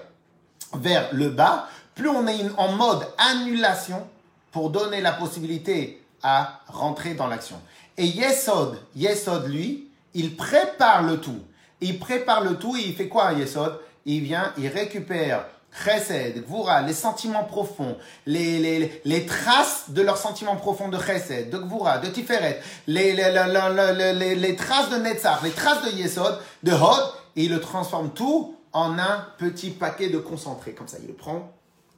vers 0.75 1.09
le 1.13 1.29
bas, 1.29 1.67
plus 1.95 2.09
on 2.09 2.27
est 2.27 2.43
en 2.57 2.73
mode 2.73 3.07
annulation 3.17 4.07
pour 4.51 4.69
donner 4.69 5.01
la 5.01 5.11
possibilité 5.11 6.03
à 6.21 6.59
rentrer 6.67 7.13
dans 7.13 7.27
l'action. 7.27 7.59
Et 7.97 8.05
Yesod, 8.05 8.79
Yesod, 8.95 9.47
lui, 9.47 9.87
il 10.13 10.35
prépare 10.35 11.03
le 11.03 11.19
tout. 11.19 11.39
Il 11.81 11.99
prépare 11.99 12.41
le 12.41 12.55
tout 12.55 12.75
et 12.77 12.81
il 12.81 12.95
fait 12.95 13.07
quoi, 13.07 13.33
Yesod? 13.33 13.79
Il 14.05 14.21
vient, 14.23 14.53
il 14.57 14.67
récupère 14.67 15.45
Chesed, 15.83 16.45
Gvura, 16.45 16.81
les 16.81 16.93
sentiments 16.93 17.43
profonds, 17.43 17.97
les, 18.25 18.59
les, 18.59 19.01
les 19.05 19.25
traces 19.25 19.85
de 19.89 20.01
leurs 20.01 20.17
sentiments 20.17 20.55
profonds 20.55 20.89
de 20.89 20.99
Chesed, 20.99 21.49
de 21.49 21.57
Gvura, 21.57 21.97
de 21.97 22.07
Tiferet, 22.09 22.61
les, 22.85 23.13
les, 23.13 24.35
les, 24.35 24.55
traces 24.55 24.89
de 24.91 24.97
Netzach, 24.97 25.41
les 25.43 25.49
traces 25.51 25.83
de 25.83 25.91
Yesod, 25.97 26.39
de 26.61 26.71
Hod, 26.71 27.13
et 27.35 27.45
il 27.45 27.51
le 27.51 27.59
transforme 27.59 28.11
tout 28.11 28.55
en 28.71 28.97
un 28.97 29.27
petit 29.37 29.69
paquet 29.69 30.09
de 30.09 30.17
concentré. 30.17 30.73
Comme 30.73 30.87
ça, 30.87 30.97
il 31.01 31.07
le 31.07 31.13
prend, 31.13 31.51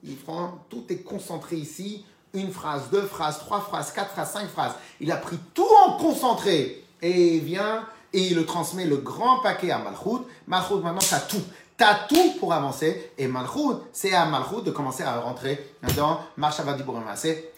il 0.03 0.15
prend, 0.15 0.59
tout 0.69 0.83
est 0.89 1.03
concentré 1.03 1.55
ici, 1.55 2.05
une 2.33 2.51
phrase, 2.51 2.89
deux 2.91 3.05
phrases, 3.05 3.39
trois 3.39 3.61
phrases, 3.61 3.91
quatre 3.91 4.11
phrases, 4.11 4.31
cinq 4.31 4.47
phrases. 4.47 4.73
Il 4.99 5.11
a 5.11 5.17
pris 5.17 5.37
tout 5.53 5.67
en 5.85 5.97
concentré 5.97 6.83
et 7.01 7.35
il 7.37 7.43
vient 7.43 7.85
et 8.13 8.27
il 8.27 8.35
le 8.35 8.45
transmet 8.45 8.85
le 8.85 8.97
grand 8.97 9.39
paquet 9.39 9.71
à 9.71 9.79
Malchut. 9.79 10.25
Malchut, 10.47 10.75
maintenant, 10.75 10.99
t'as 11.09 11.19
tout. 11.19 11.43
T'as 11.77 12.07
tout 12.07 12.33
pour 12.39 12.53
avancer. 12.53 13.11
Et 13.17 13.27
Malchut, 13.27 13.79
c'est 13.91 14.13
à 14.13 14.25
Malchut 14.25 14.63
de 14.63 14.71
commencer 14.71 15.03
à 15.03 15.19
rentrer 15.19 15.75
dans 15.95 16.19
Marchavadi 16.37 16.83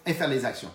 et 0.05 0.13
faire 0.13 0.27
les 0.27 0.45
actions. 0.45 0.71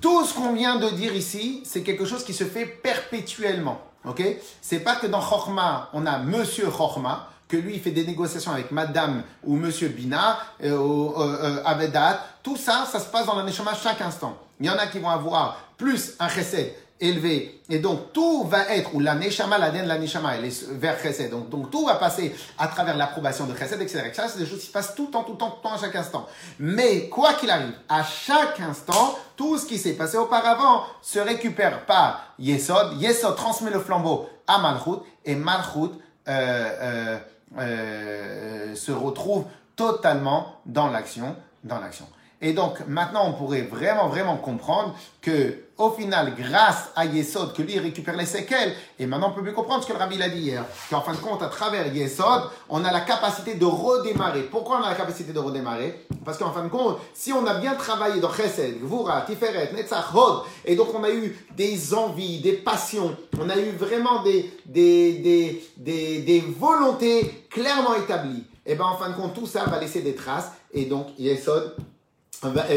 Tout 0.00 0.24
ce 0.24 0.34
qu'on 0.34 0.54
vient 0.54 0.76
de 0.76 0.88
dire 0.90 1.14
ici, 1.14 1.62
c'est 1.64 1.82
quelque 1.82 2.04
chose 2.04 2.24
qui 2.24 2.32
se 2.32 2.44
fait 2.44 2.64
perpétuellement. 2.64 3.80
Ok? 4.04 4.22
C'est 4.60 4.80
pas 4.80 4.96
que 4.96 5.06
dans 5.06 5.20
Chorma, 5.20 5.88
on 5.92 6.06
a 6.06 6.18
Monsieur 6.18 6.68
Chorma, 6.70 7.28
que 7.48 7.56
lui, 7.56 7.74
il 7.74 7.80
fait 7.80 7.90
des 7.90 8.06
négociations 8.06 8.50
avec 8.52 8.70
Madame 8.70 9.22
ou 9.44 9.56
Monsieur 9.56 9.88
Bina, 9.88 10.38
euh, 10.64 10.76
ou 10.76 11.14
euh, 11.20 11.62
Avedat. 11.64 12.20
Tout 12.42 12.56
ça, 12.56 12.86
ça 12.90 12.98
se 12.98 13.08
passe 13.10 13.26
dans 13.26 13.36
la 13.36 13.44
Neshama 13.44 13.74
chaque 13.74 14.00
instant. 14.00 14.36
Il 14.58 14.66
y 14.66 14.70
en 14.70 14.78
a 14.78 14.86
qui 14.86 14.98
vont 14.98 15.10
avoir 15.10 15.58
plus 15.76 16.14
un 16.18 16.28
chesed 16.28 16.72
élevé. 17.02 17.60
Et 17.68 17.78
donc, 17.78 18.12
tout 18.12 18.44
va 18.44 18.68
être, 18.70 18.94
ou 18.94 19.00
la 19.00 19.14
neshama, 19.14 19.58
la 19.58 19.70
den, 19.70 19.86
la 19.86 19.98
neshama, 19.98 20.36
elle 20.36 20.44
est 20.44 20.70
vers 20.72 20.98
chesed. 21.00 21.30
Donc, 21.30 21.50
donc, 21.50 21.70
tout 21.70 21.84
va 21.84 21.96
passer 21.96 22.34
à 22.58 22.68
travers 22.68 22.96
l'approbation 22.96 23.46
de 23.46 23.54
chesed, 23.56 23.80
etc. 23.82 24.10
Ça, 24.14 24.28
c'est 24.28 24.38
des 24.38 24.46
choses 24.46 24.60
qui 24.60 24.66
se 24.66 24.72
passent 24.72 24.94
tout 24.94 25.06
le 25.06 25.10
temps, 25.10 25.24
tout 25.24 25.32
le 25.32 25.38
temps, 25.38 25.50
tout 25.50 25.56
le 25.64 25.68
temps, 25.68 25.74
à 25.74 25.78
chaque 25.78 25.96
instant. 25.96 26.26
Mais, 26.60 27.08
quoi 27.08 27.34
qu'il 27.34 27.50
arrive, 27.50 27.74
à 27.88 28.04
chaque 28.04 28.60
instant, 28.60 29.18
tout 29.36 29.58
ce 29.58 29.66
qui 29.66 29.78
s'est 29.78 29.94
passé 29.94 30.16
auparavant 30.16 30.84
se 31.02 31.18
récupère 31.18 31.84
par 31.86 32.34
Yesod. 32.38 33.00
Yesod 33.00 33.36
transmet 33.36 33.70
le 33.70 33.80
flambeau 33.80 34.28
à 34.46 34.58
Malchut, 34.58 35.02
et 35.24 35.34
Malchut 35.34 35.90
euh, 36.28 36.28
euh, 36.28 37.18
euh, 37.58 38.74
se 38.76 38.92
retrouve 38.92 39.44
totalement 39.74 40.60
dans 40.66 40.88
l'action, 40.88 41.34
dans 41.64 41.80
l'action. 41.80 42.06
Et 42.42 42.52
donc 42.52 42.86
maintenant, 42.88 43.28
on 43.28 43.32
pourrait 43.32 43.62
vraiment, 43.62 44.08
vraiment 44.08 44.36
comprendre 44.36 44.94
que 45.20 45.54
au 45.78 45.90
final, 45.90 46.34
grâce 46.36 46.90
à 46.94 47.06
Yesod, 47.06 47.54
que 47.54 47.62
lui 47.62 47.78
récupère 47.78 48.16
les 48.16 48.26
séquelles, 48.26 48.72
et 48.98 49.06
maintenant 49.06 49.30
on 49.30 49.34
peut 49.34 49.42
mieux 49.42 49.52
comprendre 49.52 49.82
ce 49.82 49.88
que 49.88 49.92
le 49.92 49.98
Rabbi 49.98 50.16
l'a 50.16 50.28
dit 50.28 50.40
hier, 50.40 50.64
qu'en 50.90 51.00
fin 51.00 51.12
de 51.12 51.18
compte, 51.18 51.42
à 51.42 51.48
travers 51.48 51.92
Yesod, 51.92 52.42
on 52.68 52.84
a 52.84 52.92
la 52.92 53.00
capacité 53.00 53.54
de 53.54 53.64
redémarrer. 53.64 54.42
Pourquoi 54.42 54.80
on 54.80 54.84
a 54.84 54.90
la 54.90 54.94
capacité 54.94 55.32
de 55.32 55.38
redémarrer? 55.38 56.06
Parce 56.24 56.36
qu'en 56.36 56.52
fin 56.52 56.62
de 56.62 56.68
compte, 56.68 56.98
si 57.14 57.32
on 57.32 57.46
a 57.46 57.54
bien 57.54 57.74
travaillé 57.74 58.20
dans 58.20 58.32
Chesed, 58.32 58.80
Gvura, 58.80 59.22
Tiferet, 59.22 59.72
Netzach, 59.72 60.14
Hod, 60.14 60.42
et 60.64 60.76
donc 60.76 60.88
on 60.94 61.02
a 61.04 61.10
eu 61.10 61.36
des 61.56 61.94
envies, 61.94 62.40
des 62.40 62.52
passions, 62.52 63.16
on 63.40 63.48
a 63.48 63.56
eu 63.56 63.70
vraiment 63.70 64.22
des, 64.22 64.52
des, 64.66 65.14
des, 65.14 65.64
des, 65.76 66.22
des 66.22 66.40
volontés 66.40 67.46
clairement 67.50 67.94
établies, 67.94 68.44
et 68.66 68.74
bien 68.74 68.84
en 68.84 68.96
fin 68.96 69.08
de 69.08 69.14
compte, 69.14 69.34
tout 69.34 69.46
ça 69.46 69.64
va 69.64 69.80
laisser 69.80 70.02
des 70.02 70.14
traces, 70.14 70.50
et 70.72 70.84
donc 70.84 71.06
Yesod, 71.18 71.76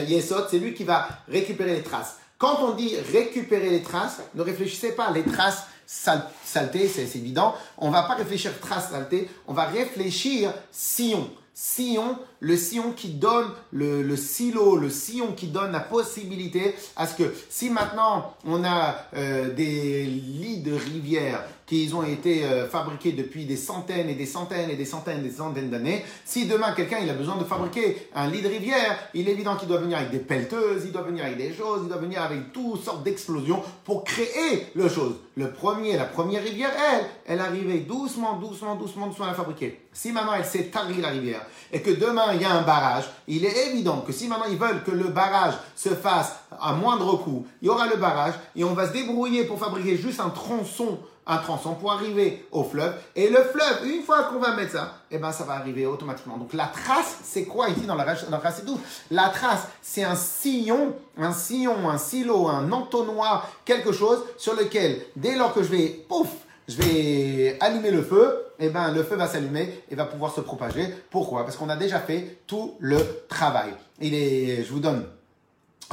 Yesod, 0.08 0.48
c'est 0.50 0.60
lui 0.60 0.74
qui 0.74 0.84
va 0.84 1.08
récupérer 1.28 1.76
les 1.76 1.84
traces. 1.84 2.18
Quand 2.38 2.60
on 2.62 2.74
dit 2.74 2.96
récupérer 3.14 3.70
les 3.70 3.82
traces, 3.82 4.22
ne 4.34 4.42
réfléchissez 4.42 4.92
pas, 4.92 5.12
les 5.12 5.24
traces 5.24 5.68
saleté, 5.88 6.88
c'est 6.88 7.16
évident. 7.18 7.56
On 7.78 7.90
va 7.90 8.04
pas 8.04 8.16
réfléchir 8.16 8.52
traces 8.60 8.92
saleté, 8.92 9.30
on 9.48 9.54
va 9.54 9.66
réfléchir 9.66 10.54
sillon. 10.72 11.30
Sillon, 11.54 12.20
le 12.40 12.58
sillon 12.58 12.92
qui 12.92 13.10
donne 13.10 13.48
le, 13.72 14.16
silo, 14.16 14.78
le 14.78 14.90
sillon 14.90 15.34
qui 15.34 15.48
donne 15.48 15.72
la 15.72 15.80
possibilité 15.80 16.76
à 16.96 17.08
ce 17.08 17.16
que 17.16 17.34
si 17.50 17.70
maintenant 17.70 18.34
on 18.46 18.64
a 18.64 18.96
euh, 19.16 19.54
des 19.54 20.06
lits 20.06 20.62
de 20.62 20.74
rivières 20.74 21.44
qui 21.66 21.90
ont 21.94 22.04
été 22.04 22.46
euh, 22.46 22.68
fabriqués 22.68 23.14
depuis 23.14 23.46
des 23.46 23.58
centaines 23.58 24.10
et 24.10 24.14
des 24.14 24.26
centaines 24.26 24.70
et 24.70 24.76
des 24.76 24.86
centaines 24.86 25.20
et 25.20 25.30
des 25.30 25.36
centaines 25.36 25.70
d'années. 25.70 26.04
Si 26.24 26.46
demain 26.46 26.74
quelqu'un 26.74 27.00
il 27.02 27.10
a 27.10 27.14
besoin 27.14 27.38
de 27.38 27.44
fabriquer 27.44 28.10
un 28.14 28.30
lit 28.30 28.42
de 28.42 28.48
rivière, 28.48 28.98
il 29.14 29.28
est 29.28 29.32
évident 29.32 29.56
qu'il 29.56 29.68
doit 29.68 29.80
venir 29.80 29.98
avec 29.98 30.12
des 30.12 30.20
pelleteuses, 30.20 30.84
il 30.86 30.92
doit 30.92 31.02
venir 31.02 31.26
avec 31.26 31.38
des 31.38 31.54
choses, 31.54 31.82
il 31.84 31.90
doit 31.90 31.98
venir 31.98 32.22
avec 32.22 32.54
toutes 32.54 32.84
sortes 32.84 33.04
d'explosions 33.04 33.64
pour 33.84 34.04
créer 34.04 34.68
le 34.76 34.88
chose. 34.88 35.16
Le 35.38 35.52
premier, 35.52 35.98
la 35.98 36.06
première 36.06 36.44
rivière, 36.44 36.72
elle, 36.94 37.06
elle 37.26 37.40
arrivait 37.40 37.80
doucement, 37.80 38.38
doucement, 38.38 38.76
doucement, 38.76 39.08
doucement 39.08 39.26
à 39.26 39.30
la 39.30 39.34
fabriquer. 39.34 39.82
Si 39.92 40.12
maintenant 40.12 40.34
elle 40.38 40.46
s'est 40.46 40.66
tarie 40.66 41.02
la 41.02 41.10
rivière 41.10 41.42
et 41.72 41.82
que 41.82 41.92
demain 41.92 42.25
il 42.34 42.42
y 42.42 42.46
a 42.46 42.52
un 42.52 42.62
barrage, 42.62 43.06
il 43.28 43.46
est 43.46 43.68
évident 43.68 44.04
que 44.06 44.14
si 44.14 44.28
maintenant 44.28 44.46
ils 44.50 44.58
veulent 44.58 44.84
que 44.84 44.92
le 44.92 45.06
barrage 45.06 45.54
se 45.76 45.90
fasse 45.90 46.34
à 46.60 46.74
moindre 46.74 47.18
coût, 47.18 47.46
il 47.62 47.68
y 47.68 47.70
aura 47.70 47.88
le 47.88 47.98
barrage 47.98 48.34
et 48.56 48.64
on 48.64 48.74
va 48.74 48.88
se 48.88 48.94
débrouiller 48.94 49.44
pour 49.46 49.60
fabriquer 49.60 49.98
juste 49.98 50.20
un 50.20 50.30
tronçon 50.30 51.00
un 51.28 51.38
tronçon 51.38 51.74
pour 51.76 51.92
arriver 51.92 52.46
au 52.52 52.64
fleuve. 52.64 52.94
Et 53.16 53.30
le 53.30 53.38
fleuve, 53.44 53.86
une 53.86 54.04
fois 54.04 54.24
qu'on 54.24 54.40
va 54.40 54.56
mettre 54.56 54.74
ça, 54.74 54.94
eh 55.10 55.18
ben, 55.18 55.32
ça 55.32 55.44
va 55.44 55.54
arriver 55.54 55.86
automatiquement. 55.86 56.38
Donc, 56.38 56.54
la 56.54 56.68
trace, 56.68 57.18
c'est 57.24 57.46
quoi 57.46 57.70
ici 57.70 57.82
dans 57.82 57.96
la, 57.96 58.06
dans 58.06 58.42
la 58.44 58.52
tout 58.52 58.80
La 59.12 59.30
trace, 59.30 59.68
c'est 59.82 60.04
un 60.04 60.16
sillon, 60.16 60.94
un 61.18 61.34
sillon, 61.34 61.90
un 61.90 61.98
silo, 61.98 62.48
un 62.48 62.72
entonnoir, 62.72 63.50
quelque 63.64 63.92
chose 63.92 64.24
sur 64.38 64.56
lequel, 64.56 65.02
dès 65.16 65.36
lors 65.36 65.54
que 65.54 65.64
je 65.64 65.70
vais, 65.70 66.06
pouf, 66.08 66.28
je 66.68 66.78
vais 66.78 67.58
allumer 67.60 67.92
le 67.92 68.04
feu, 68.04 68.45
eh 68.60 68.70
ben, 68.70 68.92
le 68.94 69.04
feu 69.04 69.16
va 69.16 69.28
s'allumer 69.28 69.84
et 69.90 69.96
va 69.96 70.06
pouvoir 70.06 70.34
se 70.34 70.42
propager. 70.42 70.88
Pourquoi? 71.10 71.44
Parce 71.44 71.58
qu'on 71.58 71.70
a 71.70 71.76
déjà 71.76 72.00
fait 72.00 72.40
tout 72.48 72.76
le 72.80 72.98
travail. 73.28 73.74
Il 74.00 74.14
est, 74.14 74.64
je 74.64 74.72
vous 74.72 74.80
donne, 74.80 75.06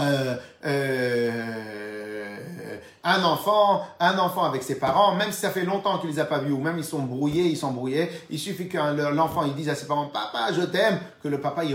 euh, 0.01 0.37
euh, 0.65 1.73
un 3.05 3.25
enfant, 3.25 3.83
un 3.99 4.17
enfant 4.19 4.45
avec 4.45 4.63
ses 4.63 4.79
parents, 4.79 5.15
même 5.17 5.33
si 5.33 5.41
ça 5.41 5.51
fait 5.51 5.65
longtemps 5.65 5.99
qu'il 5.99 6.09
les 6.09 6.21
a 6.21 6.25
pas 6.25 6.39
vus 6.39 6.53
ou 6.53 6.61
même 6.61 6.79
ils 6.79 6.85
sont 6.85 7.01
brouillés, 7.01 7.47
ils 7.47 7.57
sont 7.57 7.73
brouillés, 7.73 8.09
il 8.31 8.39
suffit 8.39 8.69
que 8.69 8.79
l'enfant 9.13 9.45
dise 9.49 9.69
à 9.69 9.75
ses 9.75 9.87
parents 9.87 10.07
papa 10.07 10.53
je 10.53 10.63
t'aime, 10.63 11.01
que 11.23 11.29
le 11.29 11.41
papa 11.41 11.65
il, 11.65 11.75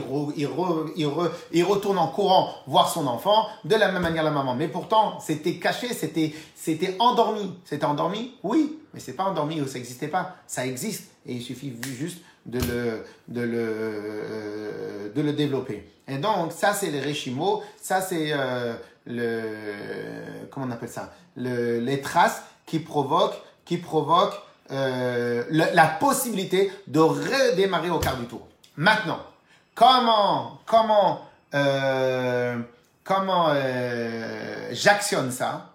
retourne 1.63 1.97
en 1.97 2.07
courant 2.07 2.49
voir 2.65 2.89
son 2.89 3.07
enfant 3.07 3.45
de 3.65 3.75
la 3.75 3.91
même 3.91 4.03
manière 4.03 4.23
la 4.23 4.31
maman. 4.31 4.55
Mais 4.55 4.69
pourtant 4.69 5.19
c'était 5.19 5.55
caché, 5.55 5.93
c'était 5.93 6.33
c'était 6.55 6.95
endormi, 6.99 7.53
c'était 7.65 7.85
endormi, 7.85 8.35
oui, 8.43 8.79
mais 8.97 9.03
c'est 9.03 9.13
pas 9.13 9.25
endormi 9.25 9.61
ou 9.61 9.67
ça 9.67 9.75
n'existait 9.75 10.07
pas, 10.07 10.37
ça 10.47 10.65
existe 10.65 11.11
et 11.27 11.33
il 11.33 11.43
suffit 11.43 11.71
juste 11.83 12.17
de 12.47 12.59
le 12.59 13.03
de 13.27 13.41
le 13.41 13.57
euh, 13.59 15.13
de 15.13 15.21
le 15.21 15.33
développer. 15.33 15.87
Et 16.07 16.17
donc 16.17 16.51
ça 16.51 16.73
c'est 16.73 16.89
les 16.89 16.99
réchimaux, 16.99 17.61
ça 17.79 18.01
c'est 18.01 18.29
euh, 18.31 18.73
le 19.05 19.43
comment 20.49 20.65
on 20.65 20.71
appelle 20.71 20.89
ça? 20.89 21.13
Le, 21.35 21.79
les 21.79 22.01
traces 22.01 22.41
qui 22.65 22.79
provoquent 22.79 23.39
qui 23.65 23.77
provoquent 23.77 24.41
euh, 24.71 25.43
la 25.51 25.85
possibilité 25.85 26.71
de 26.87 26.99
redémarrer 26.99 27.91
au 27.91 27.99
quart 27.99 28.17
du 28.17 28.25
tour. 28.25 28.47
Maintenant, 28.77 29.19
comment 29.75 30.59
comment 30.65 31.21
comment 33.03 33.53
j'actionne 34.71 35.31
ça? 35.31 35.71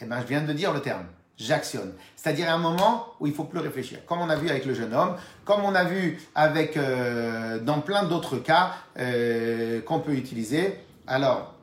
Eh 0.00 0.04
ben, 0.04 0.20
je 0.20 0.26
viens 0.26 0.42
de 0.42 0.52
dire 0.52 0.72
le 0.72 0.80
terme. 0.80 1.06
J'actionne. 1.36 1.94
C'est-à-dire 2.14 2.48
un 2.48 2.58
moment 2.58 3.06
où 3.18 3.26
il 3.26 3.34
faut 3.34 3.42
plus 3.44 3.58
réfléchir. 3.58 3.98
Comme 4.06 4.20
on 4.20 4.30
a 4.30 4.36
vu 4.36 4.48
avec 4.48 4.64
le 4.66 4.74
jeune 4.74 4.94
homme, 4.94 5.16
comme 5.44 5.64
on 5.64 5.74
a 5.74 5.82
vu 5.82 6.20
avec 6.34 6.76
euh, 6.76 7.58
dans 7.58 7.80
plein 7.80 8.04
d'autres 8.04 8.38
cas 8.38 8.70
euh, 8.98 9.80
qu'on 9.82 9.98
peut 9.98 10.12
utiliser. 10.12 10.78
Alors, 11.08 11.54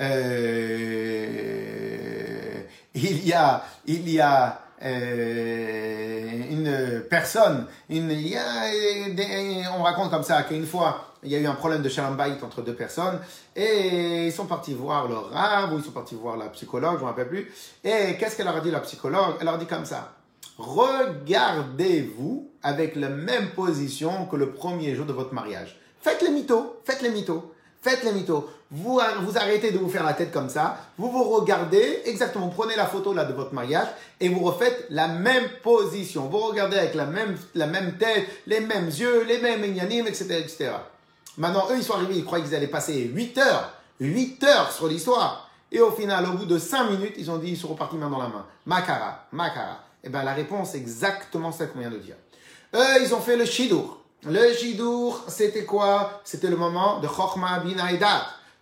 euh, 0.00 1.28
il 2.94 3.26
y 3.26 3.32
a, 3.32 3.64
il 3.86 4.10
y 4.10 4.20
a 4.20 4.60
euh, 4.84 6.30
une 6.50 7.02
personne, 7.08 7.66
on 7.90 9.82
raconte 9.82 10.10
comme 10.10 10.22
ça 10.22 10.42
qu'une 10.42 10.66
fois, 10.66 11.14
il 11.22 11.30
y 11.30 11.34
a 11.34 11.38
eu 11.38 11.46
un 11.46 11.54
problème 11.54 11.82
de 11.82 11.88
shalom 11.88 12.18
entre 12.42 12.62
deux 12.62 12.74
personnes 12.74 13.18
et 13.56 14.26
ils 14.26 14.32
sont 14.32 14.46
partis 14.46 14.74
voir 14.74 15.08
le 15.08 15.16
rab 15.16 15.72
ou 15.72 15.78
ils 15.78 15.84
sont 15.84 15.90
partis 15.90 16.14
voir 16.14 16.36
la 16.36 16.46
psychologue, 16.50 16.92
je 16.92 16.98
ne 16.98 17.02
me 17.02 17.06
rappelle 17.06 17.28
plus. 17.28 17.52
Et 17.82 18.16
qu'est-ce 18.18 18.36
qu'elle 18.36 18.46
leur 18.46 18.56
a 18.56 18.60
dit 18.60 18.70
la 18.70 18.80
psychologue? 18.80 19.34
Elle 19.40 19.46
leur 19.46 19.54
a 19.54 19.58
dit 19.58 19.66
comme 19.66 19.84
ça 19.84 20.12
regardez-vous 20.58 22.50
avec 22.62 22.96
la 22.96 23.08
même 23.08 23.50
position 23.50 24.26
que 24.26 24.36
le 24.36 24.50
premier 24.50 24.94
jour 24.94 25.06
de 25.06 25.12
votre 25.12 25.32
mariage. 25.32 25.78
Faites 26.00 26.22
les 26.22 26.30
mythos, 26.30 26.80
faites 26.84 27.02
les 27.02 27.10
mythos. 27.10 27.54
Faites 27.80 28.02
les 28.02 28.12
mythos. 28.12 28.48
Vous, 28.70 29.00
vous 29.22 29.38
arrêtez 29.38 29.70
de 29.70 29.78
vous 29.78 29.88
faire 29.88 30.04
la 30.04 30.12
tête 30.12 30.30
comme 30.30 30.50
ça. 30.50 30.76
Vous 30.98 31.10
vous 31.10 31.24
regardez 31.24 32.02
exactement. 32.04 32.48
Prenez 32.48 32.76
la 32.76 32.86
photo 32.86 33.14
là 33.14 33.24
de 33.24 33.32
votre 33.32 33.54
mariage 33.54 33.86
et 34.20 34.28
vous 34.28 34.40
refaites 34.40 34.86
la 34.90 35.08
même 35.08 35.48
position. 35.62 36.28
Vous 36.28 36.38
regardez 36.38 36.76
avec 36.76 36.94
la 36.94 37.06
même, 37.06 37.36
la 37.54 37.66
même 37.66 37.96
tête, 37.96 38.28
les 38.46 38.60
mêmes 38.60 38.88
yeux, 38.88 39.24
les 39.24 39.38
mêmes 39.38 39.64
ignanim, 39.64 40.06
etc., 40.06 40.38
etc. 40.38 40.70
Maintenant, 41.38 41.66
eux, 41.70 41.76
ils 41.78 41.82
sont 41.82 41.94
arrivés, 41.94 42.16
ils 42.16 42.24
croyaient 42.24 42.44
qu'ils 42.44 42.54
allaient 42.54 42.66
passer 42.66 43.04
8 43.04 43.38
heures, 43.38 43.72
8 44.00 44.44
heures 44.44 44.72
sur 44.72 44.86
l'histoire. 44.86 45.48
Et 45.72 45.80
au 45.80 45.90
final, 45.90 46.26
au 46.26 46.32
bout 46.32 46.46
de 46.46 46.58
5 46.58 46.90
minutes, 46.90 47.14
ils 47.16 47.30
ont 47.30 47.38
dit, 47.38 47.50
ils 47.52 47.56
sont 47.56 47.68
repartis 47.68 47.96
main 47.96 48.10
dans 48.10 48.18
la 48.18 48.28
main. 48.28 48.44
Makara, 48.66 49.26
makara. 49.32 49.78
Eh 50.04 50.08
bien, 50.08 50.24
la 50.24 50.34
réponse 50.34 50.74
est 50.74 50.78
exactement 50.78 51.52
celle 51.52 51.70
qu'on 51.70 51.80
vient 51.80 51.90
de 51.90 51.98
dire. 51.98 52.16
Eux, 52.74 53.02
ils 53.02 53.14
ont 53.14 53.20
fait 53.20 53.36
le 53.36 53.44
shidur. 53.44 53.98
Le 54.26 54.52
shidur, 54.52 55.22
c'était 55.28 55.64
quoi? 55.64 56.20
C'était 56.24 56.48
le 56.48 56.56
moment 56.56 57.00
de 57.00 57.06
Chokhmah 57.06 57.60
bin 57.60 57.78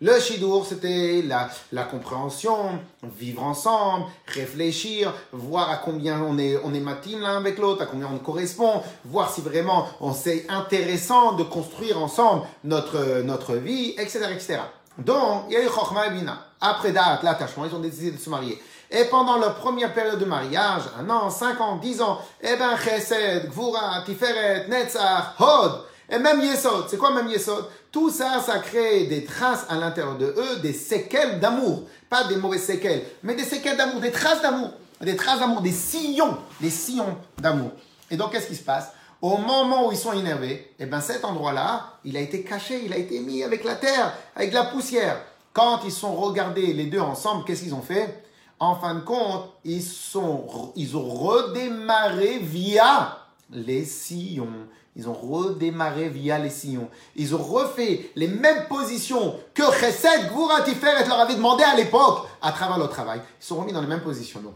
Le 0.03 0.21
shidur, 0.21 0.67
c'était 0.69 1.25
la, 1.73 1.85
compréhension, 1.85 2.79
vivre 3.03 3.43
ensemble, 3.43 4.05
réfléchir, 4.27 5.15
voir 5.33 5.71
à 5.71 5.77
combien 5.79 6.21
on 6.21 6.37
est, 6.37 6.59
on 6.63 6.69
matin 6.69 7.19
l'un 7.19 7.39
avec 7.39 7.57
l'autre, 7.57 7.81
à 7.81 7.87
combien 7.87 8.07
on 8.15 8.19
correspond, 8.19 8.83
voir 9.07 9.33
si 9.33 9.41
vraiment 9.41 9.89
on 10.03 10.13
c'est 10.13 10.45
intéressant 10.51 11.33
de 11.33 11.45
construire 11.45 11.99
ensemble 11.99 12.43
notre, 12.63 13.55
vie, 13.55 13.95
etc., 13.97 14.27
etc. 14.35 14.59
Donc, 14.99 15.45
il 15.49 15.55
y 15.55 15.57
a 15.57 15.63
eu 15.63 15.69
Chokhmah 15.69 16.11
Bina. 16.11 16.47
Après 16.61 16.93
date, 16.93 17.23
l'attachement, 17.23 17.65
ils 17.65 17.75
ont 17.75 17.81
décidé 17.81 18.11
de 18.11 18.19
se 18.19 18.29
marier. 18.29 18.61
Et 18.91 19.05
pendant 19.05 19.39
la 19.39 19.49
première 19.49 19.95
période 19.95 20.19
de 20.19 20.27
mariage, 20.27 20.83
un 21.01 21.09
an, 21.09 21.31
cinq 21.31 21.59
ans, 21.59 21.77
dix 21.77 22.03
ans, 22.03 22.21
eh 22.43 22.57
ben, 22.57 22.77
chesed, 22.77 23.49
gvura, 23.49 24.03
tiferet, 24.05 24.69
netzach, 24.69 25.41
hod, 25.41 25.85
Et 26.09 26.19
même 26.19 26.41
Yesod, 26.41 26.87
c'est 26.89 26.99
quoi 26.99 27.13
même 27.13 27.29
Yesod? 27.29 27.67
Tout 27.91 28.11
ça, 28.11 28.41
ça 28.41 28.59
crée 28.61 29.07
des 29.07 29.25
traces 29.25 29.67
à 29.69 29.77
l'intérieur 29.77 30.17
de 30.17 30.27
eux, 30.27 30.57
des 30.63 30.73
séquelles 30.73 31.41
d'amour. 31.41 31.83
Pas 32.09 32.25
des 32.25 32.37
mauvaises 32.37 32.65
séquelles, 32.65 33.03
mais 33.23 33.35
des 33.35 33.45
séquelles 33.45 33.77
d'amour, 33.77 34.01
des 34.01 34.13
traces 34.13 34.43
d'amour. 34.43 34.71
Des 35.01 35.17
traces 35.17 35.41
d'amour, 35.41 35.61
des 35.61 35.73
sillons, 35.73 36.39
des 36.61 36.71
sillons 36.71 37.17
d'amour. 37.39 37.73
Et 38.11 38.17
donc, 38.17 38.33
qu'est-ce 38.33 38.47
qui 38.47 38.55
se 38.55 38.63
passe? 38.63 38.93
Au 39.21 39.37
moment 39.39 39.89
où 39.89 39.93
ils 39.93 39.99
sont 39.99 40.13
énervés, 40.13 40.75
eh 40.79 40.87
ben 40.87 41.01
cet 41.01 41.25
endroit-là, 41.25 41.99
il 42.05 42.17
a 42.17 42.21
été 42.21 42.43
caché, 42.43 42.83
il 42.85 42.93
a 42.93 42.97
été 42.97 43.19
mis 43.21 43.43
avec 43.43 43.65
la 43.65 43.75
terre, 43.75 44.15
avec 44.35 44.53
la 44.53 44.65
poussière. 44.65 45.21
Quand 45.53 45.81
ils 45.85 45.93
sont 45.93 46.15
regardés 46.15 46.73
les 46.73 46.87
deux 46.87 47.01
ensemble, 47.01 47.45
qu'est-ce 47.45 47.63
qu'ils 47.63 47.75
ont 47.75 47.83
fait? 47.83 48.23
En 48.59 48.77
fin 48.77 48.95
de 48.95 49.01
compte, 49.01 49.51
ils, 49.65 49.83
sont, 49.83 50.73
ils 50.77 50.97
ont 50.97 51.09
redémarré 51.09 52.39
via 52.39 53.19
les 53.51 53.85
sillons. 53.85 54.67
Ils 54.97 55.09
ont 55.09 55.13
redémarré 55.13 56.09
via 56.09 56.39
les 56.39 56.51
sillons. 56.51 56.89
Ils 57.17 57.35
ont 57.35 57.43
refait 57.43 58.11
les 58.17 58.29
mêmes 58.29 58.67
positions 58.67 59.37
que 59.53 59.63
Chesed, 59.79 60.31
Gvouratifer 60.31 61.03
et 61.05 61.07
leur 61.07 61.21
avait 61.21 61.35
demandé 61.35 61.65
à 61.65 61.77
l'époque 61.77 62.27
à 62.41 62.51
travers 62.53 62.79
leur 62.79 62.89
travail. 62.89 63.21
Ils 63.41 63.45
sont 63.45 63.57
remis 63.57 63.73
dans 63.73 63.83
les 63.83 63.87
mêmes 63.87 64.01
positionnements. 64.01 64.55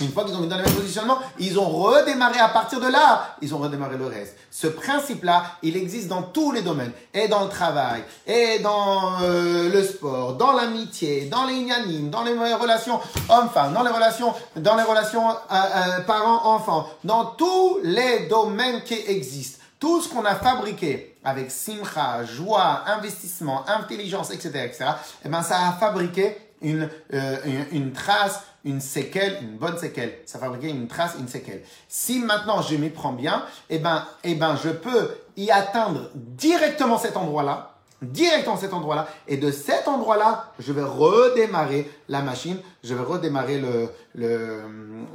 Une 0.00 0.10
fois 0.10 0.24
qu'ils 0.24 0.34
ont 0.34 0.40
mis 0.40 0.48
dans 0.48 0.56
le 0.56 0.64
même 0.64 0.74
positionnement, 0.74 1.18
ils 1.38 1.58
ont 1.58 1.68
redémarré 1.68 2.40
à 2.40 2.48
partir 2.48 2.80
de 2.80 2.88
là, 2.88 3.36
ils 3.40 3.54
ont 3.54 3.58
redémarré 3.58 3.96
le 3.96 4.06
reste. 4.06 4.36
Ce 4.50 4.66
principe-là, 4.66 5.44
il 5.62 5.76
existe 5.76 6.08
dans 6.08 6.22
tous 6.22 6.50
les 6.50 6.62
domaines, 6.62 6.90
et 7.12 7.28
dans 7.28 7.44
le 7.44 7.48
travail, 7.48 8.02
et 8.26 8.58
dans 8.58 9.20
euh, 9.22 9.70
le 9.72 9.84
sport, 9.84 10.34
dans 10.34 10.52
l'amitié, 10.52 11.26
dans 11.26 11.44
les 11.44 11.54
ignanim, 11.54 12.10
dans 12.10 12.24
les 12.24 12.32
relations 12.32 12.98
hommes-femmes, 13.28 13.72
dans 13.72 13.84
les 13.84 13.90
relations, 13.90 14.32
dans 14.56 14.74
les 14.74 14.82
relations 14.82 15.30
euh, 15.30 15.34
euh, 15.50 16.00
parents-enfants, 16.00 16.88
dans 17.04 17.26
tous 17.26 17.78
les 17.84 18.26
domaines 18.28 18.82
qui 18.82 18.94
existent. 18.94 19.63
Tout 19.84 20.00
ce 20.00 20.08
qu'on 20.08 20.24
a 20.24 20.34
fabriqué 20.34 21.14
avec 21.22 21.50
simcha, 21.50 22.24
joie, 22.24 22.84
investissement, 22.86 23.68
intelligence, 23.68 24.30
etc., 24.30 24.48
etc., 24.64 24.86
eh 25.26 25.28
ben, 25.28 25.42
ça 25.42 25.68
a 25.68 25.72
fabriqué 25.72 26.38
une, 26.62 26.88
une, 27.12 27.66
une 27.70 27.92
trace 27.92 28.40
une 28.64 28.80
séquelle, 28.80 29.36
une 29.42 29.58
bonne 29.58 29.76
séquelle. 29.76 30.20
Ça 30.24 30.38
fabriquer 30.38 30.70
une 30.70 30.88
trace, 30.88 31.16
une 31.20 31.28
séquelle. 31.28 31.60
Si 31.86 32.20
maintenant 32.20 32.62
je 32.62 32.76
m'y 32.76 32.88
prends 32.88 33.12
bien, 33.12 33.44
eh 33.68 33.78
ben, 33.78 34.06
eh 34.22 34.36
ben, 34.36 34.56
je 34.56 34.70
peux 34.70 35.10
y 35.36 35.50
atteindre 35.50 36.08
directement 36.14 36.96
cet 36.96 37.18
endroit-là, 37.18 37.74
directement 38.00 38.56
cet 38.56 38.72
endroit-là, 38.72 39.06
et 39.28 39.36
de 39.36 39.50
cet 39.50 39.86
endroit-là, 39.86 40.54
je 40.60 40.72
vais 40.72 40.82
redémarrer 40.82 41.90
la 42.08 42.22
machine, 42.22 42.56
je 42.82 42.94
vais 42.94 43.04
redémarrer 43.04 43.60
le, 43.60 43.90
le, 44.14 44.62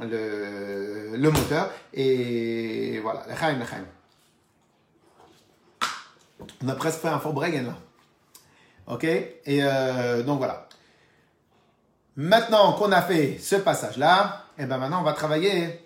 le, 0.02 1.16
le 1.16 1.30
moteur, 1.32 1.70
et 1.92 3.00
voilà, 3.02 3.24
On 6.64 6.68
a 6.68 6.74
presque 6.74 7.00
fait 7.00 7.08
un 7.08 7.18
fort 7.18 7.32
Bregen 7.32 7.66
là. 7.66 7.74
Ok? 8.86 9.04
Et 9.04 9.38
euh, 9.48 10.22
donc 10.22 10.38
voilà. 10.38 10.68
Maintenant 12.16 12.72
qu'on 12.72 12.92
a 12.92 13.02
fait 13.02 13.38
ce 13.40 13.56
passage-là, 13.56 14.44
et 14.58 14.62
eh 14.62 14.66
ben 14.66 14.78
maintenant 14.78 15.00
on 15.00 15.04
va 15.04 15.12
travailler 15.12 15.82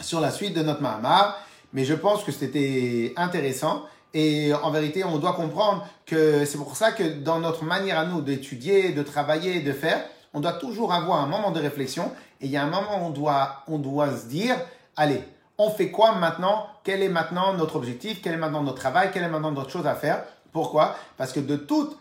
sur 0.00 0.20
la 0.20 0.30
suite 0.30 0.54
de 0.54 0.62
notre 0.62 0.82
Mahamar. 0.82 1.38
Mais 1.72 1.84
je 1.84 1.94
pense 1.94 2.24
que 2.24 2.32
c'était 2.32 3.12
intéressant. 3.16 3.84
Et 4.12 4.52
en 4.52 4.70
vérité, 4.70 5.04
on 5.04 5.18
doit 5.18 5.34
comprendre 5.34 5.86
que 6.04 6.44
c'est 6.44 6.58
pour 6.58 6.74
ça 6.76 6.90
que 6.90 7.04
dans 7.04 7.38
notre 7.38 7.64
manière 7.64 7.98
à 7.98 8.04
nous 8.04 8.20
d'étudier, 8.20 8.92
de 8.92 9.02
travailler, 9.02 9.60
de 9.60 9.72
faire, 9.72 10.04
on 10.34 10.40
doit 10.40 10.54
toujours 10.54 10.92
avoir 10.92 11.22
un 11.22 11.26
moment 11.26 11.52
de 11.52 11.60
réflexion. 11.60 12.10
Et 12.40 12.46
il 12.46 12.50
y 12.50 12.56
a 12.56 12.64
un 12.64 12.70
moment 12.70 13.02
où 13.02 13.06
on 13.06 13.10
doit, 13.10 13.62
on 13.68 13.78
doit 13.78 14.16
se 14.16 14.26
dire, 14.26 14.56
allez, 14.96 15.22
on 15.60 15.70
fait 15.70 15.90
quoi 15.90 16.12
maintenant? 16.12 16.66
Quel 16.82 17.02
est 17.02 17.10
maintenant 17.10 17.52
notre 17.52 17.76
objectif? 17.76 18.20
Quel 18.22 18.32
est 18.32 18.38
maintenant 18.38 18.62
notre 18.62 18.78
travail? 18.78 19.10
Quelle 19.12 19.24
est 19.24 19.28
maintenant 19.28 19.50
notre 19.50 19.70
chose 19.70 19.86
à 19.86 19.94
faire? 19.94 20.24
Pourquoi? 20.52 20.96
Parce 21.18 21.32
que 21.32 21.40
de 21.40 21.56
toute 21.56 21.98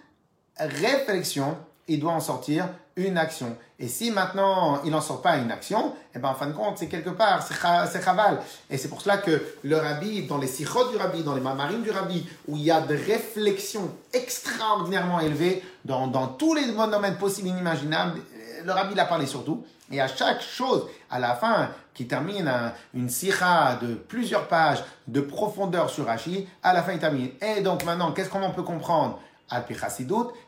réflexion, 0.58 1.58
il 1.90 2.00
doit 2.00 2.14
en 2.14 2.22
sortir 2.22 2.70
une 2.96 3.18
action. 3.18 3.58
Et 3.78 3.90
si 3.90 4.12
maintenant 4.12 4.82
il 4.86 4.92
n'en 4.92 5.02
sort 5.02 5.22
pas 5.22 5.38
une 5.38 5.52
action, 5.52 5.94
eh 6.16 6.20
ben 6.20 6.30
en 6.30 6.36
fin 6.36 6.48
de 6.48 6.54
compte, 6.54 6.78
c'est 6.78 6.88
quelque 6.88 7.10
part, 7.10 7.44
c'est 7.44 7.54
chaval. 8.02 8.40
Et 8.70 8.78
c'est 8.78 8.88
pour 8.88 9.02
cela 9.02 9.18
que 9.18 9.42
le 9.64 9.76
rabbi, 9.76 10.26
dans 10.26 10.38
les 10.38 10.48
sirotes 10.48 10.92
du 10.92 10.98
rabbi, 10.98 11.24
dans 11.24 11.36
les 11.36 11.42
mamarines 11.42 11.82
du 11.82 11.92
rabbi, 11.92 12.26
où 12.48 12.56
il 12.56 12.64
y 12.64 12.72
a 12.72 12.80
des 12.80 12.96
réflexions 12.96 13.90
extraordinairement 14.14 15.20
élevées 15.20 15.64
dans, 15.84 16.08
dans 16.08 16.28
tous 16.28 16.54
les 16.54 16.72
domaines 16.72 17.18
possibles 17.18 17.50
et 17.50 17.52
inimaginables, 17.52 18.22
le 18.64 18.72
rabbi 18.72 18.96
l'a 18.96 19.06
parlé 19.06 19.26
surtout. 19.26 19.66
Et 19.92 20.00
à 20.00 20.08
chaque 20.08 20.42
chose, 20.42 20.88
à 21.10 21.20
la 21.20 21.36
fin, 21.36 21.70
qui 22.00 22.08
termine 22.08 22.50
une 22.94 23.10
sira 23.10 23.76
de 23.76 23.94
plusieurs 23.94 24.48
pages 24.48 24.82
de 25.10 25.20
profondeur 25.20 25.90
sur 25.90 26.06
Rashi, 26.06 26.48
à 26.64 26.72
la 26.72 26.82
fin 26.82 26.94
il 26.94 27.00
termine. 27.00 27.32
Et 27.42 27.60
donc 27.60 27.84
maintenant, 27.84 28.14
qu'est-ce 28.14 28.30
qu'on 28.30 28.52
peut 28.52 28.64
comprendre? 28.64 29.20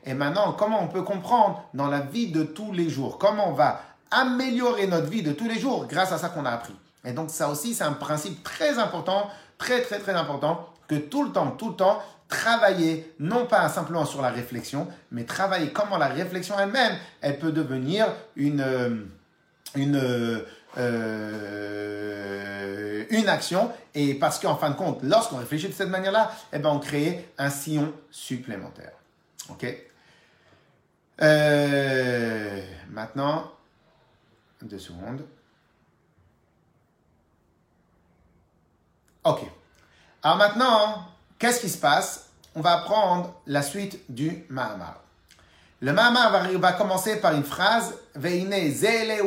Et 0.06 0.14
maintenant, 0.14 0.54
comment 0.54 0.82
on 0.82 0.88
peut 0.88 1.02
comprendre 1.02 1.62
dans 1.74 1.88
la 1.88 2.00
vie 2.00 2.32
de 2.32 2.44
tous 2.44 2.72
les 2.72 2.90
jours? 2.90 3.18
Comment 3.18 3.50
on 3.50 3.52
va 3.52 3.82
améliorer 4.12 4.88
notre 4.88 5.08
vie 5.08 5.24
de 5.24 5.34
tous 5.34 5.50
les 5.50 5.60
jours 5.60 5.88
grâce 5.88 6.14
à 6.14 6.18
ça 6.18 6.30
qu'on 6.30 6.46
a 6.46 6.52
appris? 6.52 6.76
Et 7.04 7.12
donc 7.12 7.30
ça 7.32 7.50
aussi, 7.50 7.74
c'est 7.74 7.84
un 7.84 7.92
principe 7.92 8.42
très 8.44 8.80
important, 8.80 9.28
très 9.58 9.82
très 9.82 10.00
très 10.00 10.14
important, 10.14 10.70
que 10.88 10.96
tout 10.96 11.24
le 11.26 11.34
temps, 11.34 11.52
tout 11.52 11.72
le 11.72 11.76
temps, 11.76 12.02
travailler 12.30 13.14
non 13.20 13.46
pas 13.46 13.68
simplement 13.68 14.06
sur 14.06 14.22
la 14.22 14.30
réflexion, 14.30 14.88
mais 15.12 15.26
travailler 15.26 15.72
comment 15.74 15.98
la 15.98 16.08
réflexion 16.08 16.56
elle-même, 16.58 16.94
elle 17.20 17.40
peut 17.40 17.52
devenir 17.52 18.08
une, 18.38 18.62
euh, 18.62 19.06
une, 19.76 20.44
euh, 20.78 22.26
une 23.10 23.28
action. 23.30 23.72
Et 23.94 24.14
parce 24.16 24.40
qu'en 24.40 24.56
fin 24.56 24.70
de 24.70 24.76
compte, 24.76 25.04
lorsqu'on 25.04 25.38
réfléchit 25.38 25.68
de 25.68 25.74
cette 25.74 25.90
manière-là, 25.90 26.32
eh 26.54 26.60
ben, 26.60 26.70
on 26.70 26.80
crée 26.80 27.30
un 27.38 27.50
sillon 27.50 27.94
supplémentaire. 28.10 28.94
OK? 29.50 29.66
Euh, 31.22 32.62
Maintenant, 32.92 33.50
deux 34.62 34.80
secondes. 34.80 35.26
OK. 39.24 39.40
Alors 40.24 40.38
maintenant, 40.38 41.06
qu'est-ce 41.40 41.62
qui 41.62 41.70
se 41.70 41.78
passe? 41.78 42.30
On 42.54 42.62
va 42.62 42.80
prendre 42.80 43.34
la 43.48 43.62
suite 43.62 44.00
du 44.10 44.46
Mahamar. 44.50 45.00
Le 45.80 45.94
Mahamar 45.94 46.44
va, 46.60 46.74
commencer 46.74 47.22
par 47.22 47.34
une 47.34 47.44
phrase 47.44 47.96
Veine 48.14 48.72
zele 48.72 49.22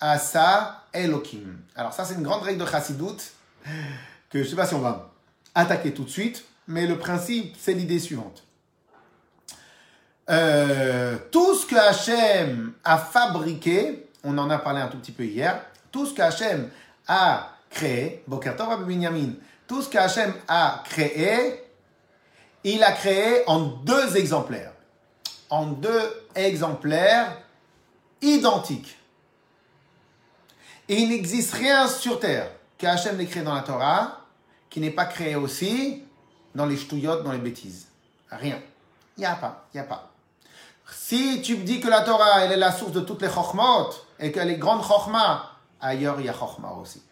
asa 0.00 0.84
elokim. 0.92 1.58
Alors 1.74 1.92
ça, 1.92 2.04
c'est 2.04 2.14
une 2.14 2.22
grande 2.22 2.42
règle 2.42 2.64
de 2.64 2.70
Chassidut 2.70 3.16
que 4.30 4.38
je 4.38 4.44
ne 4.44 4.44
sais 4.44 4.56
pas 4.56 4.66
si 4.66 4.74
on 4.74 4.80
va 4.80 5.10
attaquer 5.54 5.92
tout 5.92 6.04
de 6.04 6.10
suite, 6.10 6.44
mais 6.66 6.86
le 6.86 6.98
principe, 6.98 7.56
c'est 7.58 7.74
l'idée 7.74 7.98
suivante. 7.98 8.44
Euh, 10.30 11.16
tout 11.30 11.54
ce 11.54 11.66
que 11.66 11.76
Hachem 11.76 12.74
a 12.84 12.98
fabriqué, 12.98 14.08
on 14.24 14.36
en 14.36 14.50
a 14.50 14.58
parlé 14.58 14.80
un 14.80 14.88
tout 14.88 14.98
petit 14.98 15.12
peu 15.12 15.24
hier, 15.24 15.64
tout 15.90 16.06
ce 16.06 16.14
que 16.14 16.22
Hachem 16.22 16.68
a 17.06 17.54
créé, 17.70 18.24
tout 19.66 19.82
ce 19.82 19.88
que 19.88 19.98
Hachem 19.98 20.34
a 20.46 20.82
créé, 20.84 21.64
il 22.64 22.82
a 22.82 22.92
créé 22.92 23.42
en 23.46 23.60
deux 23.60 24.16
exemplaires 24.16 24.72
en 25.50 25.66
deux 25.66 26.26
exemplaires 26.34 27.36
identiques. 28.22 28.96
Et 30.88 30.96
il 31.02 31.10
n'existe 31.10 31.54
rien 31.54 31.86
sur 31.86 32.18
terre 32.18 32.50
qu'Hachem 32.78 33.16
n'ait 33.16 33.26
créé 33.26 33.42
dans 33.42 33.54
la 33.54 33.62
Torah 33.62 34.20
qui 34.70 34.80
n'est 34.80 34.90
pas 34.90 35.06
créé 35.06 35.34
aussi 35.34 36.04
dans 36.54 36.66
les 36.66 36.76
ch'touillottes, 36.76 37.24
dans 37.24 37.32
les 37.32 37.38
bêtises. 37.38 37.88
Rien. 38.30 38.58
Il 39.16 39.20
n'y 39.20 39.26
a 39.26 39.34
pas. 39.34 39.66
Il 39.72 39.78
n'y 39.78 39.80
a 39.80 39.86
pas. 39.86 40.10
Si 40.90 41.42
tu 41.42 41.56
me 41.56 41.64
dis 41.64 41.80
que 41.80 41.88
la 41.88 42.02
Torah, 42.02 42.44
elle 42.44 42.52
est 42.52 42.56
la 42.56 42.72
source 42.72 42.92
de 42.92 43.00
toutes 43.00 43.22
les 43.22 43.28
chokhmot 43.28 43.90
et 44.18 44.32
qu'elle 44.32 44.50
est 44.50 44.56
grande 44.56 44.82
chokhma, 44.82 45.52
ailleurs 45.80 46.20
il 46.20 46.26
y 46.26 46.28
a 46.28 46.34
aussi. 46.80 47.02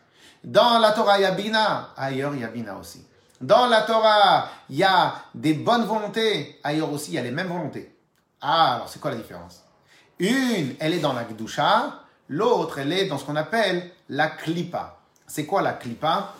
Dans 0.43 0.79
la 0.79 0.93
Torah, 0.93 1.19
il 1.19 1.23
y 1.23 1.25
a 1.25 1.33
bina, 1.33 1.91
ailleurs 1.97 2.35
il 2.35 2.41
y 2.41 2.45
a 2.45 2.49
bina 2.49 2.77
aussi. 2.77 3.05
Dans 3.41 3.67
la 3.67 3.83
Torah, 3.83 4.49
il 4.71 4.77
y 4.77 4.85
a 4.85 5.15
des 5.35 5.53
bonnes 5.55 5.85
volontés, 5.85 6.59
ailleurs 6.65 6.91
aussi 6.91 7.11
il 7.11 7.15
y 7.15 7.19
a 7.19 7.23
les 7.23 7.31
mêmes 7.31 7.49
volontés. 7.49 7.95
Ah, 8.41 8.77
alors 8.77 8.89
c'est 8.89 9.01
quoi 9.01 9.11
la 9.11 9.19
différence? 9.19 9.63
Une, 10.19 10.75
elle 10.81 10.95
est 10.95 11.01
dans 11.01 11.13
la 11.13 11.25
Gdusha, 11.25 12.01
l'autre, 12.29 12.79
elle 12.79 12.93
est 12.93 13.07
dans 13.07 13.19
ce 13.19 13.25
qu'on 13.25 13.37
appelle 13.37 13.91
la 14.09 14.29
Klipa. 14.29 14.99
C'est 15.27 15.45
quoi 15.45 15.63
la 15.63 15.73
Klipa 15.73 16.35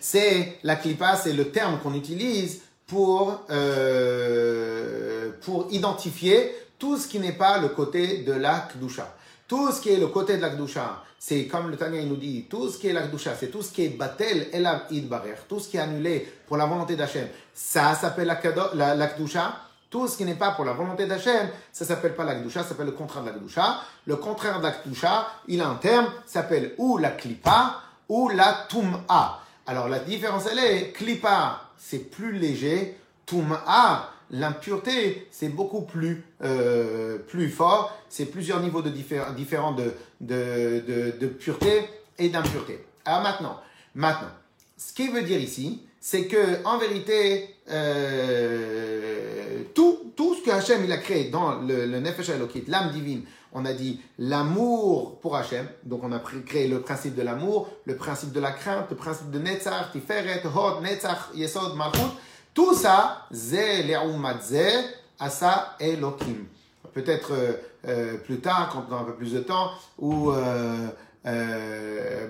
C'est 0.00 0.58
la 0.62 0.76
Klipa, 0.76 1.16
c'est 1.16 1.32
le 1.32 1.50
terme 1.50 1.78
qu'on 1.80 1.94
utilise 1.94 2.62
pour, 2.86 3.40
euh, 3.50 5.30
pour 5.42 5.68
identifier 5.70 6.54
tout 6.78 6.96
ce 6.96 7.08
qui 7.08 7.18
n'est 7.18 7.32
pas 7.32 7.58
le 7.58 7.68
côté 7.68 8.18
de 8.18 8.32
la 8.32 8.68
Kdusha. 8.72 9.12
Tout 9.48 9.70
ce 9.72 9.80
qui 9.80 9.90
est 9.90 9.96
le 9.98 10.08
côté 10.08 10.36
de 10.36 10.42
la 10.42 10.50
Kdusha, 10.50 11.02
c'est 11.18 11.46
comme 11.46 11.70
le 11.70 11.76
Tanya 11.76 12.02
nous 12.02 12.16
dit, 12.16 12.46
tout 12.48 12.68
ce 12.68 12.78
qui 12.78 12.88
est 12.88 12.92
la 12.92 13.06
Kdusha, 13.06 13.34
c'est 13.38 13.48
tout 13.48 13.62
ce 13.62 13.72
qui 13.72 13.84
est 13.84 13.88
Batel 13.88 14.48
Elav 14.52 14.82
Idbarer, 14.90 15.36
tout 15.48 15.60
ce 15.60 15.68
qui 15.68 15.76
est 15.76 15.80
annulé 15.80 16.28
pour 16.46 16.56
la 16.56 16.66
volonté 16.66 16.96
d'Hachem. 16.96 17.28
Ça 17.54 17.94
s'appelle 17.94 18.26
la, 18.26 18.40
la, 18.74 18.94
la 18.94 19.06
Kdusha. 19.08 19.65
Tout 19.88 20.08
ce 20.08 20.16
qui 20.16 20.24
n'est 20.24 20.34
pas 20.34 20.50
pour 20.52 20.64
la 20.64 20.72
volonté 20.72 21.06
d'Hachem, 21.06 21.48
ça 21.72 21.84
s'appelle 21.84 22.14
pas 22.14 22.24
la 22.24 22.34
Gdusha, 22.34 22.62
ça 22.62 22.70
s'appelle 22.70 22.86
le 22.86 22.92
contraire 22.92 23.22
de 23.22 23.30
la 23.30 23.36
Gdusha. 23.36 23.80
Le 24.06 24.16
contraire 24.16 24.58
de 24.58 24.64
la 24.64 24.72
Gdusha, 24.72 25.28
il 25.48 25.60
a 25.60 25.68
un 25.68 25.76
terme, 25.76 26.06
s'appelle 26.26 26.74
ou 26.78 26.98
la 26.98 27.10
Klipa 27.10 27.80
ou 28.08 28.28
la 28.28 28.66
Tum'a. 28.68 29.40
Alors 29.66 29.88
la 29.88 29.98
différence, 29.98 30.46
elle 30.50 30.58
est, 30.58 30.92
Klippa, 30.92 31.60
c'est 31.76 32.10
plus 32.10 32.32
léger, 32.32 32.96
Tum'a, 33.26 34.10
l'impureté, 34.30 35.28
c'est 35.30 35.48
beaucoup 35.48 35.82
plus, 35.82 36.24
euh, 36.42 37.18
fort, 37.50 37.96
c'est 38.08 38.26
plusieurs 38.26 38.60
niveaux 38.60 38.82
de 38.82 38.90
différents 38.90 39.74
de, 40.20 41.26
pureté 41.38 41.88
et 42.18 42.28
d'impureté. 42.28 42.84
Alors 43.04 43.22
maintenant, 43.22 43.60
maintenant, 43.94 44.30
ce 44.76 44.92
qu'il 44.92 45.10
veut 45.12 45.22
dire 45.22 45.40
ici, 45.40 45.82
c'est 46.08 46.26
que 46.26 46.64
en 46.64 46.78
vérité, 46.78 47.56
euh, 47.68 49.62
tout, 49.74 50.12
tout 50.14 50.36
ce 50.36 50.44
que 50.44 50.52
Hachem 50.52 50.84
il 50.84 50.92
a 50.92 50.98
créé 50.98 51.30
dans 51.30 51.60
le, 51.60 51.84
le 51.84 51.98
Nefesh 51.98 52.28
Elokit, 52.28 52.62
l'âme 52.68 52.92
divine, 52.92 53.22
on 53.52 53.64
a 53.64 53.72
dit 53.72 54.00
l'amour 54.20 55.18
pour 55.18 55.34
Hachem, 55.34 55.66
donc 55.82 56.04
on 56.04 56.12
a 56.12 56.20
créé 56.20 56.68
le 56.68 56.80
principe 56.80 57.16
de 57.16 57.22
l'amour, 57.22 57.68
le 57.86 57.96
principe 57.96 58.30
de 58.30 58.38
la 58.38 58.52
crainte, 58.52 58.86
le 58.90 58.94
principe 58.94 59.32
de 59.32 59.40
Netzach, 59.40 59.90
Tiferet, 59.90 60.42
Hod, 60.46 60.80
Netzach, 60.80 61.30
Yesod, 61.34 61.74
Malchut, 61.74 62.12
tout 62.54 62.72
ça, 62.72 63.26
Ze, 63.32 63.82
Le'umat 63.88 64.40
Ze, 64.42 64.84
Asa, 65.18 65.74
Elokim. 65.80 66.46
Peut-être 66.94 67.32
euh, 67.32 67.52
euh, 67.88 68.16
plus 68.18 68.38
tard, 68.38 68.70
quand 68.72 68.86
on 68.88 68.96
a 68.96 69.00
un 69.00 69.04
peu 69.04 69.14
plus 69.14 69.32
de 69.32 69.40
temps, 69.40 69.70
euh, 70.00 70.86
euh, 71.26 72.28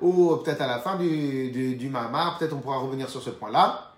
ou 0.00 0.36
peut-être 0.36 0.62
à 0.62 0.66
la 0.66 0.78
fin 0.78 0.96
du, 0.96 1.50
du, 1.50 1.76
du 1.76 1.88
peut-être 1.90 2.52
on 2.52 2.60
pourra 2.60 2.78
revenir 2.78 3.08
sur 3.08 3.22
ce 3.22 3.30
point-là. 3.30 3.92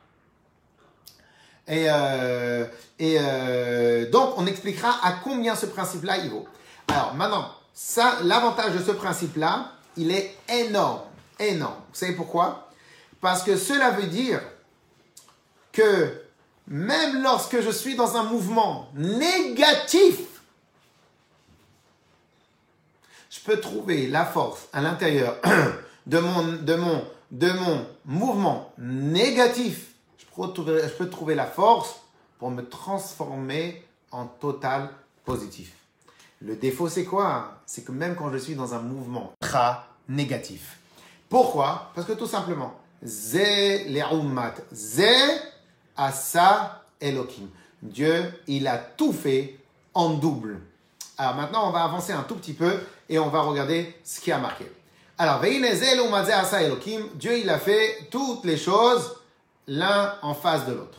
Et, 1.69 1.87
euh, 1.89 2.67
et 2.99 3.17
euh, 3.21 4.11
donc, 4.11 4.35
on 4.37 4.47
expliquera 4.47 4.91
à 5.05 5.13
combien 5.23 5.55
ce 5.55 5.67
principe-là 5.67 6.19
il 6.19 6.31
vaut. 6.31 6.47
Alors, 6.89 7.15
maintenant, 7.15 7.49
ça, 7.73 8.19
l'avantage 8.25 8.75
de 8.75 8.83
ce 8.83 8.91
principe-là, 8.91 9.73
il 9.97 10.11
est 10.11 10.37
énorme, 10.49 11.03
énorme. 11.39 11.77
Vous 11.93 11.99
savez 11.99 12.15
pourquoi? 12.15 12.69
Parce 13.21 13.45
que 13.45 13.57
cela 13.57 13.91
veut 13.91 14.09
dire 14.09 14.41
que 15.73 16.13
même 16.67 17.23
lorsque 17.23 17.61
je 17.61 17.71
suis 17.71 17.95
dans 17.95 18.17
un 18.17 18.25
mouvement 18.25 18.89
négatif, 18.95 20.19
je 23.31 23.41
peux 23.41 23.61
trouver 23.61 24.09
la 24.09 24.25
force 24.25 24.67
à 24.73 24.83
l'intérieur 24.83 25.37
de 26.07 26.19
mon, 26.19 26.53
de, 26.53 26.75
mon, 26.75 27.05
de 27.31 27.51
mon 27.53 27.87
mouvement 28.05 28.73
négatif. 28.77 29.93
Je 30.19 30.25
peux, 30.27 30.53
trouver, 30.53 30.83
je 30.83 30.93
peux 30.95 31.09
trouver 31.09 31.35
la 31.35 31.47
force 31.47 31.95
pour 32.39 32.51
me 32.51 32.63
transformer 32.63 33.85
en 34.11 34.27
total 34.27 34.91
positif. 35.25 35.73
Le 36.43 36.57
défaut, 36.57 36.89
c'est 36.89 37.05
quoi? 37.05 37.61
C'est 37.67 37.85
que 37.85 37.93
même 37.93 38.17
quand 38.17 38.33
je 38.33 38.39
suis 38.39 38.55
dans 38.55 38.75
un 38.75 38.81
mouvement 38.81 39.33
très 39.41 39.77
négatif. 40.09 40.79
Pourquoi? 41.29 41.93
Parce 41.95 42.07
que 42.07 42.15
tout 42.15 42.27
simplement, 42.27 42.75
Zé 43.05 43.87
Zé 44.73 45.15
asa 45.97 46.83
Elohim. 47.01 47.49
Dieu, 47.83 48.33
il 48.47 48.67
a 48.67 48.79
tout 48.79 49.13
fait 49.13 49.59
en 49.95 50.11
double. 50.11 50.61
Alors 51.17 51.37
maintenant, 51.37 51.69
on 51.69 51.73
va 51.73 51.85
avancer 51.85 52.13
un 52.13 52.23
tout 52.23 52.35
petit 52.35 52.55
peu 52.55 52.81
et 53.11 53.19
on 53.19 53.29
va 53.29 53.41
regarder 53.43 53.95
ce 54.05 54.21
qui 54.21 54.33
a 54.33 54.39
marqué. 54.39 54.71
Alors, 55.19 55.43
Dieu, 55.43 57.39
il 57.39 57.51
a 57.51 57.59
fait 57.59 58.09
toutes 58.11 58.45
les 58.45 58.57
choses 58.57 59.17
l'un 59.67 60.15
en 60.23 60.33
face 60.33 60.65
de 60.67 60.73
l'autre. 60.73 60.99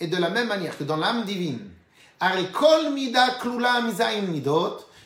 Et 0.00 0.06
de 0.06 0.16
la 0.16 0.30
même 0.30 0.48
manière 0.48 0.76
que 0.76 0.84
dans 0.84 0.96
l'âme 0.96 1.24
divine, 1.24 1.70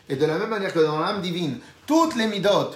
et 0.09 0.17
de 0.17 0.27
la 0.27 0.39
même 0.39 0.49
manière 0.49 0.73
que 0.73 0.79
dans 0.79 0.99
l'âme 0.99 1.21
divine, 1.21 1.59
toutes 1.87 2.15
les 2.15 2.27
midot, 2.27 2.71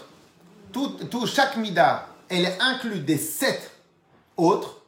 tout, 0.72 0.98
tout, 1.10 1.26
chaque 1.26 1.56
mida, 1.56 2.08
elle 2.28 2.44
est 2.44 2.60
inclue 2.60 2.98
des 3.00 3.16
sept 3.16 3.70
autres, 4.36 4.82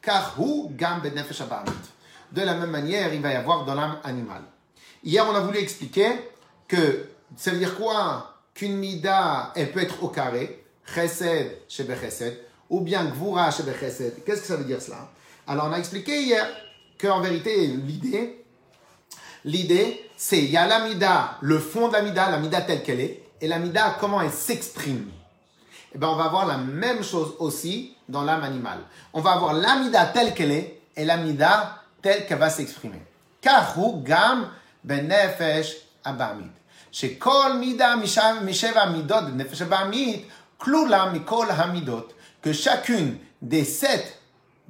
car 0.00 0.36
gam 0.70 1.02
De 1.02 2.42
la 2.42 2.54
même 2.54 2.70
manière, 2.70 3.12
il 3.12 3.20
va 3.20 3.32
y 3.32 3.36
avoir 3.36 3.64
dans 3.64 3.74
l'âme 3.74 3.98
animale. 4.04 4.44
Hier, 5.02 5.26
on 5.26 5.34
a 5.34 5.40
voulu 5.40 5.58
expliquer 5.58 6.08
que 6.68 7.08
ça 7.36 7.50
veut 7.52 7.58
dire 7.58 7.76
quoi 7.76 8.26
Qu'une 8.54 8.76
mida, 8.76 9.52
elle 9.54 9.72
peut 9.72 9.80
être 9.80 10.02
au 10.02 10.08
carré, 10.08 10.64
chesed 10.94 11.62
shebe 11.68 11.98
chesed, 11.98 12.36
ou 12.68 12.80
bien 12.80 13.04
gvura 13.06 13.50
shebe 13.50 13.72
chesed. 13.78 14.24
Qu'est-ce 14.24 14.42
que 14.42 14.46
ça 14.46 14.56
veut 14.56 14.64
dire 14.64 14.82
cela? 14.82 15.08
Alors, 15.46 15.66
on 15.68 15.72
a 15.72 15.78
expliqué 15.78 16.22
hier 16.22 16.46
qu'en 17.00 17.20
vérité, 17.20 17.66
l'idée, 17.68 18.44
l'idée, 19.44 20.10
c'est 20.16 20.38
il 20.38 20.50
y 20.50 20.56
a 20.56 20.66
la 20.66 20.86
mida, 20.86 21.38
le 21.40 21.58
fond 21.58 21.88
de 21.88 21.94
la 21.94 22.02
mida, 22.02 22.30
la 22.30 22.38
mida 22.38 22.60
telle 22.60 22.82
qu'elle 22.82 23.00
est, 23.00 23.22
et 23.40 23.48
la 23.48 23.58
mida, 23.58 23.96
comment 23.98 24.20
elle 24.20 24.30
s'exprime. 24.30 25.10
Eh 25.94 25.98
bien, 25.98 26.08
on 26.08 26.16
va 26.16 26.24
avoir 26.24 26.46
la 26.46 26.58
même 26.58 27.02
chose 27.02 27.34
aussi 27.38 27.96
dans 28.08 28.22
l'âme 28.22 28.44
animale. 28.44 28.80
On 29.12 29.20
va 29.20 29.32
avoir 29.32 29.54
l'amida 29.54 30.06
telle 30.06 30.34
qu'elle 30.34 30.52
est 30.52 30.82
et 30.96 31.04
l'amida 31.04 31.82
telle 32.02 32.26
qu'elle 32.26 32.38
va 32.38 32.50
s'exprimer. 32.50 33.02
Car 33.40 33.74
gam 34.04 34.50
benefesh 34.83 35.75
abamid. 36.05 36.51
שכל 36.91 37.53
מידה 37.59 37.95
משבע 38.45 38.81
המידות 38.81 39.23
בנפש 39.23 39.61
הבעמית 39.61 40.27
כלולה 40.57 41.11
מכל 41.13 41.45
המידות, 41.49 42.13
que 42.43 42.53
chacune 42.53 43.17
des 43.41 43.65
sept 43.65 44.05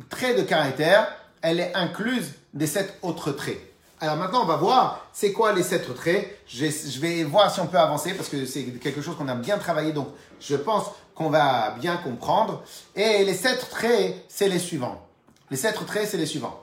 traits 0.09 0.35
de 0.37 0.41
caractère, 0.41 1.07
elle 1.41 1.59
est 1.59 1.73
incluse 1.75 2.33
des 2.53 2.67
sept 2.67 2.97
autres 3.03 3.31
traits. 3.31 3.59
Alors 4.01 4.17
maintenant, 4.17 4.41
on 4.41 4.45
va 4.45 4.55
voir 4.55 5.05
c'est 5.13 5.31
quoi 5.31 5.53
les 5.53 5.61
sept 5.61 5.93
traits. 5.95 6.39
Je, 6.47 6.65
je 6.65 6.99
vais 6.99 7.23
voir 7.23 7.53
si 7.53 7.59
on 7.59 7.67
peut 7.67 7.77
avancer 7.77 8.13
parce 8.13 8.29
que 8.29 8.45
c'est 8.45 8.63
quelque 8.81 9.01
chose 9.01 9.15
qu'on 9.15 9.27
a 9.27 9.35
bien 9.35 9.57
travaillé, 9.57 9.91
donc 9.93 10.07
je 10.39 10.55
pense 10.55 10.85
qu'on 11.13 11.29
va 11.29 11.75
bien 11.79 11.97
comprendre. 11.97 12.63
Et 12.95 13.23
les 13.23 13.35
sept 13.35 13.69
traits, 13.69 14.25
c'est 14.27 14.49
les 14.49 14.59
suivants. 14.59 15.05
Les 15.51 15.57
sept 15.57 15.75
traits, 15.85 16.07
c'est 16.09 16.17
les 16.17 16.25
suivants. 16.25 16.59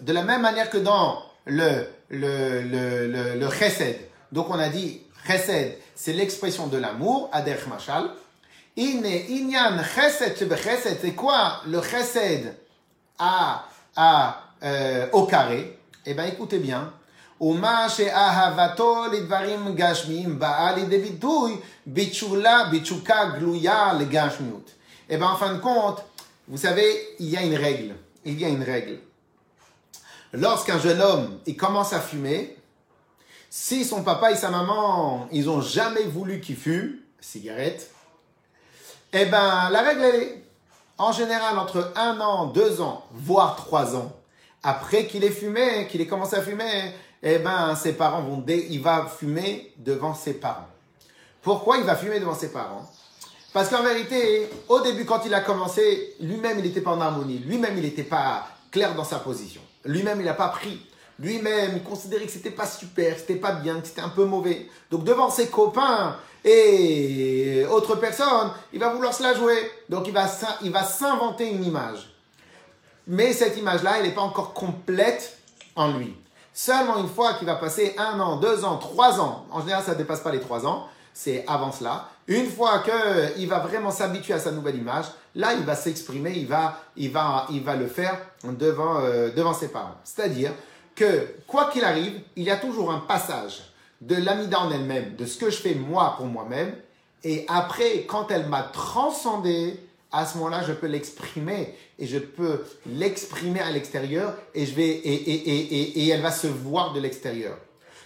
De 0.00 0.12
la 0.12 0.22
même 0.22 0.42
manière 0.42 0.70
que 0.70 0.78
dans 0.78 1.22
le, 1.46 1.88
le, 2.10 2.62
le, 2.62 3.34
le, 3.38 3.50
chesed. 3.50 3.98
Donc 4.30 4.48
on 4.50 4.58
a 4.58 4.68
dit 4.68 5.02
chesed, 5.26 5.78
c'est 5.94 6.12
l'expression 6.12 6.68
de 6.68 6.78
l'amour, 6.78 7.28
ader 7.32 7.56
mashal. 7.68 8.10
Inyan 8.76 9.82
chesed 9.82 10.36
chesed, 10.56 10.98
c'est 11.00 11.14
quoi 11.14 11.60
le 11.66 11.80
chesed 11.82 12.54
à, 13.18 13.64
à, 13.96 14.40
euh, 14.62 15.06
au 15.12 15.24
carré 15.26 15.78
Eh 16.06 16.14
bien 16.14 16.26
écoutez 16.26 16.58
bien. 16.58 16.92
ומה 17.40 17.88
שאהבתו 17.88 19.06
לדברים 19.12 19.74
גשמיים 19.74 20.38
באה 20.38 20.72
לידי 20.72 20.98
ביטוי 20.98 21.56
בתשולה, 21.86 22.64
בתשוקה 22.72 23.24
גלויה 23.34 23.92
לגשמיות. 23.92 24.70
Eh 25.10 25.18
bien, 25.18 25.26
en 25.26 25.36
fin 25.36 25.52
de 25.52 25.58
compte, 25.58 26.02
vous 26.49 26.57
savez, 26.57 27.15
il 27.19 27.29
y 27.29 27.37
a 27.37 27.43
une 27.43 27.55
règle. 27.55 27.95
Il 28.25 28.39
y 28.39 28.43
a 28.43 28.49
une 28.49 28.63
règle. 28.63 28.99
Lorsqu'un 30.33 30.79
jeune 30.79 31.01
homme 31.01 31.39
il 31.45 31.55
commence 31.55 31.93
à 31.93 32.01
fumer, 32.01 32.57
si 33.49 33.85
son 33.85 34.03
papa 34.03 34.31
et 34.31 34.35
sa 34.35 34.49
maman, 34.49 35.27
ils 35.31 35.49
ont 35.49 35.61
jamais 35.61 36.03
voulu 36.03 36.39
qu'il 36.39 36.55
fume, 36.55 36.97
cigarette, 37.19 37.91
eh 39.13 39.25
ben, 39.25 39.69
la 39.71 39.81
règle 39.81 40.03
est, 40.03 40.43
en 40.97 41.11
général, 41.11 41.57
entre 41.57 41.91
un 41.95 42.19
an, 42.19 42.47
deux 42.47 42.81
ans, 42.81 43.05
voire 43.11 43.55
trois 43.55 43.95
ans, 43.95 44.11
après 44.61 45.07
qu'il 45.07 45.23
ait 45.23 45.31
fumé, 45.31 45.87
qu'il 45.89 46.01
ait 46.01 46.07
commencé 46.07 46.35
à 46.35 46.43
fumer, 46.43 46.93
eh 47.23 47.39
ben, 47.39 47.75
ses 47.75 47.93
parents 47.93 48.21
vont, 48.21 48.43
il 48.47 48.81
va 48.81 49.07
fumer 49.07 49.73
devant 49.77 50.13
ses 50.13 50.33
parents. 50.33 50.67
Pourquoi 51.41 51.77
il 51.77 51.85
va 51.85 51.95
fumer 51.95 52.19
devant 52.19 52.35
ses 52.35 52.51
parents? 52.51 52.87
Parce 53.53 53.69
qu'en 53.69 53.83
vérité, 53.83 54.49
au 54.67 54.79
début, 54.81 55.05
quand 55.05 55.21
il 55.25 55.33
a 55.33 55.41
commencé, 55.41 56.15
lui-même, 56.19 56.59
il 56.59 56.65
n'était 56.65 56.81
pas 56.81 56.91
en 56.91 57.01
harmonie. 57.01 57.39
Lui-même, 57.39 57.77
il 57.77 57.83
n'était 57.83 58.03
pas 58.03 58.47
clair 58.71 58.93
dans 58.95 59.03
sa 59.03 59.19
position. 59.19 59.61
Lui-même, 59.85 60.19
il 60.19 60.25
n'a 60.25 60.33
pas 60.33 60.49
pris. 60.49 60.85
Lui-même, 61.17 61.71
il 61.75 61.83
considérait 61.83 62.25
que 62.25 62.31
c'était 62.31 62.51
pas 62.51 62.67
super, 62.67 63.15
que 63.15 63.21
c'était 63.21 63.35
pas 63.35 63.53
bien, 63.53 63.81
que 63.81 63.87
c'était 63.87 64.01
un 64.01 64.09
peu 64.09 64.25
mauvais. 64.25 64.67
Donc, 64.91 65.03
devant 65.03 65.29
ses 65.29 65.47
copains 65.47 66.15
et 66.45 67.65
autres 67.71 67.95
personnes, 67.95 68.51
il 68.71 68.79
va 68.79 68.93
vouloir 68.93 69.13
se 69.13 69.23
la 69.23 69.33
jouer. 69.33 69.71
Donc, 69.89 70.07
il 70.07 70.13
va, 70.13 70.27
il 70.61 70.71
va 70.71 70.83
s'inventer 70.83 71.49
une 71.49 71.65
image. 71.65 72.13
Mais 73.07 73.33
cette 73.33 73.57
image-là, 73.57 73.97
elle 73.97 74.05
n'est 74.05 74.13
pas 74.13 74.21
encore 74.21 74.53
complète 74.53 75.37
en 75.75 75.91
lui. 75.97 76.15
Seulement 76.53 76.97
une 76.97 77.09
fois 77.09 77.33
qu'il 77.33 77.47
va 77.47 77.55
passer 77.55 77.95
un 77.97 78.19
an, 78.19 78.37
deux 78.37 78.63
ans, 78.63 78.77
trois 78.77 79.19
ans, 79.19 79.45
en 79.51 79.61
général, 79.61 79.83
ça 79.83 79.93
ne 79.93 79.97
dépasse 79.97 80.19
pas 80.19 80.31
les 80.31 80.39
trois 80.39 80.67
ans, 80.67 80.87
c'est 81.13 81.43
avant 81.47 81.71
cela, 81.71 82.09
une 82.29 82.45
fois 82.45 82.83
qu'il 82.83 83.47
va 83.47 83.59
vraiment 83.59 83.89
s'habituer 83.89 84.33
à 84.33 84.39
sa 84.39 84.51
nouvelle 84.51 84.77
image, 84.77 85.05
là, 85.35 85.53
il 85.55 85.65
va 85.65 85.75
s'exprimer, 85.75 86.31
il 86.35 86.45
va, 86.45 86.79
il, 86.95 87.11
va, 87.11 87.47
il 87.51 87.63
va 87.63 87.75
le 87.75 87.87
faire 87.87 88.17
devant, 88.43 88.99
euh, 88.99 89.31
devant 89.31 89.53
ses 89.53 89.69
parents. 89.69 89.95
C'est-à-dire 90.03 90.51
que, 90.95 91.27
quoi 91.47 91.71
qu'il 91.71 91.83
arrive, 91.83 92.21
il 92.35 92.43
y 92.43 92.51
a 92.51 92.57
toujours 92.57 92.91
un 92.91 92.99
passage 92.99 93.73
de 93.99 94.15
l'amida 94.15 94.59
en 94.59 94.71
elle-même, 94.71 95.15
de 95.15 95.25
ce 95.25 95.39
que 95.39 95.49
je 95.49 95.57
fais 95.57 95.73
moi 95.73 96.13
pour 96.17 96.27
moi-même, 96.27 96.73
et 97.23 97.45
après, 97.47 98.03
quand 98.07 98.29
elle 98.29 98.47
m'a 98.47 98.61
transcendé, 98.61 99.79
à 100.11 100.25
ce 100.25 100.37
moment-là, 100.37 100.63
je 100.65 100.73
peux 100.73 100.87
l'exprimer 100.87 101.75
et 101.97 102.07
je 102.07 102.19
peux 102.19 102.63
l'exprimer 102.85 103.59
à 103.59 103.71
l'extérieur 103.71 104.35
et 104.55 104.65
je 104.65 104.73
vais 104.73 104.87
et, 104.87 105.13
et, 105.13 105.49
et, 105.49 105.99
et, 105.99 106.09
elle 106.09 106.21
va 106.21 106.31
se 106.31 106.47
voir 106.47 106.93
de 106.93 106.99
l'extérieur. 106.99 107.57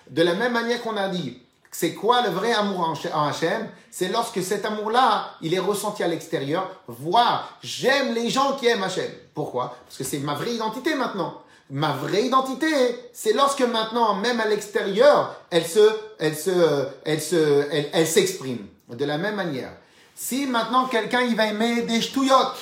De 0.10 0.22
la 0.22 0.34
même 0.34 0.54
manière 0.54 0.82
qu'on 0.82 0.98
a 0.98 1.08
dit 1.10 1.42
C'est 1.76 1.96
quoi 1.96 2.22
le 2.22 2.30
vrai 2.30 2.54
amour 2.54 2.96
en 3.14 3.28
Hachem 3.28 3.68
C'est 3.90 4.10
lorsque 4.10 4.44
cet 4.44 4.64
amour-là, 4.64 5.32
il 5.42 5.56
est 5.56 5.60
ressenti 5.60 6.04
à 6.04 6.08
l'extérieur, 6.08 6.70
voire 6.88 7.58
j'aime 7.64 8.14
les 8.14 8.30
gens 8.30 8.54
qui 8.54 8.68
aiment 8.68 8.84
Hachem. 8.84 9.10
Pourquoi? 9.34 9.76
Parce 9.86 9.98
que 9.98 10.04
c'est 10.04 10.20
ma 10.20 10.36
vraie 10.36 10.54
identité 10.54 10.94
maintenant. 10.94 11.42
Ma 11.72 11.94
vraie 11.94 12.26
identité, 12.28 12.72
c'est 13.12 13.34
lorsque 13.34 13.62
maintenant, 13.62 14.14
même 14.14 14.40
à 14.40 14.46
l'extérieur, 14.46 15.36
elle 15.50 15.66
se, 15.66 15.90
elle 16.20 16.38
se, 16.38 16.88
elle 17.06 17.22
se, 17.22 17.68
elle, 17.92 18.08
s'exprime. 18.08 18.68
De 18.90 19.06
la 19.06 19.18
même 19.18 19.36
manière. 19.36 19.72
Si 20.14 20.46
maintenant 20.46 20.86
quelqu'un 20.86 21.22
il 21.22 21.36
va 21.36 21.48
aimer 21.48 21.82
des 21.82 22.02
ch'touillottes, 22.02 22.56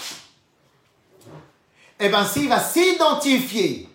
eh 1.99 2.07
bien 2.07 2.23
s'il 2.23 2.47
va 2.47 2.61
s'identifier 2.61 3.89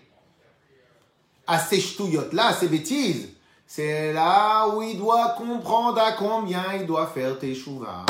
à 1.46 1.58
ces 1.58 1.80
ch'touillottes-là, 1.80 2.48
à 2.48 2.52
ces 2.52 2.68
bêtises, 2.68 3.28
c'est 3.66 4.12
là 4.12 4.68
où 4.68 4.82
il 4.82 4.96
doit 4.96 5.34
comprendre 5.36 6.00
à 6.00 6.12
combien 6.12 6.64
il 6.78 6.86
doit 6.86 7.06
faire 7.06 7.38
tes 7.38 7.54
chouvas. 7.54 8.06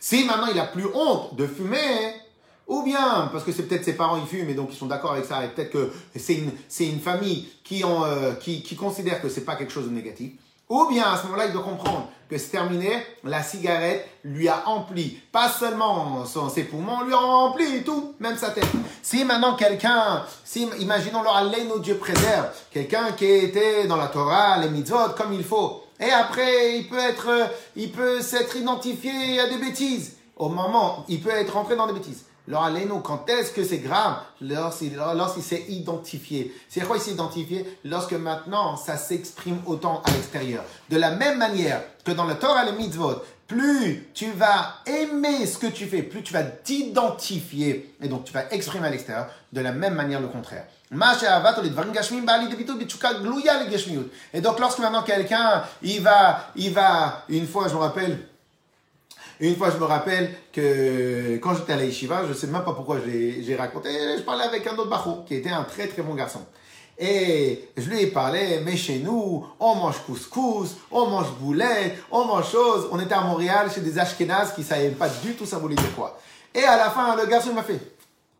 Si 0.00 0.24
maintenant 0.24 0.48
il 0.52 0.58
a 0.58 0.66
plus 0.66 0.86
honte 0.94 1.36
de 1.36 1.46
fumer, 1.46 2.14
ou 2.66 2.82
bien 2.82 3.28
parce 3.32 3.44
que 3.44 3.52
c'est 3.52 3.64
peut-être 3.64 3.84
ses 3.84 3.94
parents 3.94 4.16
ils 4.16 4.26
fument 4.26 4.50
et 4.50 4.54
donc 4.54 4.70
ils 4.72 4.76
sont 4.76 4.86
d'accord 4.86 5.12
avec 5.12 5.24
ça, 5.24 5.44
et 5.44 5.48
peut-être 5.48 5.70
que 5.70 5.92
c'est 6.16 6.36
une, 6.36 6.52
une 6.80 7.00
famille 7.00 7.48
euh, 7.82 8.34
qui, 8.34 8.62
qui 8.62 8.76
considère 8.76 9.20
que 9.20 9.28
c'est 9.28 9.44
pas 9.44 9.56
quelque 9.56 9.72
chose 9.72 9.86
de 9.86 9.94
négatif. 9.94 10.32
Ou 10.68 10.86
bien 10.88 11.12
à 11.12 11.16
ce 11.16 11.24
moment-là, 11.24 11.46
il 11.46 11.52
doit 11.52 11.62
comprendre 11.62 12.08
que 12.28 12.38
c'est 12.38 12.48
terminé, 12.48 12.90
la 13.22 13.42
cigarette 13.42 14.08
lui 14.24 14.48
a 14.48 14.66
empli, 14.66 15.20
pas 15.30 15.48
seulement 15.48 16.24
son, 16.24 16.48
ses 16.48 16.64
poumons, 16.64 17.02
lui 17.02 17.12
a 17.12 17.18
empli 17.18 17.84
tout, 17.84 18.14
même 18.18 18.36
sa 18.38 18.50
tête. 18.50 18.66
Si 19.02 19.24
maintenant 19.24 19.56
quelqu'un, 19.56 20.24
si, 20.42 20.66
imaginons-le, 20.78 21.68
nos 21.68 21.78
Dieu 21.78 21.96
préserve, 21.96 22.48
quelqu'un 22.70 23.12
qui 23.12 23.26
était 23.26 23.86
dans 23.86 23.96
la 23.96 24.06
Torah, 24.06 24.56
les 24.58 24.70
mitzvot, 24.70 25.10
comme 25.16 25.34
il 25.34 25.44
faut, 25.44 25.84
et 26.00 26.10
après, 26.10 26.78
il 26.78 26.88
peut 26.88 26.98
être, 26.98 27.28
il 27.76 27.92
peut 27.92 28.20
s'être 28.20 28.56
identifié 28.56 29.40
à 29.40 29.48
des 29.48 29.58
bêtises. 29.58 30.16
Au 30.36 30.48
moment, 30.48 31.04
il 31.08 31.20
peut 31.20 31.30
être 31.30 31.54
rentré 31.54 31.76
dans 31.76 31.86
des 31.86 31.92
bêtises. 31.92 32.24
Quand 32.48 33.28
est-ce 33.28 33.52
que 33.52 33.64
c'est 33.64 33.78
grave? 33.78 34.16
Lorsqu'il 34.40 35.42
s'est 35.42 35.64
identifié. 35.68 36.54
C'est 36.68 36.80
quoi 36.80 36.96
il 36.96 37.02
s'est 37.02 37.12
identifié? 37.12 37.78
Lorsque 37.84 38.12
maintenant, 38.12 38.76
ça 38.76 38.96
s'exprime 38.96 39.60
autant 39.66 40.02
à 40.04 40.10
l'extérieur. 40.10 40.64
De 40.90 40.96
la 40.96 41.10
même 41.12 41.38
manière 41.38 41.82
que 42.04 42.12
dans 42.12 42.24
le 42.24 42.34
Torah 42.34 42.64
et 42.66 42.70
le 42.70 42.76
mitzvot, 42.76 43.22
plus 43.46 44.08
tu 44.14 44.30
vas 44.32 44.76
aimer 44.86 45.46
ce 45.46 45.58
que 45.58 45.66
tu 45.66 45.86
fais, 45.86 46.02
plus 46.02 46.22
tu 46.22 46.32
vas 46.32 46.44
t'identifier, 46.44 47.94
et 48.00 48.08
donc 48.08 48.24
tu 48.24 48.32
vas 48.32 48.50
exprimer 48.50 48.86
à 48.88 48.90
l'extérieur, 48.90 49.26
de 49.52 49.60
la 49.60 49.72
même 49.72 49.94
manière 49.94 50.20
le 50.20 50.28
contraire. 50.28 50.66
Et 54.32 54.40
donc 54.40 54.60
lorsque 54.60 54.78
maintenant 54.78 55.02
quelqu'un, 55.02 55.62
il 55.82 56.00
va, 56.00 56.50
il 56.56 56.72
va, 56.72 57.24
une 57.28 57.46
fois 57.46 57.68
je 57.68 57.74
me 57.74 57.80
rappelle, 57.80 58.18
une 59.40 59.56
fois, 59.56 59.70
je 59.70 59.76
me 59.78 59.84
rappelle 59.84 60.34
que 60.52 61.36
quand 61.38 61.54
j'étais 61.54 61.72
à 61.72 61.76
la 61.76 61.90
je 61.90 62.28
ne 62.28 62.34
sais 62.34 62.46
même 62.46 62.64
pas 62.64 62.72
pourquoi 62.72 62.98
j'ai 63.04 63.56
raconté, 63.56 63.90
je 64.18 64.22
parlais 64.22 64.44
avec 64.44 64.66
un 64.66 64.76
autre 64.76 64.90
bachou 64.90 65.24
qui 65.26 65.34
était 65.34 65.50
un 65.50 65.64
très 65.64 65.88
très 65.88 66.02
bon 66.02 66.14
garçon. 66.14 66.40
Et 66.96 67.70
je 67.76 67.90
lui 67.90 68.02
ai 68.02 68.06
parlé, 68.06 68.60
mais 68.64 68.76
chez 68.76 69.00
nous, 69.00 69.44
on 69.58 69.74
mange 69.74 69.98
couscous, 70.06 70.76
on 70.92 71.06
mange 71.06 71.32
boulettes, 71.40 71.96
on 72.12 72.24
mange 72.24 72.50
choses. 72.50 72.88
On 72.92 73.00
était 73.00 73.14
à 73.14 73.20
Montréal 73.20 73.68
chez 73.74 73.80
des 73.80 73.98
Ashkenazes 73.98 74.54
qui 74.54 74.60
ne 74.60 74.66
savaient 74.66 74.90
pas 74.90 75.08
du 75.08 75.34
tout 75.34 75.44
dire 75.44 75.94
quoi. 75.96 76.16
Et 76.54 76.62
à 76.62 76.76
la 76.76 76.90
fin, 76.90 77.16
le 77.16 77.26
garçon 77.26 77.52
m'a 77.52 77.64
fait, 77.64 77.80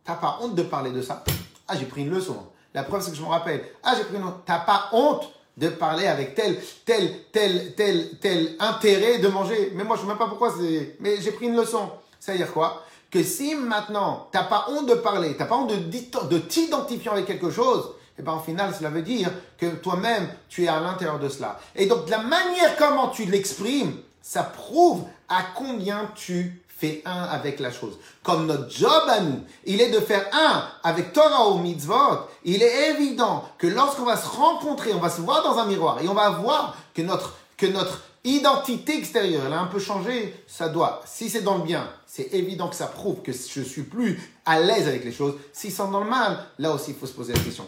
t'as 0.04 0.14
pas 0.14 0.38
honte 0.40 0.54
de 0.54 0.62
parler 0.62 0.92
de 0.92 1.02
ça? 1.02 1.24
Ah, 1.66 1.74
j'ai 1.76 1.86
pris 1.86 2.02
une 2.02 2.10
leçon. 2.10 2.36
La 2.72 2.84
preuve, 2.84 3.02
c'est 3.02 3.10
que 3.10 3.16
je 3.16 3.22
me 3.22 3.28
rappelle. 3.28 3.64
Ah, 3.82 3.94
j'ai 3.96 4.04
pris 4.04 4.14
une 4.14 4.22
leçon. 4.22 4.34
T'as 4.46 4.60
pas 4.60 4.88
honte 4.92 5.32
de 5.56 5.68
parler 5.68 6.06
avec 6.06 6.34
tel, 6.34 6.56
tel, 6.84 7.10
tel, 7.30 7.74
tel, 7.74 8.18
tel 8.20 8.56
intérêt 8.58 9.18
de 9.18 9.28
manger. 9.28 9.72
Mais 9.74 9.84
moi, 9.84 9.96
je 9.96 10.02
ne 10.02 10.06
sais 10.06 10.08
même 10.08 10.18
pas 10.18 10.28
pourquoi 10.28 10.52
c'est. 10.58 10.96
Mais 11.00 11.20
j'ai 11.20 11.32
pris 11.32 11.46
une 11.46 11.56
leçon. 11.56 11.90
Ça 12.18 12.32
veut 12.32 12.38
dire 12.38 12.52
quoi? 12.52 12.84
Que 13.10 13.22
si 13.22 13.54
maintenant, 13.54 14.28
tu 14.32 14.38
n'as 14.38 14.44
pas 14.44 14.66
honte 14.70 14.88
de 14.88 14.94
parler, 14.94 15.34
tu 15.34 15.38
n'as 15.38 15.46
pas 15.46 15.56
honte 15.56 15.72
de, 15.72 16.28
de 16.28 16.38
t'identifier 16.38 17.10
avec 17.10 17.26
quelque 17.26 17.50
chose, 17.50 17.92
et 18.16 18.20
eh 18.20 18.22
bien, 18.22 18.32
en 18.32 18.40
final, 18.40 18.72
cela 18.72 18.90
veut 18.90 19.02
dire 19.02 19.28
que 19.58 19.66
toi-même, 19.66 20.28
tu 20.48 20.64
es 20.64 20.68
à 20.68 20.78
l'intérieur 20.78 21.18
de 21.18 21.28
cela. 21.28 21.58
Et 21.74 21.86
donc, 21.86 22.08
la 22.08 22.18
manière 22.18 22.76
comment 22.76 23.08
tu 23.08 23.24
l'exprimes, 23.24 23.96
ça 24.22 24.44
prouve 24.44 25.02
à 25.28 25.42
combien 25.54 26.08
tu 26.14 26.62
fait 26.76 27.02
un 27.04 27.22
avec 27.24 27.60
la 27.60 27.70
chose. 27.70 27.98
Comme 28.22 28.46
notre 28.46 28.70
job 28.70 29.02
à 29.08 29.20
nous, 29.20 29.40
il 29.64 29.80
est 29.80 29.90
de 29.90 30.00
faire 30.00 30.26
un 30.32 30.64
avec 30.82 31.12
Torah 31.12 31.48
ou 31.50 31.58
mitzvot, 31.58 32.28
il 32.44 32.62
est 32.62 32.90
évident 32.90 33.44
que 33.58 33.66
lorsqu'on 33.66 34.04
va 34.04 34.16
se 34.16 34.26
rencontrer, 34.26 34.92
on 34.92 35.00
va 35.00 35.10
se 35.10 35.20
voir 35.20 35.42
dans 35.42 35.58
un 35.58 35.66
miroir 35.66 36.02
et 36.02 36.08
on 36.08 36.14
va 36.14 36.30
voir 36.30 36.76
que 36.94 37.02
notre, 37.02 37.34
que 37.56 37.66
notre 37.66 38.02
identité 38.24 38.96
extérieure, 38.96 39.44
elle 39.46 39.52
a 39.52 39.60
un 39.60 39.66
peu 39.66 39.78
changé, 39.78 40.34
ça 40.46 40.68
doit, 40.68 41.02
si 41.04 41.28
c'est 41.28 41.42
dans 41.42 41.58
le 41.58 41.64
bien, 41.64 41.88
c'est 42.06 42.32
évident 42.32 42.68
que 42.68 42.76
ça 42.76 42.86
prouve 42.86 43.22
que 43.22 43.32
je 43.32 43.60
suis 43.60 43.82
plus 43.82 44.20
à 44.46 44.60
l'aise 44.60 44.88
avec 44.88 45.04
les 45.04 45.12
choses. 45.12 45.34
Si 45.52 45.70
c'est 45.70 45.90
dans 45.90 46.00
le 46.00 46.08
mal, 46.08 46.38
là 46.58 46.72
aussi, 46.72 46.92
il 46.92 46.96
faut 46.96 47.06
se 47.06 47.12
poser 47.12 47.32
la 47.32 47.40
question. 47.40 47.66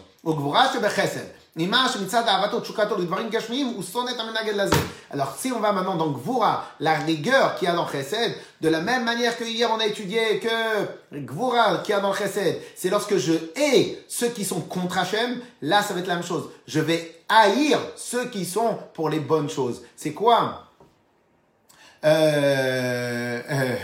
Alors, 5.11 5.35
si 5.37 5.51
on 5.51 5.59
va 5.59 5.71
maintenant 5.71 5.95
dans 5.95 6.11
Gvura, 6.11 6.65
la 6.79 6.93
rigueur 6.95 7.55
qu'il 7.55 7.67
y 7.67 7.71
a 7.71 7.73
dans 7.73 7.87
Chesed, 7.87 8.35
de 8.61 8.69
la 8.69 8.81
même 8.81 9.03
manière 9.03 9.37
que 9.37 9.43
hier 9.43 9.69
on 9.71 9.79
a 9.79 9.85
étudié 9.85 10.39
que 10.39 11.17
Gvura 11.17 11.79
qu'il 11.79 11.93
y 11.93 11.97
a 11.97 11.99
dans 11.99 12.13
Chesed, 12.13 12.61
c'est 12.75 12.89
lorsque 12.89 13.17
je 13.17 13.33
hais 13.55 14.03
ceux 14.07 14.29
qui 14.29 14.45
sont 14.45 14.61
contre 14.61 14.97
Hachem, 14.97 15.39
là 15.61 15.81
ça 15.81 15.93
va 15.93 15.99
être 15.99 16.07
la 16.07 16.15
même 16.15 16.23
chose. 16.23 16.49
Je 16.67 16.79
vais 16.79 17.16
haïr 17.29 17.79
ceux 17.95 18.29
qui 18.29 18.45
sont 18.45 18.77
pour 18.93 19.09
les 19.09 19.19
bonnes 19.19 19.49
choses. 19.49 19.83
C'est 19.95 20.13
quoi? 20.13 20.63
Euh, 22.03 23.41
euh, 23.49 23.75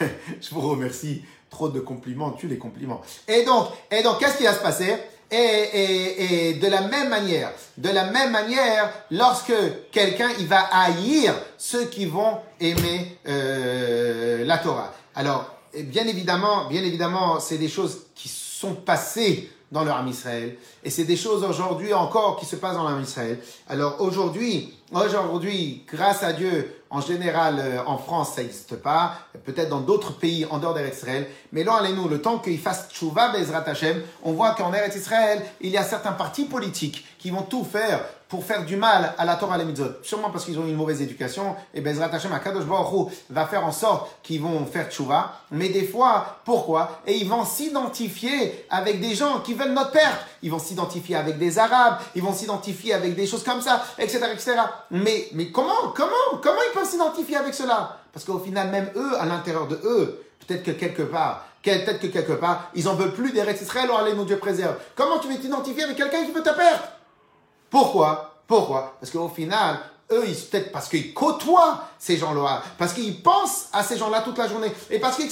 Je 0.40 0.50
vous 0.54 0.60
remercie. 0.60 1.22
Trop 1.50 1.70
de 1.70 1.80
compliments, 1.80 2.32
tu 2.32 2.46
les 2.46 2.58
compliments. 2.58 3.00
Et 3.26 3.42
donc, 3.42 3.68
et 3.90 4.02
donc, 4.02 4.18
qu'est-ce 4.18 4.36
qui 4.36 4.44
va 4.44 4.52
se 4.52 4.60
passer? 4.60 4.94
Et, 5.30 5.36
et, 5.36 6.48
et, 6.50 6.54
de 6.54 6.66
la 6.68 6.82
même 6.82 7.08
manière, 7.08 7.50
de 7.76 7.88
la 7.88 8.10
même 8.10 8.32
manière, 8.32 8.92
lorsque 9.10 9.54
quelqu'un 9.90 10.28
il 10.38 10.46
va 10.46 10.60
haïr 10.60 11.34
ceux 11.56 11.86
qui 11.86 12.06
vont 12.06 12.38
aimer 12.60 13.18
euh, 13.26 14.44
la 14.44 14.58
Torah. 14.58 14.92
Alors, 15.14 15.54
bien 15.74 16.06
évidemment, 16.06 16.66
bien 16.68 16.82
évidemment, 16.82 17.40
c'est 17.40 17.58
des 17.58 17.68
choses 17.68 18.06
qui 18.14 18.28
sont 18.28 18.74
passées 18.74 19.50
dans 19.70 19.84
le 19.84 20.08
Israël. 20.08 20.56
Et 20.82 20.90
c'est 20.90 21.04
des 21.04 21.16
choses 21.16 21.44
aujourd'hui 21.44 21.92
encore 21.92 22.38
qui 22.38 22.46
se 22.46 22.56
passent 22.56 22.76
dans 22.76 22.88
le 22.88 23.02
Israël. 23.02 23.38
Alors 23.68 24.00
aujourd'hui, 24.00 24.72
aujourd'hui, 24.92 25.84
grâce 25.90 26.22
à 26.22 26.32
Dieu, 26.32 26.74
en 26.90 27.02
général, 27.02 27.56
euh, 27.58 27.82
en 27.84 27.98
France, 27.98 28.34
ça 28.34 28.42
n'existe 28.42 28.76
pas. 28.76 29.12
Peut-être 29.44 29.68
dans 29.68 29.80
d'autres 29.80 30.16
pays 30.16 30.46
en 30.50 30.58
dehors 30.58 30.72
d'Eretz 30.72 30.96
Israël. 30.98 31.26
Mais 31.52 31.64
là, 31.64 31.74
allez-nous, 31.74 32.08
le 32.08 32.22
temps 32.22 32.38
qu'il 32.38 32.58
fasse 32.58 32.88
tchouva 32.90 33.28
Bezrat 33.28 33.64
Hashem, 33.66 34.02
on 34.22 34.32
voit 34.32 34.54
qu'en 34.54 34.72
Eretz 34.72 34.96
Israël, 34.96 35.44
il 35.60 35.70
y 35.70 35.76
a 35.76 35.84
certains 35.84 36.12
partis 36.12 36.44
politiques 36.44 37.04
qui 37.18 37.30
vont 37.30 37.42
tout 37.42 37.64
faire 37.64 38.00
pour 38.28 38.44
faire 38.44 38.64
du 38.64 38.76
mal 38.76 39.14
à 39.16 39.24
la 39.24 39.36
Torah 39.36 39.56
et 39.56 39.58
les 39.58 39.64
mitzvot. 39.64 39.88
Sûrement 40.02 40.30
parce 40.30 40.44
qu'ils 40.44 40.58
ont 40.58 40.66
une 40.66 40.76
mauvaise 40.76 41.00
éducation. 41.00 41.56
Et 41.72 41.80
Bezrat 41.80 42.10
Hashem, 42.12 42.32
Akadosh 42.32 42.64
Baruch 42.64 43.12
va 43.30 43.46
faire 43.46 43.64
en 43.64 43.72
sorte 43.72 44.10
qu'ils 44.22 44.42
vont 44.42 44.66
faire 44.66 44.90
tchouva. 44.90 45.32
Mais 45.50 45.70
des 45.70 45.84
fois, 45.84 46.40
pourquoi? 46.44 47.00
Et 47.06 47.16
ils 47.16 47.28
vont 47.28 47.44
s'identifier 47.44 48.66
avec 48.68 49.00
des 49.00 49.14
gens 49.14 49.40
qui 49.40 49.54
veulent 49.54 49.72
notre 49.72 49.92
perte. 49.92 50.26
Ils 50.42 50.50
vont 50.50 50.58
s'identifier 50.58 51.16
avec 51.16 51.38
des 51.38 51.58
Arabes. 51.58 51.98
Ils 52.14 52.22
vont 52.22 52.34
s'identifier 52.34 52.92
avec 52.92 53.14
des 53.14 53.26
choses 53.26 53.42
comme 53.42 53.62
ça, 53.62 53.82
etc., 53.98 54.20
etc. 54.32 54.52
Mais, 54.90 55.28
mais 55.32 55.50
comment, 55.50 55.92
comment, 55.94 56.38
comment 56.42 56.60
ils 56.68 56.74
peuvent 56.74 56.88
s'identifier 56.88 57.36
avec 57.36 57.54
cela? 57.54 57.98
Parce 58.12 58.26
qu'au 58.26 58.38
final, 58.38 58.68
même 58.68 58.90
eux, 58.94 59.18
à 59.18 59.24
l'intérieur 59.24 59.66
de 59.68 59.80
eux, 59.84 60.22
peut-être 60.46 60.64
que 60.64 60.72
quelque 60.72 61.02
part, 61.02 61.46
peut-être 61.62 62.00
que 62.00 62.06
quelque 62.08 62.32
part, 62.32 62.70
ils 62.74 62.88
en 62.88 62.94
veulent 62.94 63.12
plus 63.12 63.32
des 63.32 63.40
Israël, 63.40 63.84
alors 63.84 64.00
allez, 64.00 64.14
mon 64.14 64.24
Dieu 64.24 64.36
préserve. 64.36 64.76
Comment 64.94 65.18
tu 65.18 65.28
veux 65.28 65.38
t'identifier 65.38 65.84
avec 65.84 65.96
quelqu'un 65.96 66.24
qui 66.24 66.32
veut 66.32 66.42
ta 66.42 66.52
perte 66.52 66.97
Pourquoi? 67.70 68.34
Pourquoi? 68.46 68.96
Parce 69.00 69.12
qu'au 69.12 69.28
final, 69.28 69.78
eux, 70.10 70.24
ils, 70.26 70.34
peut-être 70.34 70.72
parce 70.72 70.88
qu'ils 70.88 71.12
côtoient 71.12 71.84
ces 71.98 72.16
gens-là, 72.16 72.62
parce 72.78 72.92
qu'ils 72.92 73.22
pensent 73.22 73.68
à 73.72 73.82
ces 73.82 73.98
gens-là 73.98 74.22
toute 74.22 74.38
la 74.38 74.48
journée, 74.48 74.72
et 74.90 74.98
parce 74.98 75.16
qu'à 75.16 75.24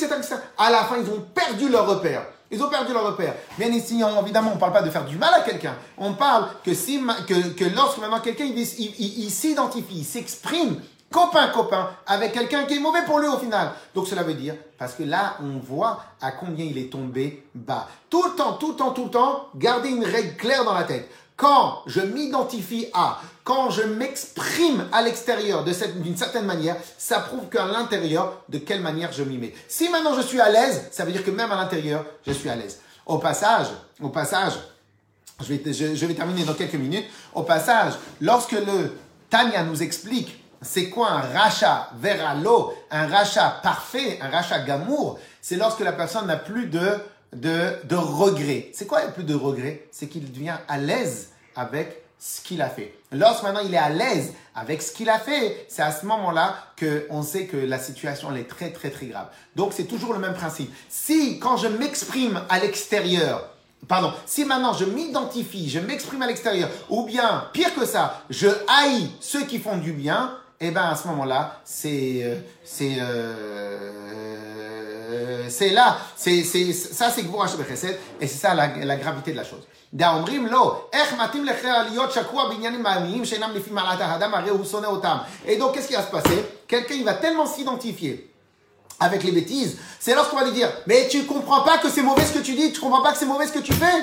à 0.59 0.70
la 0.70 0.84
fin, 0.84 0.97
ils 0.99 1.11
ont 1.11 1.24
perdu 1.34 1.68
leur 1.68 1.87
repère. 1.87 2.26
Ils 2.51 2.62
ont 2.62 2.68
perdu 2.68 2.93
leur 2.93 3.05
repère. 3.05 3.34
Bien 3.59 3.68
ici, 3.68 4.01
évidemment, 4.22 4.51
on 4.53 4.55
ne 4.55 4.61
parle 4.61 4.72
pas 4.72 4.82
de 4.82 4.91
faire 4.91 5.05
du 5.05 5.16
mal 5.16 5.34
à 5.34 5.41
quelqu'un. 5.41 5.74
On 5.99 6.12
parle 6.12 6.49
que, 6.62 6.74
si, 6.74 7.03
que, 7.26 7.49
que 7.55 7.64
lorsque 7.64 7.99
maintenant 7.99 8.20
quelqu'un 8.20 8.45
il, 8.45 8.57
il 8.57 9.30
s'identifie, 9.30 9.99
il 9.99 10.05
s'exprime 10.05 10.80
copain 11.11 11.49
copain 11.49 11.91
avec 12.07 12.32
quelqu'un 12.32 12.64
qui 12.64 12.74
est 12.74 12.80
mauvais 12.80 13.03
pour 13.05 13.18
lui 13.18 13.28
au 13.28 13.39
final. 13.39 13.72
Donc 13.95 14.07
cela 14.07 14.22
veut 14.22 14.34
dire 14.34 14.55
parce 14.78 14.95
que 14.95 15.03
là 15.03 15.37
on 15.43 15.59
voit 15.59 16.03
à 16.20 16.32
combien 16.32 16.64
il 16.64 16.78
est 16.78 16.91
tombé 16.93 17.45
bas. 17.55 17.89
Tout 18.11 18.22
le 18.24 18.30
temps, 18.30 18.55
tout 18.55 18.70
le 18.70 18.76
temps, 18.76 18.91
tout 18.91 19.05
le 19.05 19.11
temps, 19.11 19.47
gardez 19.55 19.91
une 19.91 20.05
règle 20.05 20.37
claire 20.37 20.64
dans 20.64 20.74
la 20.74 20.84
tête. 20.84 21.09
Quand 21.37 21.82
je 21.87 22.01
m'identifie 22.01 22.87
à, 22.95 23.20
quand 23.45 23.68
je 23.70 23.82
m'exprime 23.82 24.87
à 24.91 25.03
l'extérieur 25.03 25.64
d'une 25.64 26.16
certaine 26.16 26.47
manière, 26.47 26.76
ça 26.97 27.20
prouve 27.20 27.49
qu'à 27.51 27.66
l'intérieur, 27.66 28.43
de 28.49 28.59
quelle 28.59 28.80
manière 28.80 29.12
je 29.12 29.22
m'y 29.22 29.37
mets. 29.37 29.55
Si 29.68 29.89
maintenant 29.91 30.14
je 30.14 30.22
suis 30.22 30.41
à 30.41 30.49
l'aise, 30.49 30.89
ça 30.91 31.05
veut 31.05 31.12
dire 31.12 31.24
que 31.24 31.30
même 31.30 31.53
à 31.53 31.57
l'intérieur, 31.57 32.07
je 32.26 32.32
suis 32.32 32.49
à 32.49 32.57
l'aise. 32.57 32.80
Au 33.05 33.18
passage, 33.18 33.66
au 34.01 34.09
passage, 34.09 34.55
je 35.41 35.53
vais, 35.53 35.72
je 35.72 36.07
vais 36.07 36.14
terminer 36.14 36.45
dans 36.45 36.55
quelques 36.55 36.74
minutes. 36.74 37.05
Au 37.34 37.43
passage, 37.43 37.93
lorsque 38.22 38.53
le 38.53 38.97
Tanya 39.28 39.62
nous 39.62 39.82
explique 39.82 40.43
c'est 40.62 40.89
quoi 40.89 41.11
un 41.11 41.20
rachat 41.20 41.91
vers 41.97 42.34
l'eau 42.37 42.72
Un 42.91 43.07
rachat 43.07 43.61
parfait, 43.62 44.18
un 44.22 44.30
rachat 44.30 44.61
gamour, 44.61 45.18
c'est 45.41 45.57
lorsque 45.57 45.80
la 45.80 45.93
personne 45.93 46.26
n'a 46.26 46.37
plus 46.37 46.66
de, 46.66 46.99
de, 47.35 47.72
de 47.85 47.97
regret. 47.97 48.70
C'est 48.72 48.87
quoi 48.87 49.01
plus 49.03 49.24
de 49.24 49.35
regret 49.35 49.87
C'est 49.91 50.07
qu'il 50.07 50.31
devient 50.31 50.57
à 50.68 50.79
l'aise 50.79 51.31
avec 51.55 52.03
ce 52.18 52.41
qu'il 52.41 52.62
a 52.62 52.68
fait. 52.68 52.95
Lorsque 53.12 53.43
maintenant 53.43 53.61
il 53.64 53.74
est 53.74 53.79
à 53.79 53.91
l'aise 53.91 54.33
avec 54.55 54.83
ce 54.83 54.93
qu'il 54.93 55.09
a 55.11 55.18
fait, 55.18 55.66
c'est 55.68 55.83
à 55.83 55.93
ce 55.93 56.07
moment-là 56.07 56.57
qu'on 56.79 57.22
sait 57.22 57.47
que 57.47 57.57
la 57.57 57.79
situation 57.79 58.35
est 58.35 58.49
très 58.49 58.72
très 58.72 58.91
très 58.91 59.07
grave. 59.07 59.29
Donc 59.55 59.72
c'est 59.74 59.85
toujours 59.85 60.12
le 60.12 60.18
même 60.18 60.35
principe. 60.35 60.72
Si 60.89 61.39
quand 61.39 61.57
je 61.57 61.68
m'exprime 61.68 62.41
à 62.49 62.59
l'extérieur, 62.59 63.51
pardon, 63.87 64.12
si 64.24 64.45
maintenant 64.45 64.72
je 64.72 64.85
m'identifie, 64.85 65.68
je 65.68 65.79
m'exprime 65.79 66.22
à 66.22 66.27
l'extérieur, 66.27 66.70
ou 66.89 67.05
bien 67.05 67.49
pire 67.53 67.74
que 67.74 67.85
ça, 67.85 68.22
je 68.31 68.49
haïs 68.66 69.11
ceux 69.20 69.45
qui 69.45 69.59
font 69.59 69.77
du 69.77 69.93
bien, 69.93 70.39
eh 70.61 70.70
bien 70.70 70.85
à 70.85 70.97
ce 70.97 71.07
moment-là, 71.09 71.61
c'est 71.64 72.22
euh, 72.22 72.37
c'est 72.64 72.97
euh, 72.99 74.46
c'est 75.50 75.70
là, 75.70 75.98
c'est 76.16 76.44
c'est 76.44 76.74
ça 76.74 77.10
c'est 77.10 77.24
Gvura 77.24 77.48
Chesed 77.48 77.98
et 78.20 78.28
c'est 78.28 78.39
ça 78.39 78.54
la, 78.54 78.68
la 78.68 78.96
gravité 78.96 79.32
de 79.32 79.38
la 79.38 79.44
chose. 79.44 79.66
דאומרים 79.94 80.48
לו, 80.48 80.82
איך 80.94 81.14
מתאים 81.14 81.46
לך 81.46 81.68
להיות 81.89 82.12
שקוע 82.12 82.50
בעניינים 82.50 82.84
מעניינים 82.84 83.26
שאינם 83.26 83.52
לפי 83.54 83.70
מעלת 83.70 84.02
האדם, 84.02 84.34
הרי 84.34 84.50
הוא 84.50 84.66
שונא 84.66 84.88
אותם. 84.88 85.18
Et 85.46 85.58
donc, 85.58 85.74
qu'est-ce 85.74 85.88
qui 85.88 85.94
va 85.94 86.04
se 86.04 86.12
passer 86.12 86.46
Quelqu'un, 86.68 86.94
il 86.94 87.04
va 87.04 87.14
tellement 87.16 87.46
s'identifier 87.46 88.32
avec 89.02 89.24
les 89.24 89.32
bêtises, 89.32 89.78
c'est 90.00 90.14
lorsqu'on 90.16 90.38
va 90.38 90.46
lui 90.46 90.54
dire, 90.54 90.70
mais 90.86 91.08
tu 91.10 91.26
comprends 91.26 91.62
pas 91.62 91.80
que 91.80 91.89
c'est 91.89 92.04
mauvais 92.04 92.24
ce 92.24 92.34
que 92.34 92.39
tu 92.39 92.54
dis, 92.54 92.72
tu 92.72 92.80
comprends 92.80 93.02
pas 93.02 93.12
que 93.12 93.18
c'est 93.18 93.26
mauvais 93.26 93.48
ce 93.48 93.52
que 93.52 93.60
tu 93.60 93.74
fais 93.74 93.98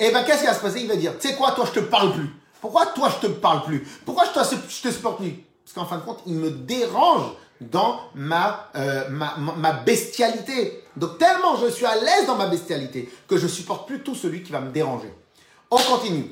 Et 0.00 0.10
ben, 0.10 0.24
qu'est-ce 0.24 0.40
qui 0.40 0.46
va 0.46 0.54
se 0.54 0.60
passer 0.60 0.80
Il 0.80 0.88
va 0.88 0.96
dire, 0.96 1.12
tu 1.18 1.28
sais 1.28 1.34
quoi, 1.36 1.52
toi, 1.52 1.64
je 1.66 1.80
te 1.80 1.84
parle 1.84 2.12
plus. 2.12 2.28
Pourquoi 2.60 2.86
toi, 2.86 3.08
je 3.14 3.26
te 3.26 3.32
parle 3.32 3.62
plus 3.62 3.80
Pourquoi 4.04 4.24
je 4.24 4.30
te, 4.38 4.56
je 4.68 4.82
te 4.82 4.90
supporte 4.92 5.18
plus 5.18 5.44
Parce 5.64 5.74
qu'en 5.74 5.86
fin 5.86 5.98
de 5.98 6.02
compte, 6.02 6.18
il 6.26 6.34
me 6.34 6.50
dérange 6.50 7.32
dans 7.61 7.99
euh, 8.15 9.09
ma, 9.09 9.35
ma, 9.37 9.53
ma, 9.57 9.73
bestialité. 9.73 10.83
Donc 10.95 11.17
tellement 11.17 11.55
je 11.57 11.71
suis 11.71 11.85
à 11.85 11.95
l'aise 11.95 12.25
dans 12.27 12.35
ma 12.35 12.47
bestialité 12.47 13.09
que 13.27 13.37
je 13.37 13.47
supporte 13.47 13.87
plus 13.87 14.01
tout 14.01 14.15
celui 14.15 14.43
qui 14.43 14.51
va 14.51 14.59
me 14.59 14.71
déranger. 14.71 15.13
On 15.69 15.77
continue. 15.77 16.31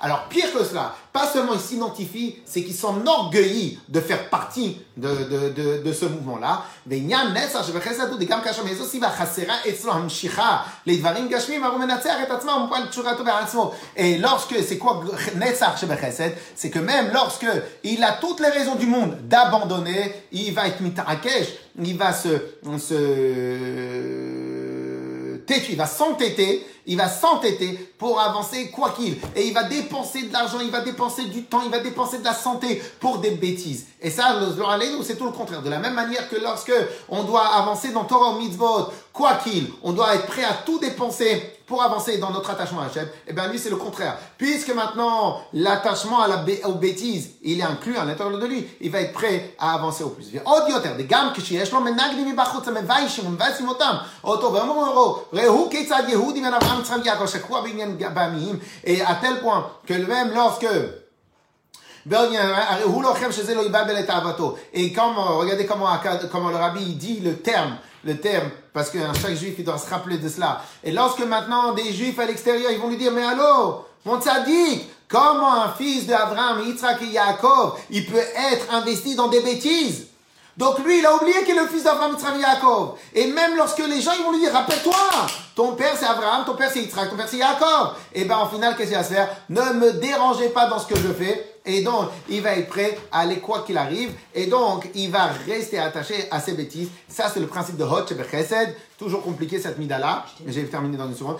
Alors 0.00 0.28
pire 0.28 0.52
que 0.52 0.64
cela, 0.64 0.94
pas 1.12 1.26
seulement 1.26 1.54
il 1.54 1.60
s'identifie, 1.60 2.36
c'est 2.44 2.62
qu'il 2.62 2.74
s'enorgueillit 2.74 3.80
de 3.88 4.00
faire 4.00 4.30
partie 4.30 4.80
de, 4.98 5.08
de, 5.08 5.48
de, 5.50 5.82
de 5.82 5.92
ce 5.92 6.04
mouvement-là. 6.04 6.64
Et 13.96 14.18
lorsque, 14.18 14.54
c'est 14.66 14.78
quoi 14.78 15.04
C'est 16.54 16.70
que 16.70 16.78
même 16.78 17.10
lorsque 17.12 17.46
il 17.84 18.02
a 18.02 18.12
toutes 18.12 18.40
les 18.40 18.48
raisons 18.48 18.74
du 18.74 18.86
monde 18.86 19.16
d'abandonner, 19.22 20.14
il 20.32 20.52
va 20.52 20.66
être 20.68 20.80
mitarakesh, 20.80 21.48
il 21.80 21.96
va 21.96 22.12
se, 22.12 22.28
se 22.78 24.08
têter, 25.46 25.66
il 25.70 25.76
va 25.76 25.86
s'entêter, 25.86 26.66
il 26.88 26.96
va 26.96 27.08
s'entêter 27.08 27.92
pour 27.98 28.18
avancer 28.18 28.70
quoi 28.70 28.90
qu'il. 28.90 29.16
Et 29.36 29.46
il 29.46 29.54
va 29.54 29.64
dépenser 29.64 30.22
de 30.22 30.32
l'argent, 30.32 30.58
il 30.60 30.70
va 30.70 30.80
dépenser 30.80 31.26
du 31.26 31.44
temps, 31.44 31.60
il 31.64 31.70
va 31.70 31.78
dépenser 31.78 32.18
de 32.18 32.24
la 32.24 32.34
santé 32.34 32.82
pour 32.98 33.18
des 33.18 33.32
bêtises. 33.32 33.86
Et 34.00 34.10
ça, 34.10 34.40
c'est 35.04 35.16
tout 35.16 35.26
le 35.26 35.32
contraire. 35.32 35.62
De 35.62 35.70
la 35.70 35.78
même 35.78 35.94
manière 35.94 36.28
que 36.28 36.36
lorsque 36.36 36.72
on 37.08 37.24
doit 37.24 37.46
avancer 37.46 37.90
dans 37.90 38.04
Torah 38.04 38.38
Mitzvot, 38.38 38.88
quoi 39.12 39.34
qu'il, 39.34 39.70
on 39.82 39.92
doit 39.92 40.14
être 40.14 40.26
prêt 40.26 40.44
à 40.44 40.54
tout 40.64 40.78
dépenser 40.78 41.58
pour 41.66 41.82
avancer 41.82 42.16
dans 42.16 42.30
notre 42.30 42.48
attachement 42.50 42.80
à 42.80 42.86
Hachem, 42.86 43.06
eh 43.26 43.32
bien 43.34 43.46
lui 43.48 43.58
c'est 43.58 43.68
le 43.68 43.76
contraire. 43.76 44.16
Puisque 44.38 44.74
maintenant 44.74 45.40
l'attachement 45.52 46.20
à 46.20 46.28
la 46.28 46.42
aux 46.64 46.74
bêtises, 46.74 47.32
il 47.42 47.60
est 47.60 47.62
inclus 47.62 47.98
à 47.98 48.04
l'intérieur 48.04 48.38
de 48.38 48.46
lui, 48.46 48.66
il 48.80 48.90
va 48.90 49.02
être 49.02 49.12
prêt 49.12 49.54
à 49.58 49.74
avancer 49.74 50.02
au 50.02 50.08
plus. 50.08 50.26
Et 58.84 59.02
à 59.02 59.14
tel 59.20 59.40
point 59.40 59.70
que 59.86 59.94
même 59.94 60.32
lorsque 60.34 60.66
ben, 62.08 62.26
et 64.72 64.92
comme, 64.92 65.18
euh, 65.18 65.36
regardez 65.36 65.66
comment, 65.66 65.88
comment 66.32 66.48
le 66.48 66.56
rabbi 66.56 66.94
dit 66.94 67.20
le 67.20 67.36
terme, 67.36 67.76
le 68.04 68.16
terme, 68.18 68.48
parce 68.72 68.88
que 68.90 68.98
chaque 69.20 69.34
juif 69.34 69.54
il 69.58 69.64
doit 69.64 69.76
se 69.78 69.90
rappeler 69.90 70.16
de 70.16 70.28
cela. 70.28 70.62
Et 70.82 70.92
lorsque 70.92 71.20
maintenant 71.20 71.72
des 71.74 71.92
juifs 71.92 72.18
à 72.18 72.24
l'extérieur, 72.24 72.70
ils 72.70 72.78
vont 72.78 72.88
lui 72.88 72.96
dire, 72.96 73.12
mais 73.12 73.24
allô, 73.24 73.84
mon 74.06 74.20
tzaddik, 74.20 74.88
comment 75.06 75.62
un 75.62 75.72
fils 75.72 76.06
de 76.06 76.14
Abraham, 76.14 76.66
Yitzhak 76.66 77.02
et 77.02 77.06
Yaakov, 77.06 77.78
il 77.90 78.06
peut 78.06 78.16
être 78.16 78.72
investi 78.72 79.14
dans 79.14 79.28
des 79.28 79.40
bêtises? 79.40 80.07
Donc 80.58 80.80
lui, 80.80 80.98
il 80.98 81.06
a 81.06 81.14
oublié 81.14 81.44
qu'il 81.44 81.56
est 81.56 81.60
le 81.60 81.68
fils 81.68 81.84
d'Abraham, 81.84 82.16
Yitzhak 82.16 82.36
Yaakov. 82.36 82.98
Et 83.14 83.28
même 83.28 83.56
lorsque 83.56 83.78
les 83.78 84.00
gens 84.00 84.10
ils 84.18 84.24
vont 84.24 84.32
lui 84.32 84.40
dire, 84.40 84.52
rappelle-toi, 84.52 84.92
ton 85.54 85.76
père 85.76 85.94
c'est 85.96 86.04
Abraham, 86.04 86.44
ton 86.44 86.56
père 86.56 86.68
c'est 86.72 86.80
Yitzhak, 86.80 87.10
ton 87.10 87.16
père 87.16 87.28
c'est 87.28 87.36
Yaakov. 87.36 87.94
Et 88.12 88.24
ben 88.24 88.38
en 88.38 88.48
final, 88.48 88.76
qu'est-ce 88.76 88.88
qu'il 88.88 88.98
va 88.98 89.04
se 89.04 89.14
faire? 89.14 89.28
Ne 89.48 89.72
me 89.74 89.92
dérangez 89.92 90.48
pas 90.48 90.66
dans 90.66 90.80
ce 90.80 90.88
que 90.88 90.96
je 90.96 91.12
fais. 91.12 91.54
Et 91.64 91.82
donc, 91.82 92.08
il 92.30 92.40
va 92.40 92.56
être 92.56 92.68
prêt 92.68 92.98
à 93.12 93.20
aller 93.20 93.40
quoi 93.40 93.60
qu'il 93.60 93.76
arrive. 93.76 94.10
Et 94.34 94.46
donc, 94.46 94.88
il 94.94 95.10
va 95.10 95.26
rester 95.46 95.78
attaché 95.78 96.14
à 96.30 96.40
ses 96.40 96.52
bêtises. 96.52 96.88
Ça, 97.08 97.30
c'est 97.32 97.40
le 97.40 97.46
principe 97.46 97.76
de 97.76 97.84
Hot 97.84 98.06
Chesed. 98.30 98.74
Toujours 98.98 99.22
compliqué 99.22 99.60
cette 99.60 99.78
mida-là. 99.78 100.24
Mais 100.46 100.52
j'ai 100.52 100.64
terminé 100.66 100.96
dans 100.96 101.06
une 101.06 101.14
seconde. 101.14 101.36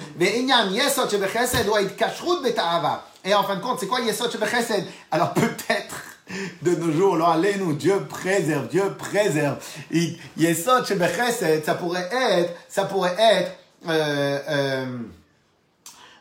Et 3.24 3.34
en 3.34 3.42
fin 3.42 3.56
de 3.56 3.62
compte, 3.62 3.80
c'est 3.80 3.86
quoi 3.86 4.00
Yesot 4.00 4.30
Chesed 4.30 4.84
Alors 5.10 5.32
peut-être 5.32 6.07
de 6.62 6.74
nos 6.74 6.92
jours, 6.92 7.16
là, 7.16 7.30
allez-nous, 7.30 7.74
Dieu 7.74 8.00
préserve, 8.08 8.68
Dieu 8.68 8.84
préserve. 8.96 9.58
Ça 11.64 11.74
pourrait 11.74 12.08
être, 12.12 12.54
ça 12.68 12.84
pourrait 12.84 13.16
être, 13.18 13.52
euh, 13.88 14.38
euh, 14.48 14.98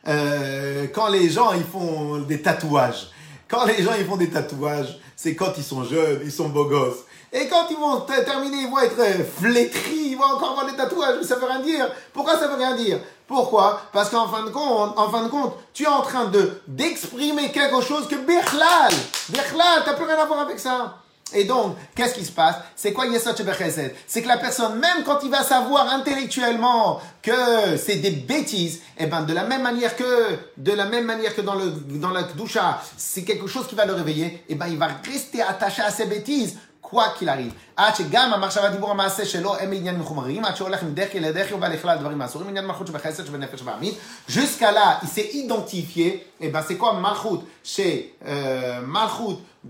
euh, 0.07 0.87
quand 0.93 1.09
les 1.09 1.29
gens 1.29 1.53
ils 1.53 1.63
font 1.63 2.19
des 2.19 2.41
tatouages. 2.41 3.09
Quand 3.47 3.65
les 3.65 3.81
gens 3.81 3.91
ils 3.97 4.05
font 4.05 4.17
des 4.17 4.29
tatouages, 4.29 4.99
c'est 5.15 5.35
quand 5.35 5.53
ils 5.57 5.63
sont 5.63 5.83
jeunes, 5.83 6.19
ils 6.23 6.31
sont 6.31 6.49
beaux 6.49 6.65
gosses. 6.65 7.03
Et 7.31 7.47
quand 7.47 7.67
ils 7.69 7.77
vont 7.77 8.01
terminer, 8.01 8.63
ils 8.63 8.69
vont 8.69 8.79
être 8.79 9.25
flétris, 9.39 10.11
ils 10.11 10.15
vont 10.15 10.23
encore 10.23 10.51
avoir 10.51 10.65
des 10.65 10.75
tatouages, 10.75 11.17
mais 11.19 11.27
ça 11.27 11.35
veut 11.35 11.45
rien 11.45 11.59
dire. 11.59 11.89
Pourquoi 12.13 12.37
ça 12.37 12.47
veut 12.47 12.55
rien 12.55 12.75
dire? 12.75 12.99
Pourquoi? 13.27 13.81
Parce 13.91 14.09
qu'en 14.09 14.27
fin 14.27 14.43
de 14.43 14.49
compte, 14.49 14.97
en 14.97 15.09
fin 15.09 15.23
de 15.23 15.29
compte, 15.29 15.55
tu 15.73 15.83
es 15.83 15.87
en 15.87 16.01
train 16.01 16.25
de 16.25 16.61
d'exprimer 16.67 17.51
quelque 17.51 17.81
chose 17.81 18.07
que 18.07 18.15
Birlal, 18.15 18.93
Birlal, 19.29 19.83
t'as 19.83 19.93
plus 19.93 20.05
rien 20.05 20.17
à 20.17 20.25
voir 20.25 20.39
avec 20.39 20.59
ça. 20.59 20.97
Et 21.34 21.44
donc, 21.44 21.76
qu'est-ce 21.94 22.14
qui 22.14 22.24
se 22.24 22.32
passe 22.32 22.56
C'est 22.76 22.92
quoi 22.92 23.06
Yesod 23.06 23.36
C'est 24.06 24.22
que 24.22 24.28
la 24.28 24.36
personne, 24.36 24.78
même 24.78 25.04
quand 25.04 25.20
il 25.22 25.30
va 25.30 25.42
savoir 25.42 25.88
intellectuellement 25.92 27.00
que 27.22 27.76
c'est 27.76 27.96
des 27.96 28.10
bêtises, 28.10 28.76
et 28.98 29.04
eh 29.04 29.06
ben 29.06 29.22
de 29.22 29.32
la 29.32 29.44
même 29.44 29.62
manière 29.62 29.96
que 29.96 30.38
de 30.56 30.72
la 30.72 30.86
même 30.86 31.04
manière 31.04 31.34
que 31.34 31.40
dans 31.40 31.54
le 31.54 31.70
dans 31.70 32.10
la 32.10 32.24
doucha, 32.24 32.82
c'est 32.96 33.22
quelque 33.22 33.46
chose 33.46 33.66
qui 33.66 33.74
va 33.74 33.86
le 33.86 33.94
réveiller, 33.94 34.26
et 34.26 34.44
eh 34.50 34.54
ben 34.54 34.66
il 34.68 34.78
va 34.78 34.88
rester 35.04 35.42
attaché 35.42 35.82
à 35.82 35.90
ces 35.90 36.06
bêtises 36.06 36.58
quoi 36.80 37.14
qu'il 37.18 37.28
arrive. 37.28 37.52
עד 37.76 37.94
שגם 37.94 38.32
המחשבה, 38.32 38.68
דיבור, 38.68 38.90
המעשה 38.90 39.24
שלו 39.24 39.56
הם 39.56 39.72
עניין 39.72 39.98
מחומרים, 39.98 40.44
עד 40.44 40.56
שהולך 40.56 40.82
מדחי 40.82 41.20
לדחי 41.20 41.54
ובא 41.54 41.68
לכלל 41.68 41.98
דברים 41.98 42.22
האסורים, 42.22 42.48
עניין 42.48 42.66
מלכות 42.66 42.86
שבחסד 42.86 43.26
שבנפש 43.26 43.62
בעמית. 43.62 43.94
Jusqu'à 44.28 44.72
là, 44.72 44.98
il 45.02 45.08
s'est 45.08 45.30
identifié, 45.32 46.26
et 46.40 46.48
ben 46.48 46.62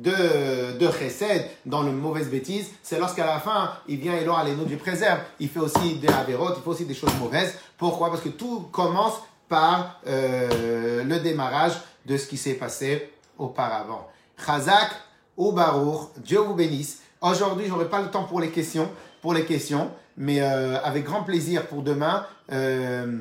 de, 0.01 0.77
de 0.77 0.91
chesed 0.91 1.45
dans 1.65 1.83
le 1.83 1.91
mauvaise 1.91 2.29
bêtise, 2.29 2.71
c'est 2.83 2.99
lorsqu'à 2.99 3.25
la 3.25 3.39
fin, 3.39 3.73
il 3.87 3.97
vient 3.97 4.15
et 4.15 4.25
là, 4.25 4.43
les 4.45 4.53
du 4.65 4.77
préserve, 4.77 5.19
il 5.39 5.49
fait 5.49 5.59
aussi 5.59 5.95
des 5.95 6.09
avérotes, 6.09 6.55
il 6.57 6.63
fait 6.63 6.69
aussi 6.69 6.85
des 6.85 6.93
choses 6.93 7.13
mauvaises. 7.19 7.55
Pourquoi? 7.77 8.09
Parce 8.09 8.21
que 8.21 8.29
tout 8.29 8.67
commence 8.71 9.15
par 9.49 10.01
euh, 10.07 11.03
le 11.03 11.19
démarrage 11.19 11.73
de 12.05 12.17
ce 12.17 12.27
qui 12.27 12.37
s'est 12.37 12.55
passé 12.55 13.11
auparavant. 13.37 14.07
Chazak 14.45 14.91
ou 15.35 15.51
Baruch, 15.51 16.09
Dieu 16.17 16.39
vous 16.39 16.53
bénisse. 16.53 17.01
Aujourd'hui, 17.21 17.67
j'aurai 17.67 17.89
pas 17.89 18.01
le 18.01 18.09
temps 18.09 18.23
pour 18.23 18.39
les 18.39 18.49
questions, 18.49 18.89
pour 19.21 19.33
les 19.33 19.45
questions, 19.45 19.91
mais 20.17 20.41
euh, 20.41 20.81
avec 20.83 21.05
grand 21.05 21.23
plaisir 21.23 21.67
pour 21.67 21.81
demain. 21.81 22.25
Euh, 22.51 23.19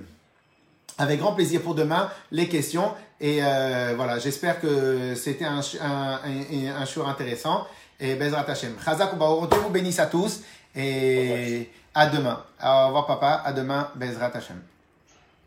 avec 0.99 1.20
grand 1.20 1.33
plaisir 1.33 1.61
pour 1.62 1.74
demain 1.74 2.11
les 2.31 2.49
questions 2.49 2.93
et 3.21 3.39
euh, 3.43 3.95
voilà 3.97 4.19
j'espère 4.19 4.61
que 4.61 5.14
c'était 5.14 5.45
un, 5.45 5.61
un, 5.83 6.21
un, 6.25 6.83
un 6.83 7.09
intéressant. 7.09 7.67
Et 7.99 8.14
Bezrat 8.14 8.45
Hashem. 8.49 8.75
Chazak 8.85 9.14
ou 9.14 9.47
Dieu 9.47 9.59
vous 9.61 9.71
bénisse 9.71 9.99
à 9.99 10.07
tous. 10.07 10.41
Et 10.75 11.71
à 11.95 12.07
demain. 12.07 12.43
Au 12.62 12.87
revoir 12.89 13.07
papa. 13.07 13.43
À 13.45 13.53
demain 13.53 13.89
Bezrat 13.95 14.31
Hashem. 14.35 14.61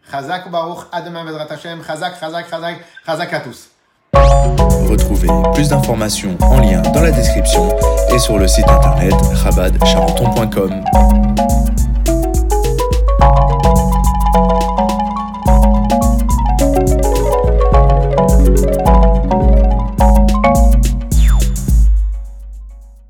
Chazak 0.09 0.45
ou 0.51 0.55
à 0.91 1.01
demain 1.01 1.23
Bezrat 1.23 1.47
Hashem. 1.51 1.83
Chazak 1.85 2.19
Chazak 2.19 2.49
Chazak. 2.49 2.77
Chazak 3.05 3.33
à 3.33 3.39
tous. 3.41 3.69
Retrouvez 4.89 5.27
plus 5.53 5.69
d'informations 5.69 6.35
en 6.41 6.59
lien 6.59 6.81
dans 6.81 7.01
la 7.01 7.11
description 7.11 7.69
et 8.11 8.17
sur 8.17 8.39
le 8.39 8.47
site 8.47 8.67
internet 8.67 9.13
rabadcharenton.com. 9.43 10.83